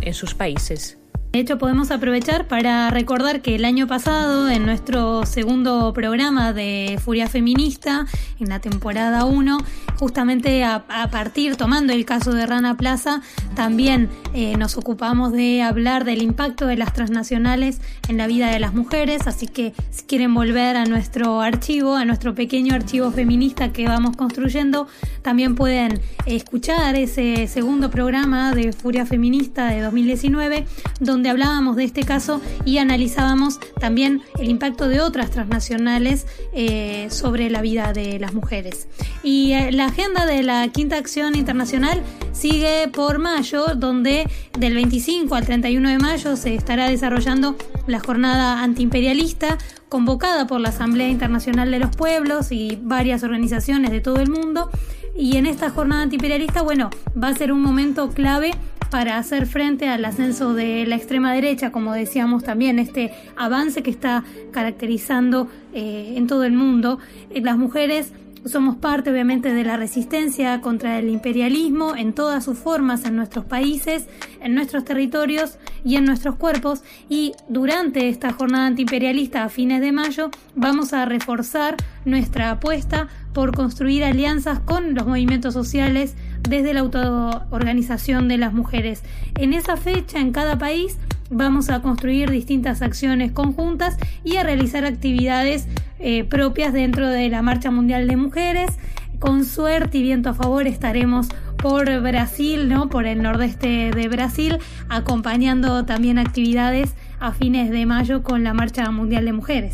en 0.00 0.14
sus 0.14 0.34
países. 0.34 0.98
De 1.32 1.40
hecho, 1.40 1.58
podemos 1.58 1.90
aprovechar 1.90 2.48
para 2.48 2.88
recordar 2.88 3.42
que 3.42 3.54
el 3.54 3.66
año 3.66 3.86
pasado, 3.86 4.48
en 4.48 4.64
nuestro 4.64 5.26
segundo 5.26 5.92
programa 5.92 6.54
de 6.54 6.98
Furia 7.04 7.28
Feminista, 7.28 8.06
en 8.40 8.48
la 8.48 8.60
temporada 8.60 9.26
1, 9.26 9.58
justamente 9.98 10.64
a, 10.64 10.86
partir, 11.10 11.56
tomando 11.56 11.92
el 11.92 12.06
caso 12.06 12.32
de 12.32 12.46
Rana 12.46 12.78
Plaza, 12.78 13.20
también 13.54 14.08
eh, 14.32 14.56
nos 14.56 14.78
ocupamos 14.78 15.32
de 15.32 15.60
hablar 15.60 16.06
del 16.06 16.22
impacto 16.22 16.66
de 16.66 16.78
las 16.78 16.94
transnacionales 16.94 17.78
en 18.08 18.16
la 18.16 18.26
vida 18.26 18.50
de 18.50 18.58
las 18.58 18.72
mujeres. 18.72 19.26
Así 19.26 19.48
que 19.48 19.74
si 19.90 20.04
quieren 20.04 20.32
volver 20.32 20.76
a 20.76 20.86
nuestro 20.86 21.42
archivo, 21.42 21.94
a 21.94 22.06
nuestro 22.06 22.34
pequeño 22.34 22.74
archivo 22.74 23.10
feminista 23.10 23.70
que 23.70 23.86
vamos 23.86 24.16
construyendo, 24.16 24.88
también 25.20 25.56
pueden 25.56 26.00
escuchar 26.24 26.94
ese 26.94 27.46
segundo 27.48 27.90
programa 27.90 28.54
de 28.54 28.72
Furia 28.72 29.04
Feminista 29.04 29.68
de 29.68 29.82
2019, 29.82 30.64
donde 31.00 31.17
donde 31.18 31.30
hablábamos 31.30 31.74
de 31.74 31.82
este 31.82 32.04
caso 32.04 32.40
y 32.64 32.78
analizábamos 32.78 33.58
también 33.80 34.22
el 34.38 34.48
impacto 34.48 34.86
de 34.86 35.00
otras 35.00 35.32
transnacionales 35.32 36.28
eh, 36.52 37.08
sobre 37.10 37.50
la 37.50 37.60
vida 37.60 37.92
de 37.92 38.20
las 38.20 38.34
mujeres. 38.34 38.86
Y 39.24 39.50
eh, 39.50 39.72
la 39.72 39.86
agenda 39.86 40.26
de 40.26 40.44
la 40.44 40.68
Quinta 40.68 40.96
Acción 40.96 41.34
Internacional 41.34 42.00
sigue 42.30 42.86
por 42.92 43.18
mayo, 43.18 43.74
donde 43.74 44.30
del 44.56 44.74
25 44.74 45.34
al 45.34 45.44
31 45.44 45.88
de 45.88 45.98
mayo 45.98 46.36
se 46.36 46.54
estará 46.54 46.88
desarrollando 46.88 47.56
la 47.88 47.98
jornada 47.98 48.62
antiimperialista 48.62 49.58
convocada 49.88 50.46
por 50.46 50.60
la 50.60 50.68
Asamblea 50.68 51.08
Internacional 51.08 51.72
de 51.72 51.80
los 51.80 51.96
Pueblos 51.96 52.52
y 52.52 52.78
varias 52.80 53.24
organizaciones 53.24 53.90
de 53.90 54.00
todo 54.00 54.20
el 54.20 54.30
mundo. 54.30 54.70
Y 55.16 55.36
en 55.36 55.46
esta 55.46 55.70
jornada 55.70 56.02
antiimperialista, 56.02 56.62
bueno, 56.62 56.90
va 57.20 57.26
a 57.26 57.34
ser 57.34 57.50
un 57.50 57.60
momento 57.60 58.10
clave 58.10 58.52
para 58.90 59.18
hacer 59.18 59.46
frente 59.46 59.88
al 59.88 60.04
ascenso 60.04 60.54
de 60.54 60.86
la 60.86 60.96
extrema 60.96 61.32
derecha, 61.32 61.72
como 61.72 61.92
decíamos 61.92 62.44
también, 62.44 62.78
este 62.78 63.12
avance 63.36 63.82
que 63.82 63.90
está 63.90 64.24
caracterizando 64.50 65.48
eh, 65.72 66.14
en 66.16 66.26
todo 66.26 66.44
el 66.44 66.52
mundo. 66.52 66.98
Eh, 67.30 67.40
las 67.40 67.58
mujeres 67.58 68.12
somos 68.44 68.76
parte 68.76 69.10
obviamente 69.10 69.52
de 69.52 69.64
la 69.64 69.76
resistencia 69.76 70.60
contra 70.60 70.98
el 70.98 71.08
imperialismo 71.08 71.96
en 71.96 72.12
todas 72.12 72.44
sus 72.44 72.58
formas 72.58 73.04
en 73.04 73.16
nuestros 73.16 73.44
países, 73.44 74.06
en 74.40 74.54
nuestros 74.54 74.84
territorios 74.84 75.58
y 75.84 75.96
en 75.96 76.04
nuestros 76.04 76.36
cuerpos 76.36 76.82
y 77.08 77.32
durante 77.48 78.08
esta 78.08 78.32
jornada 78.32 78.66
antiimperialista 78.66 79.44
a 79.44 79.48
fines 79.48 79.80
de 79.80 79.92
mayo 79.92 80.30
vamos 80.54 80.92
a 80.92 81.04
reforzar 81.04 81.76
nuestra 82.04 82.50
apuesta 82.50 83.08
por 83.32 83.54
construir 83.54 84.04
alianzas 84.04 84.60
con 84.60 84.94
los 84.94 85.06
movimientos 85.06 85.54
sociales 85.54 86.14
desde 86.48 86.74
la 86.74 86.80
autoorganización 86.80 88.28
de 88.28 88.38
las 88.38 88.52
mujeres. 88.52 89.02
En 89.36 89.52
esa 89.52 89.76
fecha, 89.76 90.18
en 90.18 90.32
cada 90.32 90.58
país, 90.58 90.98
vamos 91.30 91.70
a 91.70 91.82
construir 91.82 92.30
distintas 92.30 92.82
acciones 92.82 93.32
conjuntas 93.32 93.96
y 94.24 94.36
a 94.36 94.42
realizar 94.42 94.84
actividades 94.84 95.66
eh, 95.98 96.24
propias 96.24 96.72
dentro 96.72 97.08
de 97.08 97.28
la 97.28 97.42
Marcha 97.42 97.70
Mundial 97.70 98.06
de 98.08 98.16
Mujeres. 98.16 98.70
Con 99.18 99.44
suerte 99.44 99.98
y 99.98 100.02
viento 100.02 100.30
a 100.30 100.34
favor 100.34 100.66
estaremos 100.66 101.28
por 101.56 102.00
Brasil, 102.00 102.68
¿no? 102.68 102.88
por 102.88 103.06
el 103.06 103.20
nordeste 103.20 103.90
de 103.90 104.08
Brasil, 104.08 104.58
acompañando 104.88 105.84
también 105.84 106.18
actividades 106.18 106.94
a 107.18 107.32
fines 107.32 107.70
de 107.70 107.84
mayo 107.84 108.22
con 108.22 108.44
la 108.44 108.54
Marcha 108.54 108.88
Mundial 108.92 109.24
de 109.24 109.32
Mujeres. 109.32 109.72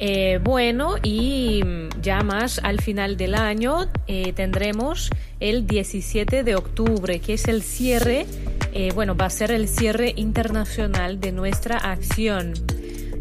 Eh, 0.00 0.40
bueno, 0.42 0.96
y 1.02 1.62
ya 2.02 2.22
más 2.22 2.60
al 2.62 2.80
final 2.80 3.16
del 3.16 3.34
año 3.34 3.86
eh, 4.06 4.32
tendremos 4.32 5.10
el 5.40 5.66
17 5.66 6.42
de 6.42 6.56
octubre, 6.56 7.20
que 7.20 7.34
es 7.34 7.46
el 7.46 7.62
cierre, 7.62 8.26
eh, 8.72 8.90
bueno, 8.94 9.16
va 9.16 9.26
a 9.26 9.30
ser 9.30 9.52
el 9.52 9.68
cierre 9.68 10.12
internacional 10.16 11.20
de 11.20 11.32
nuestra 11.32 11.78
acción. 11.78 12.54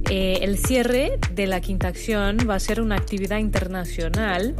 el 0.10 0.58
cierre 0.58 1.18
de 1.32 1.48
la 1.48 1.60
quinta 1.60 1.88
acción 1.88 2.38
va 2.48 2.56
a 2.56 2.60
ser 2.60 2.82
una 2.82 2.96
actividad 2.96 3.40
internacional 3.40 4.54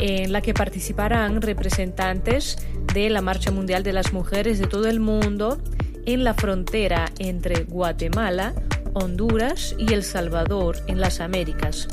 en 0.00 0.32
la 0.32 0.40
que 0.40 0.54
participarán 0.54 1.42
representantes 1.42 2.56
de 2.94 3.10
la 3.10 3.20
Marcha 3.20 3.50
Mundial 3.50 3.82
de 3.82 3.92
las 3.92 4.12
Mujeres 4.12 4.58
de 4.58 4.66
todo 4.66 4.88
el 4.88 5.00
mundo 5.00 5.60
en 6.06 6.24
la 6.24 6.34
frontera 6.34 7.10
entre 7.18 7.64
Guatemala, 7.64 8.54
Honduras 8.94 9.74
y 9.78 9.92
El 9.92 10.02
Salvador 10.02 10.76
en 10.86 11.00
las 11.00 11.20
Américas. 11.20 11.88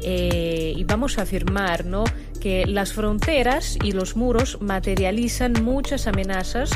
Eh, 0.00 0.74
y 0.76 0.84
vamos 0.84 1.18
a 1.18 1.22
afirmar 1.22 1.84
¿no? 1.84 2.04
que 2.40 2.66
las 2.66 2.92
fronteras 2.92 3.78
y 3.84 3.92
los 3.92 4.16
muros 4.16 4.58
materializan 4.60 5.52
muchas 5.62 6.08
amenazas 6.08 6.70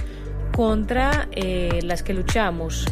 contra 0.54 1.28
eh, 1.32 1.80
las 1.82 2.02
que 2.02 2.14
luchamos. 2.14 2.86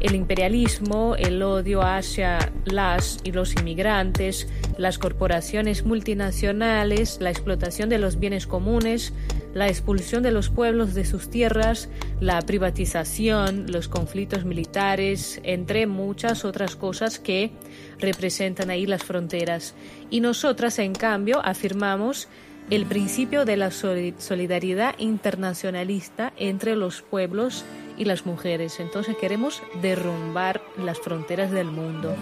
El 0.00 0.14
imperialismo, 0.14 1.16
el 1.16 1.42
odio 1.42 1.82
hacia 1.82 2.52
las 2.64 3.18
y 3.24 3.32
los 3.32 3.54
inmigrantes, 3.54 4.46
las 4.76 4.98
corporaciones 4.98 5.84
multinacionales, 5.84 7.18
la 7.20 7.30
explotación 7.30 7.88
de 7.88 7.98
los 7.98 8.20
bienes 8.20 8.46
comunes, 8.46 9.12
la 9.54 9.68
expulsión 9.68 10.22
de 10.22 10.30
los 10.30 10.50
pueblos 10.50 10.94
de 10.94 11.04
sus 11.04 11.30
tierras, 11.30 11.88
la 12.20 12.40
privatización, 12.42 13.70
los 13.70 13.88
conflictos 13.88 14.44
militares, 14.44 15.40
entre 15.42 15.86
muchas 15.86 16.44
otras 16.44 16.76
cosas 16.76 17.18
que 17.18 17.50
representan 17.98 18.70
ahí 18.70 18.86
las 18.86 19.02
fronteras. 19.02 19.74
Y 20.10 20.20
nosotras, 20.20 20.78
en 20.78 20.94
cambio, 20.94 21.40
afirmamos 21.44 22.28
el 22.70 22.84
principio 22.84 23.44
de 23.44 23.56
la 23.56 23.70
solidaridad 23.70 24.94
internacionalista 24.98 26.32
entre 26.36 26.76
los 26.76 27.02
pueblos 27.02 27.64
y 27.96 28.04
las 28.04 28.26
mujeres. 28.26 28.78
Entonces 28.78 29.16
queremos 29.16 29.62
derrumbar 29.80 30.60
las 30.76 30.98
fronteras 30.98 31.50
del 31.50 31.68
mundo. 31.68 32.14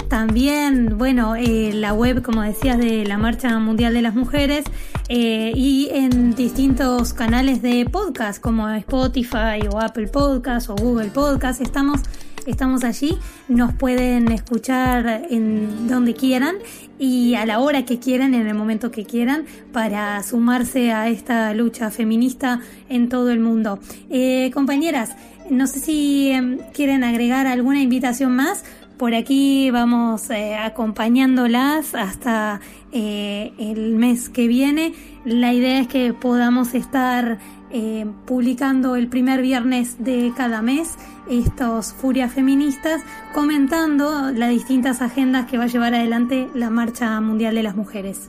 También, 0.08 0.98
bueno, 0.98 1.34
eh, 1.36 1.72
la 1.72 1.94
web, 1.94 2.22
como 2.22 2.42
decías, 2.42 2.78
de 2.78 3.04
la 3.04 3.18
Marcha 3.18 3.58
Mundial 3.58 3.94
de 3.94 4.02
las 4.02 4.14
Mujeres 4.14 4.64
eh, 5.08 5.52
y 5.56 5.88
en 5.92 6.34
distintos 6.34 7.14
canales 7.14 7.62
de 7.62 7.86
podcast 7.86 8.40
como 8.40 8.68
Spotify 8.68 9.66
o 9.72 9.80
Apple 9.80 10.08
Podcast 10.08 10.68
o 10.70 10.76
Google 10.76 11.08
Podcast. 11.08 11.60
Estamos 11.62 12.02
estamos 12.46 12.84
allí, 12.84 13.18
nos 13.48 13.72
pueden 13.74 14.30
escuchar 14.32 15.26
en 15.30 15.88
donde 15.88 16.14
quieran 16.14 16.56
y 16.98 17.34
a 17.34 17.46
la 17.46 17.58
hora 17.58 17.84
que 17.84 17.98
quieran, 17.98 18.34
en 18.34 18.46
el 18.46 18.54
momento 18.54 18.90
que 18.90 19.04
quieran, 19.04 19.44
para 19.72 20.22
sumarse 20.22 20.92
a 20.92 21.08
esta 21.08 21.52
lucha 21.54 21.90
feminista 21.90 22.60
en 22.88 23.08
todo 23.08 23.30
el 23.30 23.40
mundo. 23.40 23.78
Eh, 24.10 24.50
compañeras, 24.52 25.16
no 25.50 25.66
sé 25.66 25.80
si 25.80 26.30
em, 26.30 26.58
quieren 26.72 27.04
agregar 27.04 27.46
alguna 27.46 27.80
invitación 27.80 28.34
más. 28.34 28.64
Por 28.96 29.14
aquí 29.14 29.70
vamos 29.70 30.30
eh, 30.30 30.54
acompañándolas 30.54 31.94
hasta 31.94 32.60
eh, 32.92 33.52
el 33.58 33.96
mes 33.96 34.28
que 34.28 34.46
viene. 34.46 34.94
La 35.24 35.52
idea 35.52 35.80
es 35.80 35.88
que 35.88 36.14
podamos 36.14 36.74
estar 36.74 37.38
eh, 37.72 38.06
publicando 38.26 38.96
el 38.96 39.08
primer 39.08 39.40
viernes 39.40 39.96
de 40.04 40.32
cada 40.36 40.60
mes 40.60 40.90
estos 41.28 41.92
Furias 41.92 42.32
Feministas, 42.32 43.00
comentando 43.32 44.30
las 44.30 44.50
distintas 44.50 45.00
agendas 45.00 45.50
que 45.50 45.58
va 45.58 45.64
a 45.64 45.68
llevar 45.68 45.94
adelante 45.94 46.48
la 46.54 46.70
Marcha 46.70 47.20
Mundial 47.20 47.54
de 47.54 47.62
las 47.62 47.74
Mujeres. 47.74 48.28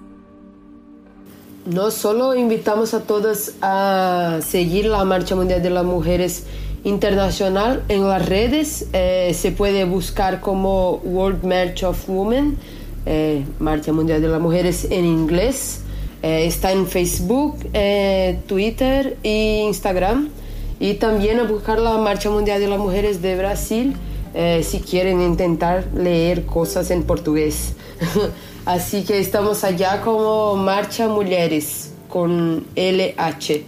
No 1.66 1.92
solo 1.92 2.36
invitamos 2.36 2.94
a 2.94 3.04
todas 3.04 3.56
a 3.62 4.40
seguir 4.42 4.86
la 4.86 5.04
Marcha 5.06 5.36
Mundial 5.36 5.62
de 5.62 5.70
las 5.70 5.86
Mujeres 5.86 6.46
Internacional 6.86 7.84
en 7.88 8.08
las 8.08 8.26
redes, 8.26 8.88
eh, 8.92 9.34
se 9.34 9.52
puede 9.52 9.86
buscar 9.86 10.42
como 10.42 10.96
World 11.04 11.46
March 11.46 11.84
of 11.84 12.10
Women, 12.10 12.58
eh, 13.06 13.46
Marcha 13.60 13.94
Mundial 13.94 14.22
de 14.22 14.28
las 14.28 14.42
Mujeres 14.42 14.88
en 14.90 15.06
inglés 15.06 15.83
eh, 16.24 16.46
está 16.46 16.72
en 16.72 16.88
Facebook, 16.88 17.58
eh, 17.74 18.40
Twitter 18.48 19.18
e 19.24 19.64
Instagram. 19.66 20.30
Y 20.80 20.96
también 20.96 21.40
a 21.40 21.44
buscar 21.44 21.80
la 21.80 21.98
Marcha 21.98 22.30
Mundial 22.30 22.62
de 22.62 22.68
las 22.68 22.80
Mujeres 22.80 23.22
de 23.22 23.36
Brasil 23.36 23.96
eh, 24.34 24.64
si 24.64 24.80
quieren 24.80 25.22
intentar 25.22 25.86
leer 25.94 26.46
cosas 26.46 26.92
en 26.92 27.04
portugués. 27.04 27.74
Así 28.66 29.04
que 29.04 29.20
estamos 29.20 29.66
allá 29.66 30.02
como 30.02 30.56
Marcha 30.56 31.10
Mujeres 31.10 31.92
con 32.08 32.66
LH. 32.76 33.66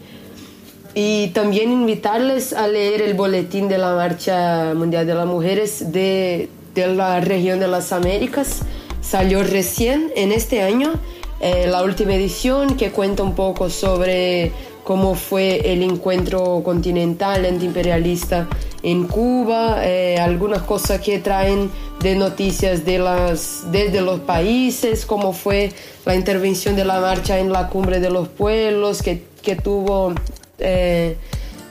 Y 0.93 1.27
también 1.27 1.73
invitarles 1.73 2.53
a 2.53 2.67
leer 2.69 3.01
el 3.01 3.15
boletín 3.15 3.67
de 3.67 3.77
la 3.77 3.95
Marcha 3.95 4.73
Mundial 4.73 5.05
de 5.05 5.13
las 5.13 5.27
Mujeres 5.27 5.91
de, 5.91 6.49
de 6.73 6.87
la 6.87 7.19
región 7.19 7.59
de 7.59 7.67
las 7.67 7.91
Américas. 7.91 8.61
Salió 9.01 9.43
recién 9.43 10.09
en 10.15 10.31
este 10.31 10.61
año 10.61 10.93
eh, 11.39 11.67
la 11.67 11.83
última 11.83 12.15
edición 12.15 12.77
que 12.77 12.91
cuenta 12.91 13.23
un 13.23 13.35
poco 13.35 13.69
sobre 13.69 14.51
cómo 14.83 15.15
fue 15.15 15.73
el 15.73 15.83
encuentro 15.83 16.61
continental 16.63 17.45
antiimperialista 17.45 18.47
en 18.83 19.07
Cuba, 19.07 19.83
eh, 19.83 20.17
algunas 20.19 20.61
cosas 20.61 21.01
que 21.01 21.19
traen 21.19 21.71
de 22.01 22.15
noticias 22.15 22.85
de 22.85 22.99
las, 22.99 23.63
desde 23.71 24.01
los 24.01 24.19
países, 24.19 25.05
cómo 25.07 25.33
fue 25.33 25.71
la 26.05 26.15
intervención 26.15 26.75
de 26.75 26.85
la 26.85 27.01
marcha 27.01 27.39
en 27.39 27.51
la 27.51 27.67
cumbre 27.67 27.99
de 27.99 28.11
los 28.11 28.27
pueblos, 28.27 29.01
que, 29.01 29.23
que 29.41 29.55
tuvo 29.55 30.13
eh, 30.59 31.17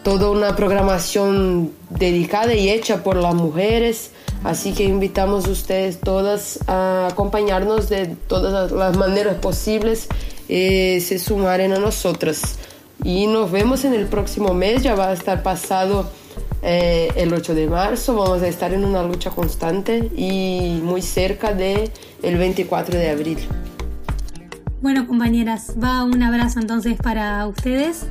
toda 0.04 0.30
una 0.30 0.54
programación 0.54 1.72
dedicada 1.90 2.54
y 2.54 2.70
hecha 2.70 3.02
por 3.02 3.16
las 3.16 3.34
mujeres. 3.34 4.12
Así 4.44 4.72
que 4.72 4.84
invitamos 4.84 5.46
a 5.46 5.50
ustedes 5.50 5.98
todas 5.98 6.60
a 6.68 7.08
acompañarnos 7.10 7.88
de 7.88 8.06
todas 8.28 8.70
las 8.70 8.96
maneras 8.96 9.36
posibles 9.36 10.06
y 10.48 11.00
se 11.00 11.18
sumaren 11.18 11.72
a 11.72 11.78
nosotras. 11.78 12.58
Y 13.02 13.26
nos 13.26 13.50
vemos 13.50 13.84
en 13.84 13.94
el 13.94 14.06
próximo 14.06 14.54
mes, 14.54 14.82
ya 14.82 14.94
va 14.94 15.08
a 15.08 15.12
estar 15.14 15.42
pasado 15.42 16.08
eh, 16.62 17.10
el 17.16 17.32
8 17.32 17.54
de 17.54 17.66
marzo, 17.66 18.14
vamos 18.14 18.42
a 18.42 18.48
estar 18.48 18.72
en 18.72 18.84
una 18.84 19.02
lucha 19.02 19.30
constante 19.30 20.10
y 20.14 20.80
muy 20.82 21.02
cerca 21.02 21.52
del 21.54 21.90
el 22.22 22.36
24 22.36 22.96
de 22.96 23.10
abril. 23.10 23.38
Bueno, 24.82 25.06
compañeras, 25.06 25.72
va 25.82 26.04
un 26.04 26.22
abrazo 26.22 26.60
entonces 26.60 26.96
para 27.02 27.46
ustedes. 27.46 28.06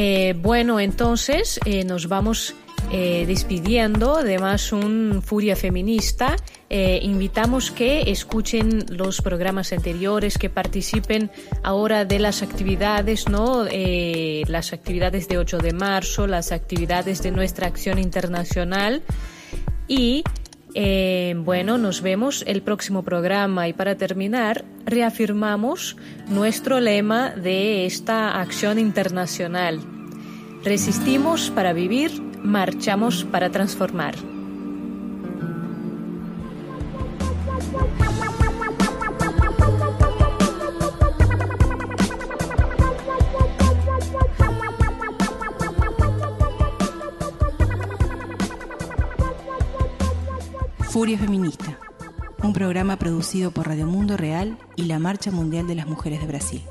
Eh, 0.00 0.32
bueno, 0.40 0.78
entonces 0.78 1.58
eh, 1.64 1.82
nos 1.82 2.06
vamos 2.06 2.54
eh, 2.92 3.24
despidiendo, 3.26 4.18
además 4.18 4.70
un 4.70 5.22
Furia 5.24 5.56
Feminista. 5.56 6.36
Invitamos 6.70 7.72
que 7.72 8.08
escuchen 8.10 8.84
los 8.90 9.22
programas 9.22 9.72
anteriores, 9.72 10.38
que 10.38 10.50
participen 10.50 11.32
ahora 11.64 12.04
de 12.04 12.20
las 12.20 12.42
actividades, 12.42 13.28
¿no? 13.28 13.64
Las 13.64 14.72
actividades 14.72 15.26
de 15.26 15.38
8 15.38 15.58
de 15.58 15.72
marzo, 15.72 16.26
las 16.26 16.52
actividades 16.52 17.22
de 17.22 17.32
nuestra 17.32 17.66
acción 17.66 17.98
internacional 17.98 19.02
y 19.88 20.22
bueno, 21.44 21.78
nos 21.78 22.02
vemos 22.02 22.44
el 22.46 22.62
próximo 22.62 23.02
programa 23.02 23.66
y 23.68 23.72
para 23.72 23.96
terminar, 23.96 24.64
reafirmamos 24.84 25.96
nuestro 26.28 26.78
lema 26.78 27.30
de 27.30 27.84
esta 27.86 28.40
acción 28.40 28.78
internacional. 28.78 29.80
Resistimos 30.64 31.50
para 31.50 31.72
vivir, 31.72 32.10
marchamos 32.42 33.24
para 33.24 33.50
transformar. 33.50 34.14
Furia 50.98 51.16
Feminista, 51.16 51.78
un 52.42 52.52
programa 52.52 52.96
producido 52.96 53.52
por 53.52 53.68
Radio 53.68 53.86
Mundo 53.86 54.16
Real 54.16 54.58
y 54.74 54.86
la 54.86 54.98
Marcha 54.98 55.30
Mundial 55.30 55.68
de 55.68 55.76
las 55.76 55.86
Mujeres 55.86 56.20
de 56.20 56.26
Brasil. 56.26 56.62